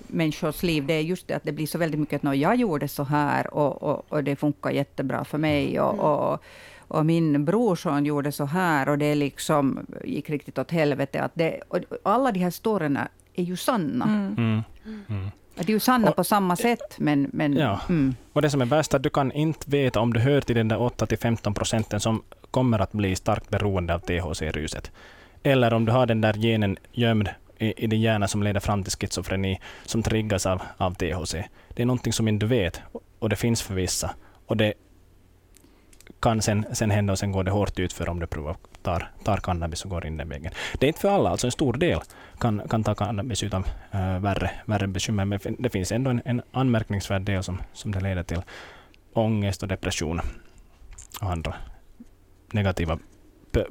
människors 0.07 0.63
liv, 0.63 0.87
det 0.87 0.95
är 0.95 1.01
just 1.01 1.29
det 1.29 1.35
att 1.35 1.45
det 1.45 1.53
blir 1.53 1.67
så 1.67 1.79
väldigt 1.79 2.01
mycket 2.01 2.25
att 2.25 2.37
jag 2.37 2.57
gjorde 2.57 2.89
så 2.89 3.05
här 3.05 3.55
och, 3.55 3.83
och, 3.83 4.05
och 4.09 4.25
det 4.25 4.37
funkar 4.37 4.71
jättebra 4.71 5.25
för 5.25 5.39
mig. 5.39 5.81
Och, 5.81 5.93
mm. 5.93 6.05
och 6.05 6.43
och 6.91 7.07
min 7.07 7.45
brorson 7.45 8.05
gjorde 8.05 8.33
så 8.33 8.45
här 8.45 8.89
och 8.89 8.99
det 8.99 9.15
liksom 9.15 9.87
gick 10.05 10.31
riktigt 10.31 10.59
åt 10.59 10.71
helvete. 10.71 11.23
Att 11.23 11.33
det, 11.35 11.61
alla 12.03 12.33
de 12.33 12.41
här 12.41 12.51
storyna 12.51 13.09
är 13.35 13.43
ju 13.43 13.57
sanna. 13.57 14.05
Mm. 14.05 14.35
Mm. 14.37 14.63
Mm. 15.09 15.31
De 15.55 15.73
är 15.73 15.75
ju 15.75 15.81
sanna 15.81 16.11
och, 16.11 16.17
på 16.17 16.25
samma 16.25 16.57
sätt, 16.57 16.99
men... 16.99 17.31
men 17.33 17.57
ja. 17.57 17.81
Mm. 17.89 18.15
Och 18.33 18.43
det 18.43 18.51
som 18.51 18.61
är 18.61 18.67
värst 18.67 18.95
är 18.95 18.97
att 18.97 19.03
du 19.03 19.11
kan 19.11 19.33
inte 19.33 19.71
veta 19.71 20.01
om 20.01 20.13
du 20.13 20.21
hör 20.21 20.41
till 20.41 20.57
den 20.57 20.69
där 20.69 20.77
8-15 20.77 21.55
procenten 21.55 22.01
som 22.01 22.23
kommer 22.51 22.79
att 22.79 22.93
bli 22.93 23.17
starkt 23.17 23.51
beroende 23.51 23.95
av 23.95 23.99
THC-ruset. 23.99 24.91
Eller 25.43 25.73
om 25.75 25.85
du 25.85 25.93
har 25.93 26.07
den 26.07 26.21
där 26.21 26.33
genen 26.33 26.77
gömd 26.93 27.29
i, 27.59 27.85
i 27.85 27.87
din 27.87 28.01
hjärna 28.01 28.29
som 28.29 28.43
leder 28.43 28.61
fram 28.61 28.83
till 28.83 28.93
schizofreni, 28.93 29.61
som 29.85 30.03
triggas 30.03 30.47
av, 30.47 30.63
av 30.77 30.95
THC. 30.95 31.35
Det 31.69 31.83
är 31.83 31.87
någonting 31.87 32.13
som 32.13 32.29
inte 32.29 32.47
du 32.47 32.49
vet, 32.49 32.81
och 33.19 33.29
det 33.29 33.37
finns 33.37 33.63
för 33.63 33.75
vissa. 33.75 34.11
Och 34.47 34.57
det 34.57 34.75
kan 36.21 36.43
sen, 36.43 36.67
sen 36.73 36.91
hända 36.91 37.13
och 37.13 37.19
sen 37.19 37.33
går 37.33 37.45
det 37.45 37.51
hårt 37.51 37.79
ut 37.79 37.93
för 37.93 38.09
om 38.09 38.21
du 38.21 38.27
provar, 38.27 38.57
tar, 38.83 39.11
tar 39.25 39.37
cannabis 39.37 39.85
och 39.85 39.91
går 39.91 40.07
in 40.07 40.17
den 40.17 40.29
vägen. 40.29 40.53
Det 40.79 40.87
är 40.87 40.89
inte 40.89 41.01
för 41.01 41.09
alla, 41.09 41.31
alltså 41.31 41.47
en 41.47 41.51
stor 41.51 41.73
del 41.73 42.01
kan, 42.39 42.63
kan 42.69 42.85
ta 42.85 42.95
cannabis 42.95 43.43
utan 43.43 43.65
äh, 43.91 44.19
värre, 44.19 44.51
värre 44.65 44.87
bekymmer, 44.87 45.25
men 45.25 45.41
det 45.59 45.71
finns 45.71 45.93
ändå 45.93 46.11
en, 46.11 46.23
en 46.25 46.43
anmärkningsvärd 46.53 47.23
del 47.23 47.43
som, 47.43 47.63
som 47.73 47.93
det 47.93 48.01
leder 48.01 48.23
till 48.23 48.43
ångest 49.13 49.63
och 49.63 49.69
depression 49.69 50.21
och 51.21 51.31
andra 51.31 51.55
negativa 52.53 52.99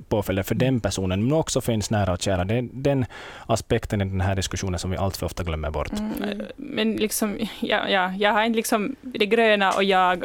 påföljder 0.07 0.43
för 0.43 0.55
den 0.55 0.79
personen, 0.79 1.23
men 1.23 1.33
också 1.33 1.61
för 1.61 1.71
ens 1.71 1.89
nära 1.89 2.13
och 2.13 2.21
kära. 2.21 2.43
Det 2.45 2.55
är 2.55 2.69
den 2.71 3.05
aspekten 3.45 4.01
i 4.01 4.05
den 4.05 4.21
här 4.21 4.35
diskussionen 4.35 4.79
som 4.79 4.91
vi 4.91 4.97
alltför 4.97 5.25
ofta 5.25 5.43
glömmer 5.43 5.71
bort. 5.71 5.99
Mm, 5.99 6.41
men 6.55 6.95
liksom, 6.95 7.37
ja, 7.59 7.89
ja, 7.89 8.13
jag 8.17 8.33
har 8.33 8.43
inte 8.43 8.57
liksom, 8.57 8.95
det 9.01 9.25
gröna 9.25 9.71
och 9.71 9.83
jag 9.83 10.23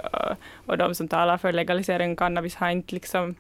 och, 0.66 0.78
de 0.78 0.94
som 0.94 1.08
talar 1.08 1.38
för 1.38 1.52
legalisering 1.52 2.10
av 2.10 2.16
cannabis 2.16 2.54
har 2.54 2.70
inte 2.70 2.94
liksom 2.94 3.34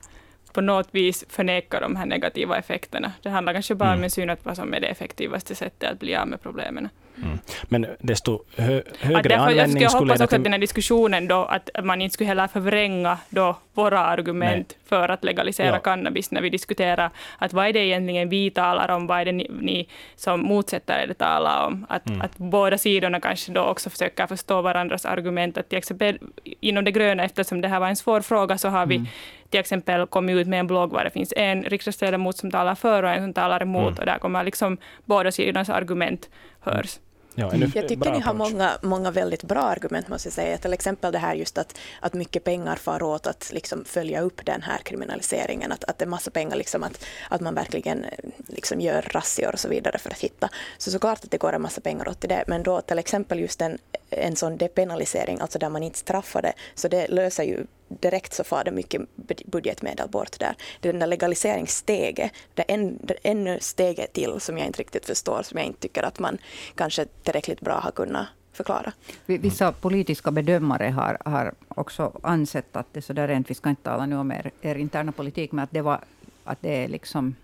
på 0.52 0.60
något 0.60 0.88
vis 0.90 1.24
förneka 1.28 1.80
de 1.80 1.96
här 1.96 2.06
negativa 2.06 2.58
effekterna. 2.58 3.12
Det 3.22 3.30
handlar 3.30 3.52
kanske 3.52 3.74
bara 3.74 3.88
mm. 3.88 3.98
om 3.98 4.04
en 4.04 4.10
syn 4.10 4.30
att 4.30 4.44
vad 4.44 4.56
som 4.56 4.74
är 4.74 4.80
det 4.80 4.86
effektivaste 4.86 5.54
sättet 5.54 5.92
att 5.92 6.00
bli 6.00 6.16
av 6.16 6.28
med 6.28 6.42
problemen. 6.42 6.88
Mm. 7.22 7.38
Men 7.62 7.86
desto 7.98 8.44
hö 8.56 8.82
högre 9.00 9.22
därför, 9.22 9.34
användning 9.34 9.58
jag 9.58 9.70
skulle... 9.70 9.84
Jag 9.84 9.90
hoppas 9.90 10.20
också 10.20 10.36
att 10.36 10.44
den 10.44 10.52
här 10.52 10.60
diskussionen 10.60 11.28
då, 11.28 11.44
att 11.44 11.70
man 11.82 12.02
inte 12.02 12.14
skulle 12.14 12.28
heller 12.28 12.46
förvränga 12.46 13.18
då 13.28 13.56
våra 13.74 13.98
argument 13.98 14.68
Nej. 14.68 14.78
för 14.88 15.08
att 15.08 15.24
legalisera 15.24 15.66
ja. 15.66 15.78
cannabis 15.78 16.30
när 16.30 16.40
vi 16.40 16.50
diskuterar 16.50 17.10
att 17.38 17.52
vad 17.52 17.66
är 17.66 17.72
det 17.72 17.78
egentligen 17.78 18.28
vi 18.28 18.50
talar 18.50 18.88
om, 18.88 19.06
vad 19.06 19.20
är 19.20 19.24
det 19.24 19.32
ni, 19.32 19.50
ni 19.60 19.88
som 20.16 20.40
motsätter 20.40 21.06
er 21.08 21.14
talar 21.14 21.66
om. 21.66 21.86
Att, 21.88 22.08
mm. 22.08 22.20
att 22.20 22.36
båda 22.36 22.78
sidorna 22.78 23.20
kanske 23.20 23.52
då 23.52 23.60
också 23.60 23.90
försöker 23.90 24.26
förstå 24.26 24.62
varandras 24.62 25.06
argument. 25.06 25.58
Att 25.58 25.68
till 25.68 25.78
exempel 25.78 26.18
inom 26.60 26.84
det 26.84 26.90
gröna, 26.90 27.24
eftersom 27.24 27.60
det 27.60 27.68
här 27.68 27.80
var 27.80 27.88
en 27.88 27.96
svår 27.96 28.20
fråga, 28.20 28.58
så 28.58 28.68
har 28.68 28.86
vi 28.86 28.96
mm. 28.96 29.08
till 29.50 29.60
exempel 29.60 30.06
kommit 30.06 30.36
ut 30.36 30.46
med 30.46 30.60
en 30.60 30.66
blogg 30.66 30.92
var 30.92 31.04
det 31.04 31.10
finns 31.10 31.32
en 31.36 31.62
riksdagsledamot 31.62 32.36
som 32.36 32.50
talar 32.50 32.74
för 32.74 33.02
och 33.02 33.10
en 33.10 33.22
som 33.22 33.32
talar 33.32 33.62
emot. 33.62 33.88
Mm. 33.88 33.98
Och 33.98 34.06
där 34.06 34.18
kommer 34.18 34.44
liksom 34.44 34.76
båda 35.04 35.32
sidornas 35.32 35.68
argument 35.68 36.28
hörs. 36.60 36.98
Ja, 37.34 37.54
jag 37.74 37.88
tycker 37.88 38.12
ni 38.12 38.20
har 38.20 38.34
många, 38.34 38.78
många 38.82 39.10
väldigt 39.10 39.42
bra 39.42 39.62
argument, 39.62 40.08
måste 40.08 40.26
jag 40.26 40.32
säga. 40.32 40.58
Till 40.58 40.72
exempel 40.72 41.12
det 41.12 41.18
här 41.18 41.34
just 41.34 41.58
att, 41.58 41.78
att 42.00 42.14
mycket 42.14 42.44
pengar 42.44 42.76
far 42.76 43.02
åt 43.02 43.26
att 43.26 43.50
liksom 43.52 43.84
följa 43.84 44.20
upp 44.20 44.46
den 44.46 44.62
här 44.62 44.78
kriminaliseringen. 44.78 45.72
Att, 45.72 45.84
att 45.84 45.98
det 45.98 46.04
är 46.04 46.08
massa 46.08 46.30
pengar, 46.30 46.56
liksom 46.56 46.82
att, 46.82 47.04
att 47.28 47.40
man 47.40 47.54
verkligen 47.54 48.06
liksom 48.46 48.80
gör 48.80 49.02
razzior 49.02 49.52
och 49.52 49.60
så 49.60 49.68
vidare 49.68 49.98
för 49.98 50.10
att 50.10 50.18
hitta. 50.18 50.48
Så 50.78 50.90
såklart 50.90 51.24
att 51.24 51.30
det 51.30 51.38
går 51.38 51.52
en 51.52 51.62
massa 51.62 51.80
pengar 51.80 52.08
åt 52.08 52.20
till 52.20 52.28
det. 52.28 52.44
Men 52.46 52.62
då 52.62 52.80
till 52.80 52.98
exempel 52.98 53.40
just 53.40 53.60
en, 53.60 53.78
en 54.16 54.36
sån 54.36 54.56
depenalisering, 54.56 55.40
alltså 55.40 55.58
där 55.58 55.68
man 55.68 55.82
inte 55.82 55.98
straffar 55.98 56.42
det, 56.42 56.52
så 56.74 56.88
det 56.88 57.08
löser 57.08 57.44
ju 57.44 57.66
direkt 57.88 58.32
så 58.32 58.44
far 58.44 58.64
det 58.64 58.70
mycket 58.70 59.02
budgetmedel 59.46 60.08
bort 60.08 60.38
där. 60.38 60.56
Det 60.80 60.88
är 60.88 60.92
den 60.92 61.00
där 61.00 61.06
legaliseringssteget, 61.06 62.32
det 62.54 62.62
är 62.68 62.74
en, 62.74 62.98
det 63.02 63.16
ännu 63.22 63.58
steget 63.60 64.12
till 64.12 64.40
som 64.40 64.58
jag 64.58 64.66
inte 64.66 64.80
riktigt 64.80 65.06
förstår, 65.06 65.42
som 65.42 65.58
jag 65.58 65.66
inte 65.66 65.80
tycker 65.80 66.02
att 66.02 66.18
man 66.18 66.38
kanske 66.74 67.06
tillräckligt 67.22 67.60
bra 67.60 67.80
har 67.80 67.90
kunnat 67.90 68.26
förklara. 68.52 68.92
Vissa 69.26 69.72
politiska 69.72 70.30
bedömare 70.30 70.84
har, 70.84 71.18
har 71.24 71.54
också 71.68 72.12
ansett 72.22 72.76
att 72.76 72.86
det 72.92 73.02
så 73.02 73.12
där 73.12 73.28
rent, 73.28 73.50
vi 73.50 73.54
ska 73.54 73.70
inte 73.70 73.82
tala 73.82 74.06
nu 74.06 74.16
om 74.16 74.32
er, 74.32 74.50
er 74.62 74.74
interna 74.74 75.12
politik, 75.12 75.52
men 75.52 75.64
att 75.64 75.70
det, 75.70 75.82
var, 75.82 76.00
att 76.44 76.62
det 76.62 76.84
är 76.84 76.88
liksom 76.88 77.34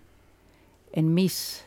en 0.91 1.13
miss 1.13 1.63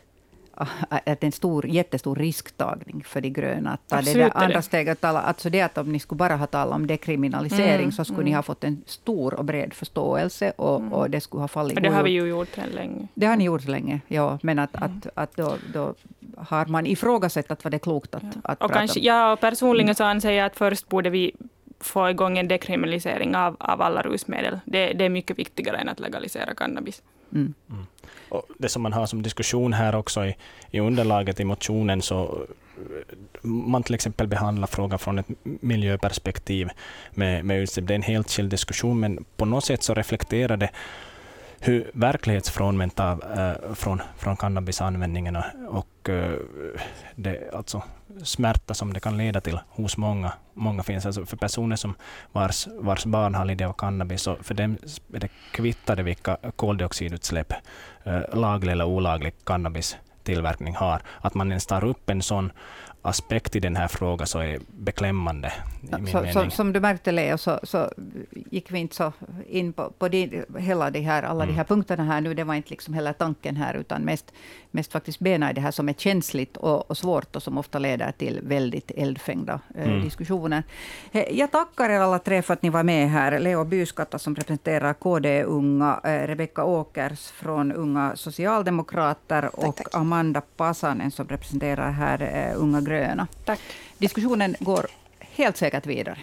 att 0.88 1.24
en 1.24 1.32
stor, 1.32 1.66
jättestor 1.66 2.16
risktagning 2.16 3.04
för 3.04 3.20
de 3.20 3.30
gröna. 3.30 3.70
Att 3.70 3.88
ta 3.88 4.00
det 4.00 4.14
där 4.14 4.32
andra 4.34 4.62
steget, 4.62 5.04
alltså 5.04 5.50
det 5.50 5.60
att 5.60 5.78
om 5.78 5.92
ni 5.92 5.98
skulle 5.98 6.16
bara 6.16 6.36
ha 6.36 6.46
talat 6.46 6.74
om 6.74 6.86
dekriminalisering, 6.86 7.74
mm, 7.74 7.92
så 7.92 8.04
skulle 8.04 8.16
mm. 8.16 8.24
ni 8.24 8.32
ha 8.32 8.42
fått 8.42 8.64
en 8.64 8.82
stor 8.86 9.34
och 9.34 9.44
bred 9.44 9.74
förståelse, 9.74 10.52
och, 10.56 10.80
mm. 10.80 10.92
och 10.92 11.10
det 11.10 11.20
skulle 11.20 11.40
ha 11.40 11.48
fallit 11.48 11.76
och 11.76 11.82
Det 11.82 11.90
har 11.90 12.02
vi 12.02 12.10
ju 12.10 12.26
gjort 12.26 12.56
länge. 12.74 13.08
Det 13.14 13.26
har 13.26 13.36
ni 13.36 13.44
gjort 13.44 13.64
länge, 13.64 14.00
ja. 14.08 14.38
Men 14.42 14.58
att, 14.58 14.74
att, 14.76 14.82
mm. 14.90 15.12
att 15.14 15.36
då, 15.36 15.56
då 15.72 15.94
har 16.36 16.66
man 16.66 16.86
ifrågasatt 16.86 17.50
att 17.50 17.64
var 17.64 17.70
det 17.70 17.78
klokt 17.78 18.14
att, 18.14 18.22
ja. 18.22 18.28
att 18.44 18.62
och 18.62 18.68
prata 18.68 18.74
kanske, 18.74 19.00
Ja, 19.00 19.32
och 19.32 19.40
personligen 19.40 19.94
så 19.94 20.04
anser 20.04 20.30
jag 20.30 20.46
att 20.46 20.56
först 20.56 20.88
borde 20.88 21.10
vi 21.10 21.32
få 21.80 22.10
igång 22.10 22.38
en 22.38 22.48
dekriminalisering 22.48 23.36
av, 23.36 23.56
av 23.58 23.82
alla 23.82 24.02
rusmedel. 24.02 24.60
Det, 24.64 24.92
det 24.92 25.04
är 25.04 25.08
mycket 25.08 25.38
viktigare 25.38 25.76
än 25.76 25.88
att 25.88 26.00
legalisera 26.00 26.54
cannabis. 26.54 27.02
Mm. 27.34 27.54
Mm. 27.70 27.86
Och 28.28 28.42
det 28.58 28.68
som 28.68 28.82
man 28.82 28.92
har 28.92 29.06
som 29.06 29.22
diskussion 29.22 29.72
här 29.72 29.94
också 29.94 30.24
i, 30.24 30.36
i 30.70 30.80
underlaget 30.80 31.40
i 31.40 31.44
motionen, 31.44 32.02
så 32.02 32.46
eh, 32.76 33.16
man 33.42 33.82
till 33.82 33.94
exempel 33.94 34.26
behandlar 34.26 34.66
frågan 34.66 34.98
från 34.98 35.18
ett 35.18 35.26
miljöperspektiv 35.42 36.68
med, 37.10 37.44
med 37.44 37.60
utsläpp. 37.60 37.86
Det 37.86 37.92
är 37.92 37.96
en 37.96 38.02
helt 38.02 38.30
skild 38.30 38.50
diskussion, 38.50 39.00
men 39.00 39.24
på 39.36 39.44
något 39.44 39.64
sätt 39.64 39.82
så 39.82 39.94
reflekterar 39.94 40.56
det 40.56 40.70
hur 41.60 41.90
verklighetsfrånvänt 41.94 43.00
av, 43.00 43.22
äh, 43.36 43.48
eh, 43.48 43.74
från, 43.74 44.02
från 44.18 44.36
cannabisanvändningen 44.36 45.36
och 45.68 45.86
äh, 46.08 46.32
det, 47.14 47.50
alltså, 47.54 47.82
smärta 48.22 48.74
som 48.74 48.92
det 48.92 49.00
kan 49.00 49.16
leda 49.16 49.40
till 49.40 49.60
hos 49.68 49.96
många. 49.96 50.32
Många 50.54 50.82
finns 50.82 51.06
alltså 51.06 51.26
för 51.26 51.36
personer 51.36 51.76
som 51.76 51.94
vars, 52.32 52.66
vars 52.66 53.04
barn 53.04 53.34
har 53.34 53.44
lidit 53.44 53.66
av 53.66 53.72
cannabis, 53.72 54.22
så 54.22 54.36
för 54.36 54.54
dem 54.54 54.76
är 55.12 55.20
det 55.20 55.28
kvittade 55.50 56.02
vilka 56.02 56.36
koldioxidutsläpp 56.56 57.52
äh, 58.04 58.20
laglig 58.32 58.72
eller 58.72 58.84
olaglig 58.84 59.34
cannabistillverkning 59.44 60.74
har. 60.74 61.02
Att 61.20 61.34
man 61.34 61.48
ens 61.48 61.66
tar 61.66 61.84
upp 61.84 62.10
en 62.10 62.22
sån 62.22 62.52
aspekt 63.04 63.56
i 63.56 63.60
den 63.60 63.76
här 63.76 63.88
frågan 63.88 64.26
så 64.26 64.38
är 64.38 64.58
beklämmande. 64.68 65.52
Så, 66.12 66.26
så, 66.32 66.50
som 66.50 66.72
du 66.72 66.80
märkte, 66.80 67.12
Leo, 67.12 67.38
så, 67.38 67.60
så 67.62 67.92
gick 68.50 68.70
vi 68.70 68.78
inte 68.78 68.96
så 68.96 69.12
in 69.48 69.72
på, 69.72 69.90
på 69.98 70.08
de, 70.08 70.44
hela 70.58 70.90
de 70.90 71.00
här, 71.00 71.22
alla 71.22 71.44
mm. 71.44 71.54
de 71.54 71.58
här 71.58 71.64
punkterna 71.64 72.04
här 72.04 72.20
nu. 72.20 72.34
Det 72.34 72.44
var 72.44 72.54
inte 72.54 72.70
liksom 72.70 72.94
hela 72.94 73.12
tanken 73.12 73.56
här, 73.56 73.74
utan 73.74 74.02
mest, 74.02 74.32
mest 74.74 74.92
faktiskt 74.92 75.18
bena 75.18 75.50
i 75.50 75.54
det 75.54 75.60
här 75.60 75.70
som 75.70 75.88
är 75.88 75.92
känsligt 75.92 76.56
och, 76.56 76.90
och 76.90 76.98
svårt 76.98 77.36
och 77.36 77.42
som 77.42 77.58
ofta 77.58 77.78
leder 77.78 78.12
till 78.12 78.40
väldigt 78.42 78.90
eldfängda 78.90 79.60
eh, 79.74 79.88
mm. 79.88 80.04
diskussioner. 80.04 80.62
Jag 81.30 81.50
tackar 81.50 81.90
er 81.90 82.00
alla 82.00 82.18
tre 82.18 82.42
för 82.42 82.54
att 82.54 82.62
ni 82.62 82.70
var 82.70 82.82
med 82.82 83.10
här. 83.10 83.38
Leo 83.38 83.64
Byskatta 83.64 84.18
som 84.18 84.34
representerar 84.34 84.94
KD 84.94 85.42
Unga, 85.42 86.00
eh, 86.04 86.26
Rebecka 86.26 86.64
Åkers 86.64 87.26
från 87.26 87.72
Unga 87.72 88.16
Socialdemokrater 88.16 89.42
tack, 89.42 89.54
och 89.54 89.76
tack. 89.76 89.94
Amanda 89.94 90.40
Pasanen 90.40 91.10
som 91.10 91.28
representerar 91.28 91.90
här 91.90 92.22
eh, 92.22 92.62
Unga 92.62 92.80
Gröna. 92.80 93.26
Tack. 93.44 93.60
Diskussionen 93.98 94.54
går 94.60 94.86
helt 95.20 95.56
säkert 95.56 95.86
vidare. 95.86 96.18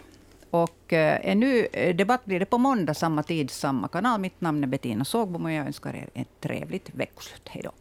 Och 0.49 0.93
en 0.93 1.39
ny 1.39 1.68
debatt 1.93 2.26
blir 2.26 2.39
det 2.39 2.45
på 2.45 2.58
måndag, 2.58 2.93
samma 2.93 3.24
tid, 3.24 3.49
samma 3.49 3.88
kanal. 3.88 4.20
Mitt 4.20 4.41
namn 4.41 4.64
är 4.64 4.68
Bettina 4.68 5.06
Sågbom 5.06 5.45
och 5.45 5.52
jag 5.52 5.66
önskar 5.68 5.95
er 5.95 6.10
ett 6.14 6.41
trevligt 6.41 6.89
veckoslut. 6.93 7.49
Hej 7.49 7.62
då. 7.64 7.70